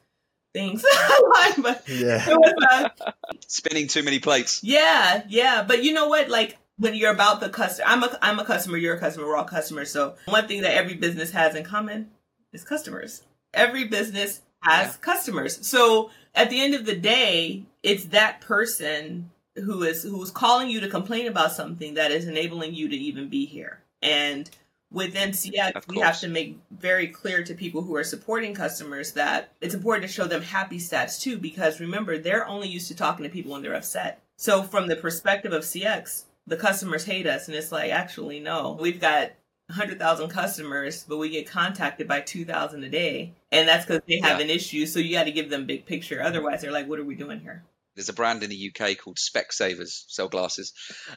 things. 0.55 0.83
but 1.62 1.83
Yeah. 1.88 2.29
it 2.29 2.37
was, 2.38 2.90
uh, 3.07 3.12
Spinning 3.48 3.88
too 3.88 4.03
many 4.03 4.18
plates. 4.18 4.62
yeah, 4.62 5.22
yeah. 5.29 5.64
But 5.66 5.83
you 5.83 5.92
know 5.94 6.09
what? 6.09 6.29
Like 6.29 6.59
when 6.83 6.95
you're 6.97 7.12
about 7.12 7.38
the 7.38 7.49
customer, 7.49 7.88
I'm 7.88 8.03
a 8.03 8.18
I'm 8.21 8.40
a 8.40 8.45
customer. 8.45 8.77
You're 8.77 8.97
a 8.97 8.99
customer. 8.99 9.27
We're 9.27 9.37
all 9.37 9.45
customers. 9.45 9.90
So 9.90 10.16
one 10.25 10.49
thing 10.49 10.62
that 10.62 10.75
every 10.75 10.95
business 10.95 11.31
has 11.31 11.55
in 11.55 11.62
common 11.62 12.11
is 12.53 12.64
customers. 12.64 13.23
Every 13.55 13.85
business 13.85 14.40
has 14.61 14.88
Yeah. 14.88 14.97
customers. 15.01 15.64
So 15.64 16.11
at 16.35 16.51
the 16.51 16.61
end 16.61 16.75
of 16.75 16.85
the 16.85 16.97
day, 16.97 17.62
it's 17.85 18.07
that 18.07 18.40
person 18.40 19.31
who 19.55 19.85
is 19.85 20.03
who's 20.03 20.33
calling 20.33 20.71
you 20.71 20.81
to 20.81 20.88
complain 20.88 21.29
about 21.29 21.53
something 21.53 21.95
that 21.95 22.11
is 22.11 22.27
enabling 22.27 22.75
you 22.75 22.88
to 22.88 22.97
even 22.97 23.29
be 23.29 23.47
here. 23.47 23.83
And 24.03 24.51
within 24.90 25.31
CX, 25.31 25.87
we 25.87 26.01
have 26.01 26.18
to 26.21 26.29
make 26.29 26.59
very 26.73 27.07
clear 27.07 27.45
to 27.45 27.55
people 27.55 27.83
who 27.83 27.95
are 27.95 28.03
supporting 28.05 28.55
customers 28.55 29.12
that 29.12 29.53
it's 29.61 29.75
important 29.75 30.05
to 30.09 30.12
show 30.12 30.27
them 30.27 30.42
happy 30.42 30.79
stats 30.79 31.21
too, 31.21 31.38
because 31.38 31.79
remember, 31.79 32.18
they're 32.18 32.47
only 32.49 32.68
used 32.68 32.88
to 32.88 32.97
talking 32.97 33.23
to 33.23 33.31
people 33.31 33.53
when 33.53 33.62
they're 33.62 33.75
upset. 33.75 34.21
So 34.37 34.64
from 34.64 34.88
the 34.88 34.97
perspective 34.97 35.53
of 35.53 35.62
CX, 35.62 36.25
the 36.47 36.57
customers 36.57 37.05
hate 37.05 37.27
us, 37.27 37.49
and 37.49 37.57
it's 37.57 37.73
like, 37.73 37.91
actually, 37.91 38.41
no, 38.41 38.77
we've 38.81 39.01
got 39.01 39.33
100,000 39.69 40.29
customers, 40.29 41.05
but 41.09 41.17
we 41.19 41.31
get 41.31 41.49
contacted 41.49 42.09
by 42.09 42.21
2,000 42.21 42.85
a 42.85 42.89
day. 42.89 43.35
And 43.51 43.69
that's 43.69 43.87
because 43.87 44.03
they 44.09 44.21
have 44.21 44.39
Yeah. 44.39 44.45
an 44.45 44.51
issue. 44.51 44.87
So 44.87 44.99
you 44.99 45.13
got 45.13 45.25
to 45.25 45.33
give 45.33 45.51
them 45.51 45.67
big 45.67 45.87
picture. 45.87 46.23
Otherwise, 46.23 46.63
they're 46.63 46.73
like, 46.73 46.89
what 46.89 46.99
are 46.99 47.05
we 47.05 47.15
doing 47.15 47.41
here? 47.41 47.65
There's 47.95 48.09
a 48.09 48.15
brand 48.15 48.43
in 48.43 48.51
the 48.51 48.71
UK 48.71 48.97
called 48.97 49.19
Specsavers, 49.19 50.05
sell 50.09 50.29
glasses, 50.29 50.73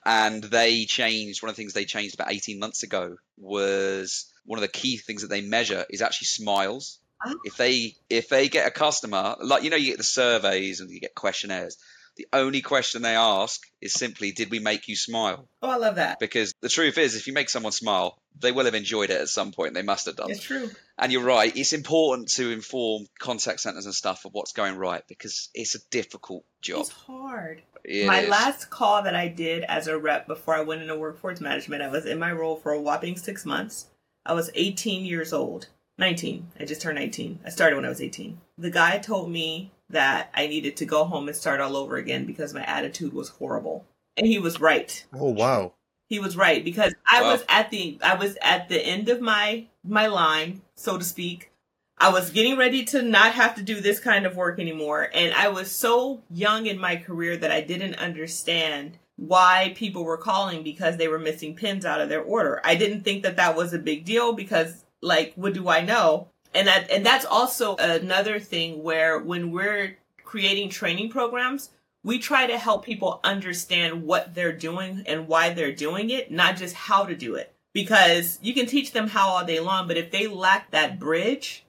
and 0.05 0.43
they 0.43 0.85
changed. 0.85 1.41
One 1.41 1.49
of 1.49 1.55
the 1.55 1.61
things 1.61 1.73
they 1.73 1.85
changed 1.85 2.15
about 2.15 2.33
18 2.33 2.59
months 2.59 2.83
ago 2.83 3.15
was 3.37 4.25
one 4.45 4.57
of 4.57 4.61
the 4.61 4.67
key 4.67 4.97
things 4.97 5.21
that 5.21 5.29
they 5.29 5.41
measure 5.41 5.85
is 5.89 6.01
actually 6.01 6.25
smiles. 6.25 6.99
Oh. 7.25 7.33
If 7.45 7.55
they 7.55 7.95
if 8.09 8.27
they 8.27 8.49
get 8.49 8.67
a 8.67 8.71
customer, 8.71 9.37
like 9.41 9.63
you 9.63 9.69
know, 9.69 9.77
you 9.77 9.91
get 9.91 9.97
the 9.97 10.03
surveys 10.03 10.81
and 10.81 10.89
you 10.89 10.99
get 10.99 11.15
questionnaires. 11.15 11.77
The 12.17 12.27
only 12.33 12.61
question 12.61 13.01
they 13.01 13.15
ask 13.15 13.61
is 13.81 13.93
simply, 13.93 14.31
"Did 14.31 14.51
we 14.51 14.59
make 14.59 14.87
you 14.87 14.95
smile?" 14.95 15.47
Oh, 15.61 15.69
I 15.69 15.77
love 15.77 15.95
that. 15.95 16.19
Because 16.19 16.53
the 16.61 16.69
truth 16.69 16.97
is, 16.97 17.15
if 17.15 17.27
you 17.27 17.33
make 17.33 17.49
someone 17.49 17.71
smile, 17.71 18.17
they 18.39 18.51
will 18.51 18.65
have 18.65 18.75
enjoyed 18.75 19.09
it 19.09 19.21
at 19.21 19.29
some 19.29 19.51
point. 19.51 19.73
They 19.73 19.81
must 19.81 20.05
have 20.05 20.15
done. 20.15 20.31
It's 20.31 20.43
true. 20.43 20.69
And 20.97 21.11
you're 21.11 21.23
right. 21.23 21.55
It's 21.55 21.73
important 21.73 22.29
to 22.33 22.51
inform 22.51 23.07
contact 23.19 23.59
centers 23.59 23.85
and 23.85 23.93
stuff 23.93 24.25
of 24.25 24.33
what's 24.33 24.53
going 24.53 24.75
right 24.77 25.03
because 25.07 25.49
it's 25.53 25.75
a 25.75 25.79
difficult 25.89 26.45
job. 26.61 26.81
It's 26.81 26.89
hard. 26.89 27.61
It 27.83 28.07
my 28.07 28.21
is. 28.21 28.29
last 28.29 28.69
call 28.69 29.03
that 29.03 29.15
I 29.15 29.27
did 29.27 29.63
as 29.63 29.87
a 29.87 29.97
rep 29.97 30.27
before 30.27 30.55
I 30.55 30.61
went 30.61 30.81
into 30.81 30.95
workforce 30.95 31.41
management, 31.41 31.83
I 31.83 31.89
was 31.89 32.05
in 32.05 32.17
my 32.17 32.31
role 32.31 32.55
for 32.55 32.71
a 32.71 32.81
whopping 32.81 33.17
six 33.17 33.45
months. 33.45 33.87
I 34.25 34.33
was 34.33 34.49
18 34.55 35.05
years 35.05 35.33
old. 35.33 35.67
19. 35.97 36.51
I 36.59 36.65
just 36.65 36.81
turned 36.81 36.97
19. 36.97 37.39
I 37.45 37.49
started 37.49 37.75
when 37.75 37.85
I 37.85 37.89
was 37.89 38.01
18. 38.01 38.41
The 38.57 38.71
guy 38.71 38.97
told 38.97 39.31
me 39.31 39.71
that 39.89 40.31
I 40.33 40.47
needed 40.47 40.77
to 40.77 40.85
go 40.85 41.03
home 41.05 41.27
and 41.27 41.37
start 41.37 41.61
all 41.61 41.77
over 41.77 41.95
again 41.97 42.25
because 42.25 42.53
my 42.53 42.63
attitude 42.65 43.13
was 43.13 43.29
horrible. 43.29 43.85
And 44.17 44.25
he 44.27 44.39
was 44.39 44.59
right. 44.59 45.05
Oh 45.13 45.29
wow. 45.31 45.73
He 46.07 46.19
was 46.19 46.37
right 46.37 46.63
because 46.63 46.93
I 47.05 47.21
Wow. 47.21 47.31
was 47.33 47.45
at 47.49 47.69
the 47.71 47.97
I 48.03 48.15
was 48.15 48.37
at 48.41 48.69
the 48.69 48.83
end 48.85 49.09
of 49.09 49.21
my 49.21 49.67
my 49.83 50.07
line, 50.07 50.61
so 50.75 50.97
to 50.97 51.03
speak. 51.03 51.51
I 51.97 52.09
was 52.09 52.31
getting 52.31 52.57
ready 52.57 52.83
to 52.85 53.01
not 53.01 53.33
have 53.33 53.55
to 53.55 53.61
do 53.63 53.79
this 53.79 53.99
kind 53.99 54.25
of 54.25 54.35
work 54.35 54.59
anymore 54.59 55.09
and 55.13 55.33
I 55.33 55.47
was 55.47 55.71
so 55.71 56.21
young 56.29 56.65
in 56.65 56.77
my 56.77 56.97
career 56.97 57.37
that 57.37 57.51
I 57.51 57.61
didn't 57.61 57.95
understand 57.95 58.97
why 59.15 59.71
people 59.77 60.03
were 60.03 60.17
calling 60.17 60.61
because 60.61 60.97
they 60.97 61.07
were 61.07 61.19
missing 61.19 61.55
pins 61.55 61.85
out 61.85 62.01
of 62.01 62.09
their 62.09 62.21
order. 62.21 62.59
I 62.65 62.75
didn't 62.75 63.03
think 63.03 63.23
that 63.23 63.37
that 63.37 63.55
was 63.55 63.73
a 63.73 63.79
big 63.79 64.03
deal 64.03 64.33
because 64.33 64.83
like 65.01 65.33
what 65.35 65.53
do 65.53 65.69
I 65.69 65.81
know? 65.81 66.27
And 66.55 66.67
that 66.67 66.89
and 66.89 67.05
that's 67.05 67.25
also 67.25 67.75
another 67.75 68.39
thing 68.39 68.81
where 68.81 69.19
when 69.19 69.51
we're 69.51 69.97
creating 70.23 70.69
training 70.69 71.09
programs, 71.09 71.69
we 72.03 72.17
try 72.17 72.47
to 72.47 72.57
help 72.57 72.85
people 72.85 73.19
understand 73.23 74.03
what 74.03 74.33
they're 74.33 74.51
doing 74.55 75.03
and 75.05 75.27
why 75.27 75.53
they're 75.53 75.71
doing 75.71 76.09
it, 76.09 76.31
not 76.31 76.55
just 76.55 76.73
how 76.73 77.03
to 77.05 77.15
do 77.15 77.35
it. 77.35 77.53
Because 77.73 78.39
you 78.41 78.53
can 78.53 78.67
teach 78.67 78.93
them 78.93 79.07
how 79.07 79.27
all 79.29 79.45
day 79.45 79.59
long, 79.59 79.87
but 79.87 79.97
if 79.97 80.09
they 80.11 80.27
lack 80.27 80.71
that 80.71 80.97
bridge, 80.97 81.65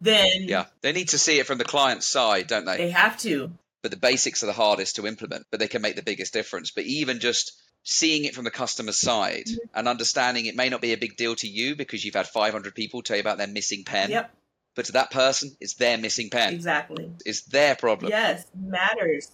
then 0.00 0.26
Yeah, 0.40 0.66
they 0.82 0.92
need 0.92 1.10
to 1.10 1.18
see 1.18 1.38
it 1.38 1.46
from 1.46 1.58
the 1.58 1.64
client's 1.64 2.06
side, 2.06 2.48
don't 2.48 2.64
they? 2.64 2.78
they 2.78 2.90
have 2.90 3.16
to. 3.18 3.52
But 3.82 3.92
the 3.92 3.96
basics 3.96 4.42
are 4.42 4.46
the 4.46 4.52
hardest 4.52 4.96
to 4.96 5.06
implement, 5.06 5.46
but 5.50 5.60
they 5.60 5.68
can 5.68 5.82
make 5.82 5.94
the 5.94 6.02
biggest 6.02 6.32
difference. 6.32 6.72
But 6.72 6.84
even 6.84 7.20
just 7.20 7.52
seeing 7.82 8.24
it 8.24 8.34
from 8.34 8.44
the 8.44 8.50
customer 8.50 8.92
side 8.92 9.44
Mm-hmm. 9.46 9.78
and 9.78 9.88
understanding 9.88 10.46
it 10.46 10.56
may 10.56 10.68
not 10.68 10.80
be 10.82 10.92
a 10.92 10.98
big 10.98 11.16
deal 11.16 11.34
to 11.36 11.48
you 11.48 11.74
because 11.76 12.04
you've 12.04 12.14
had 12.14 12.26
500 12.26 12.74
people 12.74 13.02
tell 13.02 13.16
you 13.16 13.20
about 13.22 13.38
their 13.38 13.46
missing 13.46 13.84
pen, 13.84 14.10
Yep, 14.10 14.30
but 14.76 14.84
to 14.86 14.92
that 14.92 15.10
person, 15.10 15.56
it's 15.60 15.74
their 15.74 15.98
missing 15.98 16.30
pen. 16.30 16.54
exactly. 16.54 17.10
It's 17.24 17.42
their 17.42 17.74
problem. 17.74 18.10
Yes, 18.10 18.46
matters. 18.54 19.30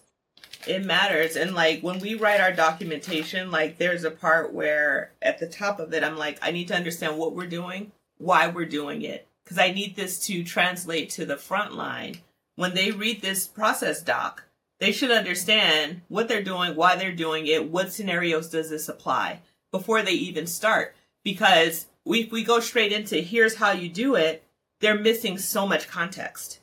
It 0.67 0.85
matters. 0.85 1.37
And 1.37 1.55
like 1.55 1.81
when 1.83 1.99
we 2.01 2.15
write 2.15 2.41
our 2.41 2.53
documentation, 2.53 3.51
like 3.51 3.79
there's 3.79 4.05
a 4.05 4.11
part 4.11 4.53
where 4.53 5.13
at 5.21 5.39
the 5.39 5.47
top 5.47 5.79
of 5.81 5.93
it, 5.93 6.03
I'm 6.03 6.17
like, 6.17 6.39
I 6.43 6.51
need 6.51 6.69
to 6.69 6.75
understand 6.77 7.19
what 7.19 7.35
we're 7.35 7.47
doing, 7.47 7.93
why 8.19 8.49
we're 8.49 8.65
doing 8.65 9.03
it. 9.03 9.27
Because 9.45 9.59
I 9.59 9.71
need 9.71 9.95
this 9.97 10.19
to 10.27 10.43
translate 10.43 11.11
to 11.11 11.25
the 11.27 11.37
front 11.37 11.75
line. 11.75 12.17
When 12.57 12.75
they 12.75 12.91
read 12.91 13.21
this 13.23 13.47
process 13.47 14.03
doc, 14.03 14.45
they 14.81 14.93
should 14.93 15.11
understand 15.11 16.03
what 16.09 16.29
they're 16.29 16.43
doing, 16.43 16.77
why 16.77 16.97
they're 16.97 17.15
doing 17.15 17.47
it, 17.47 17.71
what 17.71 17.93
scenarios 17.93 18.49
does 18.49 18.71
this 18.71 18.89
apply 18.89 19.41
before 19.73 20.03
they 20.03 20.13
even 20.13 20.47
start. 20.47 20.95
Because 21.25 21.87
if 22.05 22.31
we 22.31 22.45
go 22.45 22.61
straight 22.61 22.93
into 22.93 23.17
here's 23.17 23.57
how 23.57 23.73
you 23.73 23.89
do 23.89 24.15
it, 24.15 24.45
they're 24.81 24.99
missing 24.99 25.39
so 25.39 25.67
much 25.67 25.89
context 25.89 26.61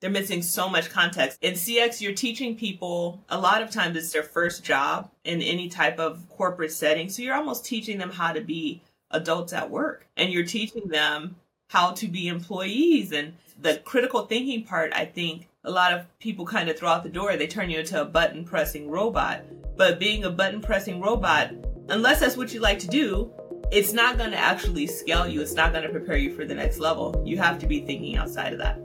they're 0.00 0.10
missing 0.10 0.42
so 0.42 0.68
much 0.68 0.90
context. 0.90 1.38
In 1.42 1.54
CX, 1.54 2.00
you're 2.00 2.14
teaching 2.14 2.56
people 2.56 3.22
a 3.28 3.38
lot 3.38 3.62
of 3.62 3.70
times 3.70 3.96
it's 3.96 4.12
their 4.12 4.22
first 4.22 4.64
job 4.64 5.10
in 5.24 5.42
any 5.42 5.68
type 5.68 5.98
of 5.98 6.26
corporate 6.30 6.72
setting. 6.72 7.08
So 7.08 7.22
you're 7.22 7.34
almost 7.34 7.66
teaching 7.66 7.98
them 7.98 8.10
how 8.10 8.32
to 8.32 8.40
be 8.40 8.82
adults 9.10 9.52
at 9.52 9.70
work 9.70 10.06
and 10.16 10.32
you're 10.32 10.44
teaching 10.44 10.88
them 10.88 11.36
how 11.70 11.92
to 11.92 12.08
be 12.08 12.26
employees. 12.26 13.12
And 13.12 13.32
the 13.60 13.76
critical 13.84 14.26
thinking 14.26 14.64
part, 14.64 14.92
I 14.92 15.04
think 15.04 15.46
a 15.62 15.70
lot 15.70 15.92
of 15.92 16.04
people 16.18 16.44
kind 16.44 16.68
of 16.68 16.76
throw 16.76 16.88
out 16.88 17.04
the 17.04 17.08
door. 17.08 17.36
They 17.36 17.46
turn 17.46 17.70
you 17.70 17.78
into 17.78 18.00
a 18.00 18.04
button 18.04 18.44
pressing 18.44 18.90
robot. 18.90 19.42
But 19.76 20.00
being 20.00 20.24
a 20.24 20.30
button 20.30 20.60
pressing 20.60 21.00
robot, 21.00 21.52
unless 21.88 22.18
that's 22.18 22.36
what 22.36 22.52
you 22.52 22.58
like 22.58 22.80
to 22.80 22.88
do, 22.88 23.32
it's 23.70 23.92
not 23.92 24.18
going 24.18 24.32
to 24.32 24.36
actually 24.36 24.88
scale 24.88 25.28
you. 25.28 25.40
It's 25.40 25.54
not 25.54 25.70
going 25.72 25.84
to 25.84 25.90
prepare 25.90 26.16
you 26.16 26.34
for 26.34 26.44
the 26.44 26.54
next 26.54 26.80
level. 26.80 27.22
You 27.24 27.38
have 27.38 27.60
to 27.60 27.68
be 27.68 27.80
thinking 27.86 28.16
outside 28.16 28.52
of 28.52 28.58
that. 28.58 28.80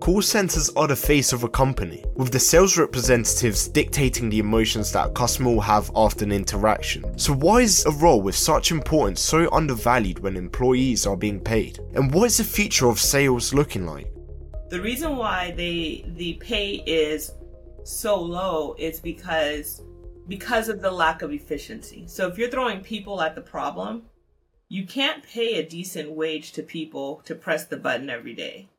Call 0.00 0.22
centers 0.22 0.70
are 0.76 0.88
the 0.88 0.96
face 0.96 1.34
of 1.34 1.44
a 1.44 1.48
company, 1.48 2.02
with 2.16 2.32
the 2.32 2.40
sales 2.40 2.78
representatives 2.78 3.68
dictating 3.68 4.30
the 4.30 4.38
emotions 4.38 4.90
that 4.92 5.08
a 5.08 5.12
customer 5.12 5.50
will 5.50 5.60
have 5.60 5.90
after 5.94 6.24
an 6.24 6.32
interaction. 6.32 7.18
So, 7.18 7.34
why 7.34 7.60
is 7.60 7.84
a 7.84 7.90
role 7.90 8.22
with 8.22 8.34
such 8.34 8.70
importance 8.70 9.20
so 9.20 9.52
undervalued 9.52 10.18
when 10.20 10.38
employees 10.38 11.06
are 11.06 11.18
being 11.18 11.38
paid? 11.38 11.80
And 11.94 12.10
what 12.14 12.24
is 12.24 12.38
the 12.38 12.44
future 12.44 12.88
of 12.88 12.98
sales 12.98 13.52
looking 13.52 13.84
like? 13.84 14.10
The 14.70 14.80
reason 14.80 15.16
why 15.16 15.50
they 15.50 16.06
the 16.16 16.32
pay 16.40 16.76
is 16.86 17.32
so 17.84 18.18
low 18.18 18.74
is 18.78 19.00
because 19.00 19.82
because 20.28 20.70
of 20.70 20.80
the 20.80 20.90
lack 20.90 21.20
of 21.20 21.30
efficiency. 21.30 22.04
So 22.06 22.26
if 22.26 22.38
you're 22.38 22.48
throwing 22.48 22.80
people 22.80 23.20
at 23.20 23.34
the 23.34 23.42
problem, 23.42 24.04
you 24.70 24.86
can't 24.86 25.22
pay 25.22 25.58
a 25.58 25.68
decent 25.68 26.10
wage 26.10 26.52
to 26.52 26.62
people 26.62 27.20
to 27.26 27.34
press 27.34 27.66
the 27.66 27.76
button 27.76 28.08
every 28.08 28.32
day. 28.32 28.69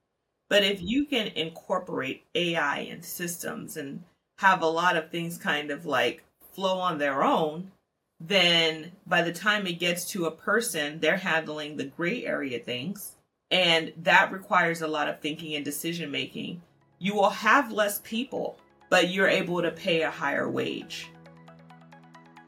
But 0.52 0.66
if 0.66 0.82
you 0.82 1.06
can 1.06 1.28
incorporate 1.28 2.26
AI 2.36 2.80
and 2.80 3.06
systems 3.06 3.78
and 3.78 4.04
have 4.40 4.62
a 4.62 4.68
lot 4.68 4.98
of 4.98 5.10
things 5.10 5.38
kind 5.38 5.72
of 5.72 5.86
like 5.86 6.26
flow 6.54 6.78
on 6.78 6.98
their 6.98 7.24
own, 7.24 7.72
then 8.20 8.92
by 9.08 9.22
the 9.22 9.32
time 9.32 9.66
it 9.66 9.80
gets 9.80 10.04
to 10.12 10.26
a 10.26 10.32
person, 10.32 11.00
they're 11.00 11.16
handling 11.16 11.78
the 11.78 11.86
gray 11.86 12.26
area 12.26 12.60
things. 12.60 13.16
And 13.50 13.94
that 14.04 14.34
requires 14.34 14.82
a 14.82 14.90
lot 14.90 15.08
of 15.08 15.22
thinking 15.22 15.56
and 15.56 15.64
decision 15.64 16.12
making. 16.12 16.62
You 17.00 17.16
will 17.16 17.30
have 17.30 17.72
less 17.72 18.02
people, 18.04 18.58
but 18.90 19.08
you're 19.08 19.30
able 19.30 19.62
to 19.62 19.72
pay 19.72 20.02
a 20.02 20.12
higher 20.12 20.50
wage. 20.50 21.08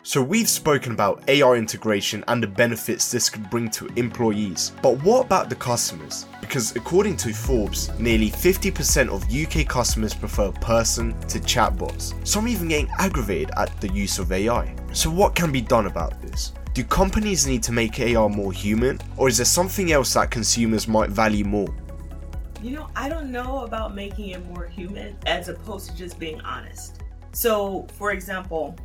So, 0.06 0.22
we've 0.22 0.50
spoken 0.50 0.92
about 0.92 1.24
AI 1.30 1.54
integration 1.54 2.26
and 2.28 2.44
the 2.44 2.48
benefits 2.48 3.10
this 3.10 3.30
could 3.30 3.50
bring 3.50 3.70
to 3.70 3.88
employees, 3.96 4.74
but 4.82 5.02
what 5.02 5.26
about 5.26 5.48
the 5.48 5.56
customers? 5.56 6.26
Because 6.42 6.76
according 6.76 7.16
to 7.18 7.34
Forbes, 7.34 7.89
nearly 7.98 8.30
50% 8.30 9.08
of 9.08 9.24
UK 9.34 9.66
customers 9.66 10.13
prefer 10.13 10.52
person 10.52 11.18
to 11.30 11.39
chatbots, 11.39 12.13
some 12.28 12.50
even 12.50 12.68
getting 12.68 12.89
aggravated 13.00 13.52
at 13.56 13.80
the 13.80 13.88
use 13.94 14.20
of 14.20 14.34
AI. 14.34 14.76
So, 14.92 15.10
what 15.10 15.36
can 15.36 15.54
be 15.54 15.62
done 15.62 15.86
about 15.86 16.22
this? 16.22 16.52
Do 16.74 16.84
companies 16.84 17.48
need 17.48 17.63
to 17.63 17.72
make 17.72 17.98
AI 18.02 18.28
more 18.28 18.52
human, 18.52 19.00
or 19.16 19.30
is 19.30 19.38
there 19.38 19.46
something 19.46 19.94
else 19.94 20.16
that 20.16 20.32
consumers 20.32 20.86
might 20.86 21.12
value 21.12 21.46
more? 21.46 21.74
You 22.62 22.72
know, 22.72 22.89
I 22.94 23.08
don't 23.08 23.32
know 23.32 23.60
about 23.63 23.96
making 23.96 24.32
it 24.32 24.46
more 24.48 24.66
human 24.68 25.16
as 25.28 25.48
opposed 25.48 25.92
to 25.92 25.96
just 25.96 26.20
being 26.20 26.42
honest. 26.42 27.02
So, 27.32 27.88
for 27.98 28.12
example, 28.12 28.76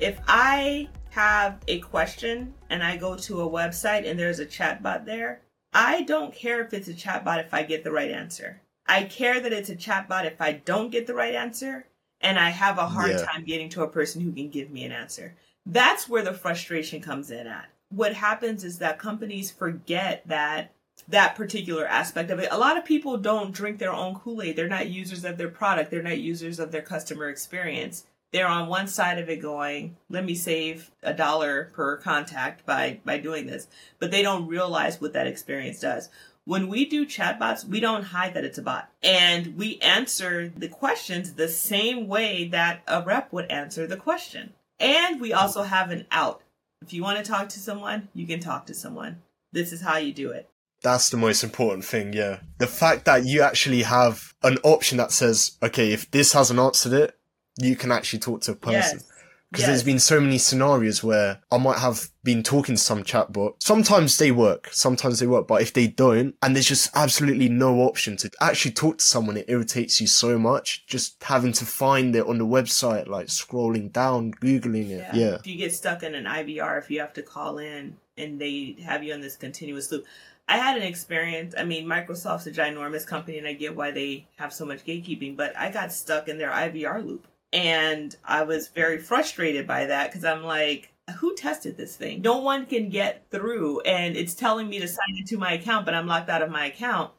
if 0.00 0.20
I 0.26 0.88
have 1.10 1.58
a 1.68 1.80
question 1.80 2.54
and 2.68 2.82
I 2.82 2.96
go 2.96 3.16
to 3.16 3.42
a 3.42 3.48
website 3.48 4.08
and 4.08 4.18
there's 4.18 4.38
a 4.38 4.46
chatbot 4.46 5.04
there, 5.04 5.40
I 5.72 6.02
don't 6.02 6.34
care 6.34 6.62
if 6.62 6.72
it's 6.74 6.88
a 6.88 6.94
chatbot 6.94 7.44
if 7.44 7.52
I 7.54 7.62
get 7.62 7.84
the 7.84 7.92
right 7.92 8.10
answer. 8.10 8.60
I 8.86 9.04
care 9.04 9.40
that 9.40 9.52
it's 9.52 9.70
a 9.70 9.76
chatbot 9.76 10.26
if 10.26 10.40
I 10.40 10.52
don't 10.52 10.90
get 10.90 11.06
the 11.06 11.14
right 11.14 11.34
answer 11.34 11.86
and 12.20 12.38
I 12.38 12.50
have 12.50 12.78
a 12.78 12.86
hard 12.86 13.10
Yeah. 13.10 13.24
time 13.24 13.44
getting 13.44 13.68
to 13.70 13.82
a 13.82 13.88
person 13.88 14.22
who 14.22 14.32
can 14.32 14.48
give 14.48 14.70
me 14.70 14.84
an 14.84 14.92
answer. 14.92 15.34
That's 15.64 16.08
where 16.08 16.22
the 16.22 16.32
frustration 16.32 17.00
comes 17.00 17.30
in 17.30 17.46
at. 17.46 17.68
What 17.88 18.14
happens 18.14 18.64
is 18.64 18.78
that 18.78 18.98
companies 18.98 19.50
forget 19.50 20.22
that 20.26 20.72
that 21.08 21.34
particular 21.34 21.86
aspect 21.86 22.30
of 22.30 22.38
it. 22.38 22.48
A 22.50 22.58
lot 22.58 22.78
of 22.78 22.84
people 22.84 23.18
don't 23.18 23.52
drink 23.52 23.78
their 23.78 23.92
own 23.92 24.14
Kool-Aid. 24.14 24.56
They're 24.56 24.66
not 24.66 24.88
users 24.88 25.24
of 25.24 25.36
their 25.36 25.50
product. 25.50 25.90
They're 25.90 26.02
not 26.02 26.18
users 26.18 26.58
of 26.58 26.72
their 26.72 26.82
customer 26.82 27.28
experience. 27.28 28.06
They're 28.32 28.48
on 28.48 28.68
one 28.68 28.88
side 28.88 29.18
of 29.18 29.28
it 29.28 29.40
going, 29.40 29.96
let 30.10 30.24
me 30.24 30.34
save 30.34 30.90
a 31.02 31.14
dollar 31.14 31.70
per 31.72 31.96
contact 31.96 32.66
by 32.66 33.00
by 33.04 33.18
doing 33.18 33.46
this. 33.46 33.68
But 33.98 34.10
they 34.10 34.22
don't 34.22 34.48
realize 34.48 35.00
what 35.00 35.12
that 35.12 35.26
experience 35.26 35.80
does. 35.80 36.08
When 36.44 36.68
we 36.68 36.84
do 36.84 37.04
chatbots, 37.04 37.64
we 37.64 37.80
don't 37.80 38.04
hide 38.04 38.34
that 38.34 38.44
it's 38.44 38.58
a 38.58 38.62
bot. 38.62 38.88
And 39.02 39.56
we 39.56 39.78
answer 39.80 40.48
the 40.48 40.68
questions 40.68 41.32
the 41.32 41.48
same 41.48 42.06
way 42.06 42.46
that 42.48 42.82
a 42.86 43.02
rep 43.02 43.32
would 43.32 43.50
answer 43.50 43.86
the 43.86 43.96
question. 43.96 44.52
And 44.78 45.20
we 45.20 45.32
also 45.32 45.62
have 45.62 45.90
an 45.90 46.06
out. 46.12 46.42
If 46.82 46.92
you 46.92 47.02
want 47.02 47.18
to 47.18 47.24
talk 47.24 47.48
to 47.48 47.58
someone, 47.58 48.08
you 48.14 48.26
can 48.26 48.38
talk 48.38 48.66
to 48.66 48.74
someone. 48.74 49.22
This 49.52 49.72
is 49.72 49.80
how 49.80 49.96
you 49.96 50.12
do 50.12 50.30
it. 50.30 50.48
That's 50.82 51.10
the 51.10 51.16
most 51.16 51.42
important 51.42 51.84
thing, 51.84 52.12
yeah. 52.12 52.40
The 52.58 52.66
fact 52.66 53.06
that 53.06 53.24
you 53.24 53.40
actually 53.42 53.82
have 53.82 54.34
an 54.42 54.58
option 54.62 54.98
that 54.98 55.10
says, 55.10 55.56
okay, 55.62 55.92
if 55.92 56.10
this 56.10 56.32
hasn't 56.32 56.60
answered 56.60 56.92
it, 56.92 57.18
you 57.58 57.76
can 57.76 57.92
actually 57.92 58.18
talk 58.20 58.40
to 58.42 58.52
a 58.52 58.56
person. 58.56 58.98
Yes. 58.98 59.04
Because 59.52 59.62
Yes. 59.62 59.68
there's 59.68 59.82
been 59.84 60.00
so 60.00 60.20
many 60.20 60.38
scenarios 60.38 61.04
where 61.04 61.38
I 61.52 61.56
might 61.58 61.78
have 61.78 62.10
been 62.24 62.42
talking 62.42 62.74
to 62.74 62.80
some 62.82 63.04
chatbot. 63.04 63.54
Sometimes 63.62 64.18
they 64.18 64.32
work, 64.32 64.68
sometimes 64.72 65.20
they 65.20 65.26
work, 65.28 65.46
but 65.46 65.62
if 65.62 65.72
they 65.72 65.86
don't, 65.86 66.34
and 66.42 66.56
there's 66.56 66.66
just 66.66 66.90
absolutely 66.96 67.48
no 67.48 67.82
option 67.82 68.16
to 68.18 68.30
actually 68.40 68.72
talk 68.72 68.98
to 68.98 69.04
someone, 69.04 69.36
it 69.36 69.44
irritates 69.48 70.00
you 70.00 70.08
so 70.08 70.36
much. 70.36 70.84
Just 70.88 71.22
having 71.22 71.52
to 71.54 71.64
find 71.64 72.16
it 72.16 72.26
on 72.26 72.38
the 72.38 72.46
website, 72.46 73.06
like 73.06 73.28
scrolling 73.28 73.92
down, 73.92 74.32
Googling 74.32 74.90
it. 74.90 75.06
Yeah. 75.14 75.36
If 75.36 75.46
you 75.46 75.56
get 75.56 75.72
stuck 75.72 76.02
in 76.02 76.16
an 76.16 76.24
IVR, 76.24 76.76
if 76.78 76.90
you 76.90 76.98
have 76.98 77.12
to 77.12 77.22
call 77.22 77.58
in 77.58 77.96
and 78.18 78.40
they 78.40 78.76
have 78.84 79.04
you 79.04 79.14
on 79.14 79.20
this 79.20 79.36
continuous 79.36 79.92
loop. 79.92 80.04
I 80.48 80.58
had 80.58 80.76
an 80.76 80.82
experience. 80.82 81.54
I 81.56 81.64
mean, 81.64 81.86
Microsoft's 81.86 82.46
a 82.46 82.52
ginormous 82.52 83.06
company, 83.06 83.38
and 83.38 83.46
I 83.46 83.52
get 83.52 83.76
why 83.76 83.90
they 83.90 84.26
have 84.36 84.52
so 84.52 84.64
much 84.64 84.84
gatekeeping, 84.84 85.36
but 85.36 85.56
I 85.56 85.70
got 85.70 85.92
stuck 85.92 86.28
in 86.28 86.38
their 86.38 86.50
IVR 86.50 87.04
loop. 87.04 87.26
And 87.52 88.14
I 88.24 88.42
was 88.42 88.68
very 88.68 88.98
frustrated 88.98 89.66
by 89.66 89.86
that 89.86 90.08
because 90.10 90.24
I'm 90.24 90.42
like, 90.42 90.92
who 91.18 91.34
tested 91.36 91.76
this 91.76 91.96
thing? 91.96 92.20
No 92.22 92.38
one 92.38 92.66
can 92.66 92.88
get 92.88 93.26
through, 93.30 93.80
and 93.82 94.16
it's 94.16 94.34
telling 94.34 94.68
me 94.68 94.80
to 94.80 94.88
sign 94.88 95.16
into 95.16 95.38
my 95.38 95.52
account, 95.52 95.84
but 95.86 95.94
I'm 95.94 96.06
locked 96.06 96.28
out 96.28 96.42
of 96.42 96.50
my 96.50 96.66
account. 96.66 97.12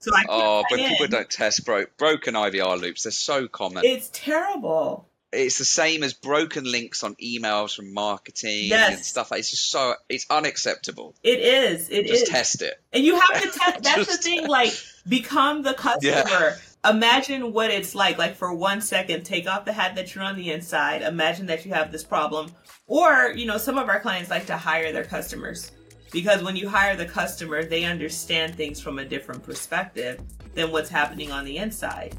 So 0.00 0.10
I 0.14 0.24
Oh, 0.28 0.64
but 0.68 0.78
people 0.78 1.06
don't 1.06 1.30
test 1.30 1.64
bro- 1.64 1.86
broken 1.96 2.34
IVR 2.34 2.78
loops. 2.80 3.04
They're 3.04 3.12
so 3.12 3.48
common. 3.48 3.84
It's 3.84 4.10
terrible. 4.12 5.08
it's 5.32 5.56
the 5.56 5.64
same 5.64 6.02
as 6.02 6.12
broken 6.12 6.64
links 6.70 7.02
on 7.02 7.14
emails 7.14 7.74
from 7.74 7.94
marketing 7.94 8.64
Yes. 8.66 8.94
and 8.96 9.02
stuff 9.04 9.30
like 9.30 9.40
it's 9.40 9.50
just 9.50 9.70
so 9.70 9.94
it's 10.10 10.26
unacceptable 10.28 11.14
It 11.22 11.38
is. 11.40 11.88
It 11.88 12.04
is. 12.04 12.20
just 12.20 12.30
test 12.30 12.60
it 12.60 12.74
And 12.92 13.02
you 13.02 13.18
have 13.18 13.40
to 13.40 13.48
test. 13.58 13.82
That's 13.82 14.08
the 14.08 14.22
thing. 14.22 14.46
Like, 14.46 14.74
become 15.08 15.62
the 15.62 15.72
customer. 15.72 16.58
Imagine 16.84 17.52
what 17.52 17.70
it's 17.70 17.94
like. 17.94 18.18
Like 18.18 18.34
for 18.34 18.52
one 18.52 18.80
second, 18.80 19.22
take 19.22 19.48
off 19.48 19.64
the 19.64 19.72
hat 19.72 19.94
that 19.94 20.14
you're 20.14 20.24
on 20.24 20.34
the 20.34 20.50
inside. 20.50 21.02
Imagine 21.02 21.46
that 21.46 21.64
you 21.64 21.72
have 21.72 21.92
this 21.92 22.02
problem. 22.02 22.50
Or 22.88 23.32
you 23.36 23.46
know, 23.46 23.56
some 23.56 23.78
of 23.78 23.88
our 23.88 24.00
clients 24.00 24.30
like 24.30 24.46
to 24.46 24.56
hire 24.56 24.92
their 24.92 25.04
customers 25.04 25.70
because 26.10 26.42
when 26.42 26.56
you 26.56 26.68
hire 26.68 26.96
the 26.96 27.06
customer, 27.06 27.64
they 27.64 27.84
understand 27.84 28.56
things 28.56 28.80
from 28.80 28.98
a 28.98 29.04
different 29.04 29.44
perspective 29.44 30.20
than 30.54 30.72
what's 30.72 30.90
happening 30.90 31.30
on 31.30 31.44
the 31.44 31.56
inside. 31.56 32.16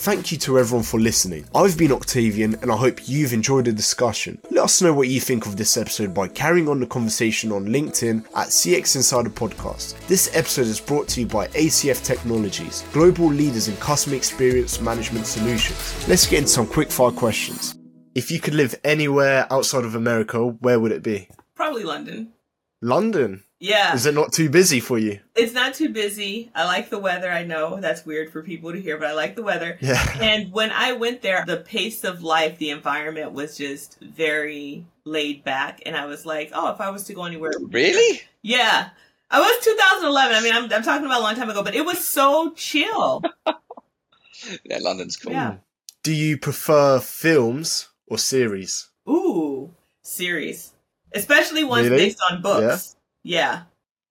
Thank 0.00 0.32
you 0.32 0.38
to 0.38 0.58
everyone 0.58 0.82
for 0.82 0.98
listening. 0.98 1.44
I've 1.54 1.76
been 1.76 1.92
Octavian 1.92 2.54
and 2.62 2.72
I 2.72 2.76
hope 2.78 3.06
you've 3.06 3.34
enjoyed 3.34 3.66
the 3.66 3.72
discussion. 3.72 4.40
Let 4.50 4.64
us 4.64 4.80
know 4.80 4.94
what 4.94 5.08
you 5.08 5.20
think 5.20 5.44
of 5.44 5.58
this 5.58 5.76
episode 5.76 6.14
by 6.14 6.26
carrying 6.28 6.70
on 6.70 6.80
the 6.80 6.86
conversation 6.86 7.52
on 7.52 7.66
LinkedIn 7.66 8.24
at 8.34 8.48
CX 8.48 8.96
Insider 8.96 9.28
Podcast. 9.28 10.00
This 10.06 10.34
episode 10.34 10.68
is 10.68 10.80
brought 10.80 11.06
to 11.08 11.20
you 11.20 11.26
by 11.26 11.48
ACF 11.48 12.02
Technologies, 12.02 12.82
global 12.94 13.26
leaders 13.26 13.68
in 13.68 13.76
customer 13.76 14.16
experience 14.16 14.80
management 14.80 15.26
solutions. 15.26 16.08
Let's 16.08 16.26
get 16.26 16.38
into 16.38 16.48
some 16.48 16.66
quick 16.66 16.90
fire 16.90 17.10
questions. 17.10 17.74
If 18.14 18.30
you 18.30 18.40
could 18.40 18.54
live 18.54 18.74
anywhere 18.82 19.46
outside 19.52 19.84
of 19.84 19.96
America, 19.96 20.46
where 20.46 20.80
would 20.80 20.92
it 20.92 21.02
be? 21.02 21.28
Probably 21.54 21.84
London. 21.84 22.32
London. 22.80 23.42
Yeah. 23.60 23.94
Is 23.94 24.06
it 24.06 24.14
not 24.14 24.32
too 24.32 24.48
busy 24.48 24.80
for 24.80 24.98
you? 24.98 25.20
It's 25.36 25.52
not 25.52 25.74
too 25.74 25.90
busy. 25.90 26.50
I 26.54 26.64
like 26.64 26.88
the 26.88 26.98
weather. 26.98 27.30
I 27.30 27.44
know 27.44 27.78
that's 27.78 28.06
weird 28.06 28.32
for 28.32 28.42
people 28.42 28.72
to 28.72 28.80
hear, 28.80 28.96
but 28.96 29.08
I 29.08 29.12
like 29.12 29.36
the 29.36 29.42
weather. 29.42 29.76
Yeah. 29.80 30.02
And 30.20 30.50
when 30.50 30.70
I 30.70 30.92
went 30.92 31.20
there, 31.20 31.44
the 31.46 31.58
pace 31.58 32.02
of 32.02 32.22
life, 32.22 32.58
the 32.58 32.70
environment 32.70 33.32
was 33.32 33.58
just 33.58 34.00
very 34.00 34.86
laid 35.04 35.44
back. 35.44 35.82
And 35.84 35.94
I 35.94 36.06
was 36.06 36.24
like, 36.24 36.50
oh, 36.54 36.72
if 36.72 36.80
I 36.80 36.88
was 36.90 37.04
to 37.04 37.14
go 37.14 37.24
anywhere. 37.24 37.52
really 37.60 38.22
Yeah. 38.40 38.88
I 39.30 39.40
was 39.40 39.64
2011. 39.64 40.36
I 40.36 40.40
mean, 40.40 40.54
I'm, 40.54 40.72
I'm 40.72 40.82
talking 40.82 41.04
about 41.04 41.20
a 41.20 41.22
long 41.22 41.36
time 41.36 41.50
ago, 41.50 41.62
but 41.62 41.74
it 41.74 41.84
was 41.84 42.02
so 42.04 42.52
chill. 42.56 43.22
yeah 44.64 44.78
london's 44.80 45.16
cool 45.18 45.32
Yeah. 45.32 45.56
Do 46.02 46.14
you 46.14 46.38
prefer 46.38 46.98
films 46.98 47.88
or 48.06 48.16
series? 48.16 48.88
Ooh, 49.06 49.70
series. 50.02 50.72
Especially 51.14 51.62
ones 51.62 51.90
Really? 51.90 52.06
based 52.06 52.22
on 52.30 52.40
books. 52.40 52.94
Yeah. 52.94 52.99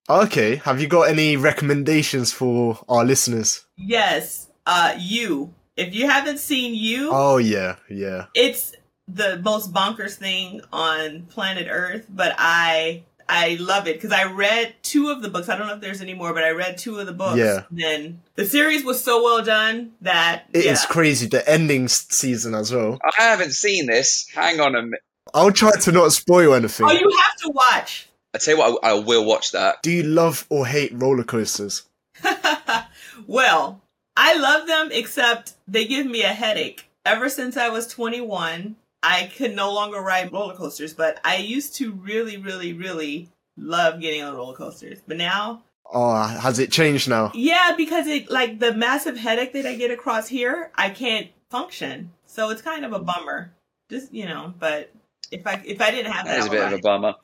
Okay, 0.09 0.55
have 0.57 0.81
you 0.81 0.87
got 0.87 1.03
any 1.09 1.37
recommendations 1.37 2.31
for 2.33 2.79
our 2.89 3.05
listeners? 3.05 3.65
Yes. 3.77 4.47
Uh, 4.65 4.95
you. 4.97 5.53
If 5.77 5.93
you 5.95 6.09
haven't 6.09 6.39
seen 6.39 6.73
you, 6.75 7.09
Oh 7.11 7.37
yeah, 7.37 7.75
yeah. 7.89 8.25
it's 8.35 8.73
the 9.07 9.39
most 9.39 9.71
bonkers 9.73 10.15
thing 10.15 10.61
on 10.73 11.23
planet 11.29 11.67
Earth, 11.69 12.05
but 12.09 12.35
I 12.37 13.03
I 13.29 13.57
love 13.59 13.87
it 13.87 13.95
because 13.95 14.11
I 14.11 14.25
read 14.25 14.73
two 14.81 15.09
of 15.09 15.21
the 15.21 15.29
books. 15.29 15.47
I 15.47 15.57
don't 15.57 15.67
know 15.67 15.75
if 15.75 15.81
there's 15.81 16.01
any 16.01 16.15
more, 16.15 16.33
but 16.33 16.43
I 16.43 16.49
read 16.49 16.77
two 16.77 16.99
of 16.99 17.05
the 17.05 17.13
books. 17.13 17.37
Yeah. 17.37 17.63
Then 17.71 18.21
the 18.35 18.45
series 18.45 18.83
was 18.83 19.01
so 19.01 19.23
well 19.23 19.43
done 19.43 19.91
that 20.01 20.45
It 20.51 20.65
is 20.65 20.83
yeah. 20.83 20.89
crazy. 20.89 21.27
The 21.27 21.47
ending 21.49 21.87
season 21.87 22.55
as 22.55 22.73
well. 22.73 22.99
i 23.17 23.23
haven't 23.23 23.53
seen 23.53 23.85
this 23.85 24.27
hang 24.33 24.59
on 24.59 24.75
a 24.75 24.81
minute 24.81 25.01
I'll 25.33 25.51
try 25.51 25.71
to 25.71 25.91
not 25.91 26.11
spoil 26.11 26.55
anything. 26.55 26.87
Oh, 26.87 26.91
you 26.91 27.09
have 27.23 27.35
to 27.37 27.49
watch. 27.53 28.08
I 28.33 28.37
tell 28.37 28.55
you 28.55 28.59
what 28.59 28.83
I, 28.83 28.91
I 28.91 28.93
will 28.99 29.25
watch 29.25 29.51
that 29.51 29.81
Do 29.83 29.91
you 29.91 30.03
love 30.03 30.45
or 30.49 30.65
hate 30.67 30.91
roller 30.93 31.23
coasters? 31.23 31.83
well, 33.27 33.81
I 34.17 34.37
love 34.37 34.67
them 34.67 34.89
except 34.91 35.53
they 35.67 35.85
give 35.85 36.05
me 36.05 36.23
a 36.23 36.33
headache. 36.33 36.89
Ever 37.05 37.29
since 37.29 37.55
I 37.55 37.69
was 37.69 37.87
21, 37.87 38.75
I 39.01 39.31
could 39.35 39.55
no 39.55 39.73
longer 39.73 40.01
ride 40.01 40.33
roller 40.33 40.55
coasters, 40.55 40.93
but 40.93 41.19
I 41.23 41.37
used 41.37 41.75
to 41.75 41.93
really, 41.93 42.35
really, 42.35 42.73
really 42.73 43.29
love 43.57 44.01
getting 44.01 44.21
on 44.21 44.35
roller 44.35 44.55
coasters. 44.55 44.99
But 45.07 45.17
now 45.17 45.63
Oh, 45.91 46.21
has 46.21 46.59
it 46.59 46.71
changed 46.71 47.09
now? 47.09 47.31
Yeah, 47.33 47.73
because 47.75 48.05
it 48.05 48.29
like 48.29 48.59
the 48.59 48.73
massive 48.73 49.17
headache 49.17 49.53
that 49.53 49.65
I 49.65 49.75
get 49.75 49.89
across 49.89 50.27
here, 50.27 50.71
I 50.75 50.91
can't 50.91 51.29
function. 51.49 52.11
So 52.25 52.51
it's 52.51 52.61
kind 52.61 52.85
of 52.85 52.93
a 52.93 52.99
bummer. 52.99 53.51
Just 53.89 54.13
you 54.13 54.25
know, 54.25 54.53
but 54.59 54.91
if 55.31 55.47
I 55.47 55.61
if 55.65 55.81
I 55.81 55.89
didn't 55.89 56.11
have 56.11 56.25
that, 56.25 56.33
That 56.33 56.39
is 56.41 56.45
a 56.45 56.51
bit 56.51 56.59
would 56.59 56.73
of 56.73 56.79
a 56.79 56.81
bummer 56.81 57.15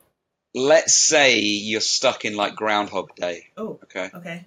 let's 0.56 0.96
say 0.96 1.40
you're 1.42 1.82
stuck 1.82 2.24
in 2.26 2.36
like 2.36 2.56
groundhog 2.56 3.14
day 3.16 3.48
Oh, 3.58 3.78
okay 3.84 4.10
okay. 4.16 4.46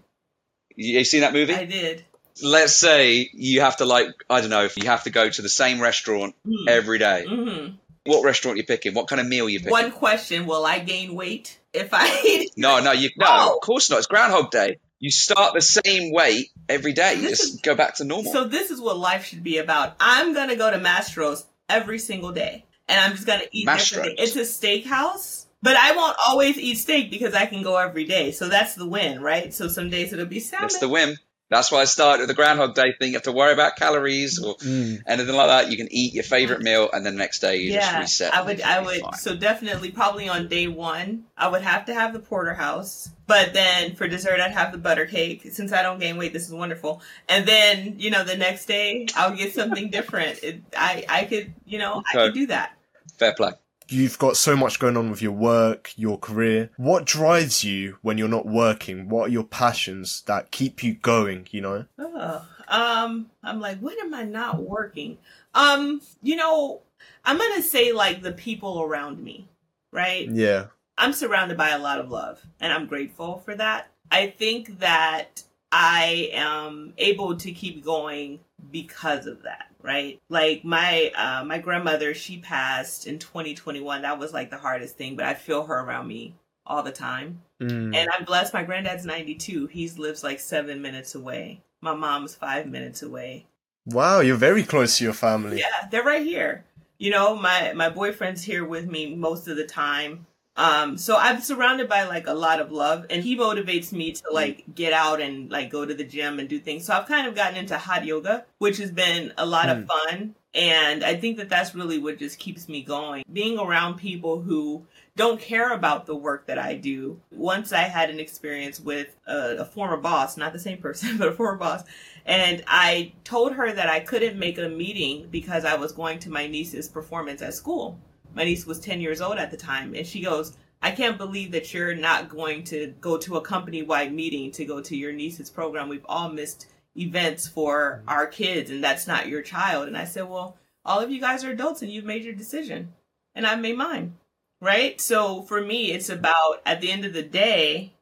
you, 0.74 0.98
you 0.98 1.04
seen 1.04 1.20
that 1.20 1.32
movie 1.34 1.54
I 1.54 1.64
did. 1.66 2.04
let's 2.42 2.74
say 2.74 3.28
you 3.34 3.60
have 3.60 3.76
to 3.76 3.84
like 3.84 4.08
i 4.30 4.40
don't 4.40 4.50
know 4.50 4.64
if 4.64 4.76
you 4.78 4.86
have 4.86 5.04
to 5.04 5.10
go 5.10 5.28
to 5.28 5.42
the 5.42 5.48
same 5.50 5.80
restaurant 5.80 6.34
Mm. 6.46 6.68
every 6.68 6.98
day. 6.98 7.26
hmm 7.28 7.66
what 8.06 8.24
restaurant 8.24 8.56
you 8.56 8.64
picking 8.64 8.94
what 8.94 9.06
kind 9.06 9.20
of 9.20 9.26
meal 9.26 9.48
you 9.50 9.58
picking 9.58 9.70
One 9.72 9.92
question: 9.92 10.46
Will 10.46 10.64
I 10.64 10.78
gain 10.78 11.14
weight 11.14 11.58
if 11.74 11.90
I? 11.92 12.46
No, 12.56 12.80
no, 12.80 12.92
you 12.92 13.10
no, 13.18 13.26
No. 13.26 13.54
of 13.56 13.60
course 13.60 13.90
not. 13.90 13.98
It's 13.98 14.06
Groundhog 14.06 14.50
Day. 14.50 14.78
You 14.98 15.10
start 15.10 15.52
the 15.52 15.60
same 15.60 16.10
weight 16.10 16.46
every 16.70 16.94
day. 16.94 17.14
You 17.16 17.28
just 17.28 17.42
is- 17.56 17.60
go 17.60 17.74
back 17.74 17.96
to 17.96 18.04
normal. 18.04 18.32
so 18.32 18.44
this 18.44 18.70
is 18.70 18.80
what 18.80 18.96
life 18.96 19.26
should 19.26 19.42
be 19.44 19.58
about. 19.58 19.94
I'm 20.00 20.32
gonna 20.32 20.56
go 20.56 20.70
to 20.70 20.78
Mastro's 20.78 21.44
every 21.68 21.98
single 21.98 22.32
day, 22.32 22.64
and 22.88 22.98
I'm 22.98 23.12
just 23.12 23.26
gonna 23.26 23.44
eat 23.52 23.66
Mastro's? 23.66 24.14
It's 24.16 24.36
a 24.36 24.40
steakhouse. 24.40 25.44
But 25.62 25.76
I 25.76 25.94
won't 25.96 26.16
always 26.26 26.56
eat 26.58 26.76
steak 26.76 27.10
because 27.10 27.34
I 27.34 27.46
can 27.46 27.62
go 27.62 27.76
every 27.76 28.04
day. 28.04 28.30
So 28.32 28.48
that's 28.48 28.74
the 28.74 28.86
win, 28.86 29.20
right? 29.20 29.52
So 29.52 29.68
some 29.68 29.90
days 29.90 30.12
it'll 30.12 30.26
be 30.26 30.40
salmon. 30.40 30.64
That's 30.64 30.78
the 30.78 30.88
whim. 30.88 31.16
That's 31.50 31.72
why 31.72 31.80
I 31.80 31.84
started 31.86 32.20
with 32.22 32.28
the 32.28 32.34
Groundhog 32.34 32.74
Day 32.74 32.92
thing. 32.98 33.08
You 33.08 33.14
have 33.14 33.22
to 33.22 33.32
worry 33.32 33.54
about 33.54 33.76
calories 33.76 34.38
or 34.38 34.56
Mm. 34.56 35.00
anything 35.06 35.34
like 35.34 35.48
that. 35.48 35.70
You 35.70 35.78
can 35.78 35.88
eat 35.90 36.12
your 36.12 36.22
favorite 36.22 36.60
meal, 36.60 36.90
and 36.92 37.06
then 37.06 37.14
the 37.14 37.18
next 37.18 37.38
day 37.40 37.56
you 37.56 37.72
just 37.72 37.96
reset. 37.96 38.34
I 38.34 38.42
would, 38.42 38.60
I 38.60 38.80
would. 38.80 39.00
fine. 39.00 39.12
So 39.14 39.34
definitely, 39.34 39.90
probably 39.90 40.28
on 40.28 40.48
day 40.48 40.66
one, 40.68 41.24
I 41.38 41.48
would 41.48 41.62
have 41.62 41.86
to 41.86 41.94
have 41.94 42.12
the 42.12 42.18
porterhouse. 42.18 43.08
But 43.26 43.54
then 43.54 43.94
for 43.96 44.06
dessert, 44.06 44.40
I'd 44.40 44.52
have 44.52 44.72
the 44.72 44.78
butter 44.78 45.06
cake. 45.06 45.48
Since 45.50 45.72
I 45.72 45.82
don't 45.82 45.98
gain 45.98 46.18
weight, 46.18 46.34
this 46.34 46.46
is 46.46 46.52
wonderful. 46.52 47.00
And 47.30 47.48
then 47.48 47.94
you 47.98 48.10
know, 48.10 48.24
the 48.24 48.36
next 48.36 48.66
day, 48.66 49.06
I'll 49.16 49.34
get 49.34 49.54
something 49.54 49.88
different. 49.90 50.44
It, 50.44 50.62
I, 50.76 51.04
I 51.08 51.24
could, 51.24 51.54
you 51.64 51.78
know, 51.78 52.02
I 52.12 52.16
Okay. 52.18 52.26
could 52.26 52.34
do 52.34 52.46
that. 52.48 52.76
Fair 53.18 53.32
play. 53.32 53.52
You've 53.90 54.18
got 54.18 54.36
so 54.36 54.54
much 54.54 54.78
going 54.78 54.96
on 54.96 55.10
with 55.10 55.22
your 55.22 55.32
work, 55.32 55.92
your 55.96 56.18
career. 56.18 56.70
What 56.76 57.06
drives 57.06 57.64
you 57.64 57.98
when 58.02 58.18
you're 58.18 58.28
not 58.28 58.46
working? 58.46 59.08
What 59.08 59.28
are 59.28 59.32
your 59.32 59.44
passions 59.44 60.22
that 60.26 60.50
keep 60.50 60.82
you 60.82 60.94
going, 60.94 61.48
you 61.50 61.62
know? 61.62 61.86
Oh, 61.98 62.46
um, 62.68 63.30
I'm 63.42 63.60
like, 63.60 63.78
when 63.80 63.96
am 64.00 64.12
I 64.12 64.24
not 64.24 64.62
working? 64.62 65.18
Um, 65.54 66.02
you 66.22 66.36
know, 66.36 66.82
I'm 67.24 67.38
gonna 67.38 67.62
say 67.62 67.92
like 67.92 68.22
the 68.22 68.32
people 68.32 68.82
around 68.82 69.22
me, 69.22 69.48
right? 69.92 70.28
Yeah. 70.28 70.66
I'm 70.98 71.12
surrounded 71.12 71.56
by 71.56 71.70
a 71.70 71.78
lot 71.78 72.00
of 72.00 72.10
love, 72.10 72.44
and 72.60 72.72
I'm 72.72 72.86
grateful 72.86 73.38
for 73.38 73.54
that. 73.54 73.88
I 74.10 74.28
think 74.28 74.80
that 74.80 75.44
I 75.70 76.30
am 76.32 76.94
able 76.98 77.36
to 77.36 77.52
keep 77.52 77.84
going 77.84 78.40
because 78.70 79.26
of 79.26 79.42
that, 79.44 79.67
right? 79.82 80.20
Like 80.28 80.64
my 80.64 81.12
uh, 81.16 81.44
my 81.44 81.58
grandmother, 81.58 82.14
she 82.14 82.38
passed 82.38 83.06
in 83.06 83.18
2021. 83.18 84.02
That 84.02 84.18
was 84.18 84.32
like 84.32 84.50
the 84.50 84.58
hardest 84.58 84.96
thing, 84.96 85.16
but 85.16 85.24
I 85.24 85.34
feel 85.34 85.64
her 85.64 85.80
around 85.80 86.08
me 86.08 86.34
all 86.66 86.82
the 86.82 86.92
time. 86.92 87.42
Mm. 87.60 87.94
And 87.94 88.08
I'm 88.10 88.24
blessed. 88.24 88.54
My 88.54 88.62
granddad's 88.62 89.04
92. 89.04 89.66
He 89.66 89.88
lives 89.90 90.22
like 90.22 90.40
seven 90.40 90.82
minutes 90.82 91.14
away. 91.14 91.62
My 91.80 91.94
mom's 91.94 92.34
five 92.34 92.66
minutes 92.66 93.02
away. 93.02 93.46
Wow, 93.86 94.20
you're 94.20 94.36
very 94.36 94.64
close 94.64 94.98
to 94.98 95.04
your 95.04 95.14
family. 95.14 95.58
Yeah, 95.58 95.88
they're 95.90 96.04
right 96.04 96.24
here. 96.24 96.64
You 96.98 97.10
know, 97.10 97.36
my 97.36 97.72
my 97.72 97.88
boyfriend's 97.88 98.42
here 98.42 98.64
with 98.64 98.86
me 98.86 99.14
most 99.14 99.48
of 99.48 99.56
the 99.56 99.64
time. 99.64 100.26
Um, 100.58 100.98
so 100.98 101.16
I'm 101.16 101.40
surrounded 101.40 101.88
by 101.88 102.02
like 102.02 102.26
a 102.26 102.34
lot 102.34 102.60
of 102.60 102.72
love 102.72 103.06
and 103.10 103.22
he 103.22 103.38
motivates 103.38 103.92
me 103.92 104.10
to 104.10 104.24
like 104.32 104.64
get 104.74 104.92
out 104.92 105.20
and 105.20 105.48
like 105.48 105.70
go 105.70 105.86
to 105.86 105.94
the 105.94 106.02
gym 106.02 106.40
and 106.40 106.48
do 106.48 106.58
things. 106.58 106.84
So 106.84 106.94
I've 106.94 107.06
kind 107.06 107.28
of 107.28 107.36
gotten 107.36 107.56
into 107.56 107.78
hot 107.78 108.04
yoga, 108.04 108.44
which 108.58 108.78
has 108.78 108.90
been 108.90 109.32
a 109.38 109.46
lot 109.46 109.66
mm. 109.66 109.78
of 109.78 109.86
fun. 109.86 110.34
And 110.54 111.04
I 111.04 111.14
think 111.14 111.36
that 111.36 111.48
that's 111.48 111.76
really 111.76 111.98
what 111.98 112.18
just 112.18 112.40
keeps 112.40 112.68
me 112.68 112.82
going. 112.82 113.22
Being 113.32 113.60
around 113.60 113.98
people 113.98 114.40
who 114.40 114.84
don't 115.14 115.40
care 115.40 115.72
about 115.72 116.06
the 116.06 116.16
work 116.16 116.46
that 116.48 116.58
I 116.58 116.74
do. 116.74 117.20
Once 117.30 117.72
I 117.72 117.82
had 117.82 118.10
an 118.10 118.18
experience 118.18 118.80
with 118.80 119.14
a, 119.28 119.58
a, 119.58 119.64
former 119.64 119.96
boss, 119.96 120.36
not 120.36 120.52
the 120.52 120.58
same 120.58 120.78
person, 120.78 121.16
but 121.18 121.28
a 121.28 121.32
former 121.32 121.58
boss, 121.58 121.84
and 122.24 122.64
I 122.66 123.12
told 123.24 123.52
her 123.52 123.72
that 123.72 123.88
I 123.88 124.00
couldn't 124.00 124.38
make 124.38 124.58
a 124.58 124.68
meeting 124.68 125.28
because 125.30 125.64
I 125.64 125.76
was 125.76 125.92
going 125.92 126.18
to 126.20 126.30
my 126.30 126.46
niece's 126.46 126.88
performance 126.88 127.42
at 127.42 127.54
school 127.54 127.98
my 128.34 128.44
niece 128.44 128.66
was 128.66 128.80
10 128.80 129.00
years 129.00 129.20
old 129.20 129.38
at 129.38 129.50
the 129.50 129.56
time 129.56 129.94
and 129.94 130.06
she 130.06 130.20
goes 130.20 130.56
i 130.82 130.90
can't 130.90 131.18
believe 131.18 131.50
that 131.52 131.72
you're 131.72 131.94
not 131.94 132.28
going 132.28 132.62
to 132.64 132.94
go 133.00 133.16
to 133.16 133.36
a 133.36 133.40
company 133.40 133.82
wide 133.82 134.12
meeting 134.12 134.50
to 134.50 134.64
go 134.64 134.80
to 134.80 134.96
your 134.96 135.12
niece's 135.12 135.50
program. 135.50 135.88
We've 135.88 136.06
all 136.08 136.28
missed 136.28 136.66
events 136.96 137.46
for 137.46 137.98
mm-hmm. 138.00 138.08
our 138.08 138.26
kids 138.26 138.70
and 138.70 138.82
that's 138.82 139.06
not 139.06 139.28
your 139.28 139.42
child. 139.42 139.88
And 139.88 139.96
i 139.96 140.04
said 140.04 140.28
well 140.28 140.56
all 140.84 141.00
of 141.00 141.10
you 141.10 141.20
guys 141.20 141.44
are 141.44 141.50
adults 141.50 141.82
and 141.82 141.92
you've 141.92 142.04
made 142.04 142.24
your 142.24 142.34
decision 142.34 142.94
and 143.34 143.46
i've 143.46 143.60
made 143.60 143.76
mine. 143.76 144.16
Right? 144.60 145.00
So 145.00 145.42
for 145.42 145.60
me 145.60 145.92
it's 145.92 146.08
about 146.08 146.62
at 146.66 146.80
the 146.80 146.90
end 146.90 147.04
of 147.04 147.12
the 147.12 147.22
day 147.22 147.92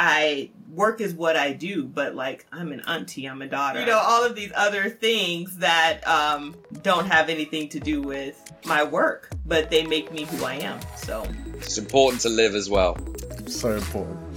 I 0.00 0.50
work 0.72 1.00
is 1.00 1.12
what 1.12 1.36
I 1.36 1.52
do, 1.52 1.82
but 1.82 2.14
like 2.14 2.46
I'm 2.52 2.70
an 2.70 2.82
auntie, 2.86 3.26
I'm 3.26 3.42
a 3.42 3.48
daughter. 3.48 3.80
You 3.80 3.86
know, 3.86 3.98
all 3.98 4.24
of 4.24 4.36
these 4.36 4.52
other 4.54 4.88
things 4.88 5.56
that 5.56 6.06
um, 6.06 6.54
don't 6.82 7.06
have 7.06 7.28
anything 7.28 7.68
to 7.70 7.80
do 7.80 8.00
with 8.00 8.40
my 8.64 8.84
work, 8.84 9.28
but 9.44 9.70
they 9.70 9.84
make 9.84 10.12
me 10.12 10.22
who 10.22 10.44
I 10.44 10.54
am. 10.54 10.78
So 10.98 11.26
it's 11.54 11.78
important 11.78 12.22
to 12.22 12.28
live 12.28 12.54
as 12.54 12.70
well. 12.70 12.96
So 13.48 13.72
important. 13.72 14.27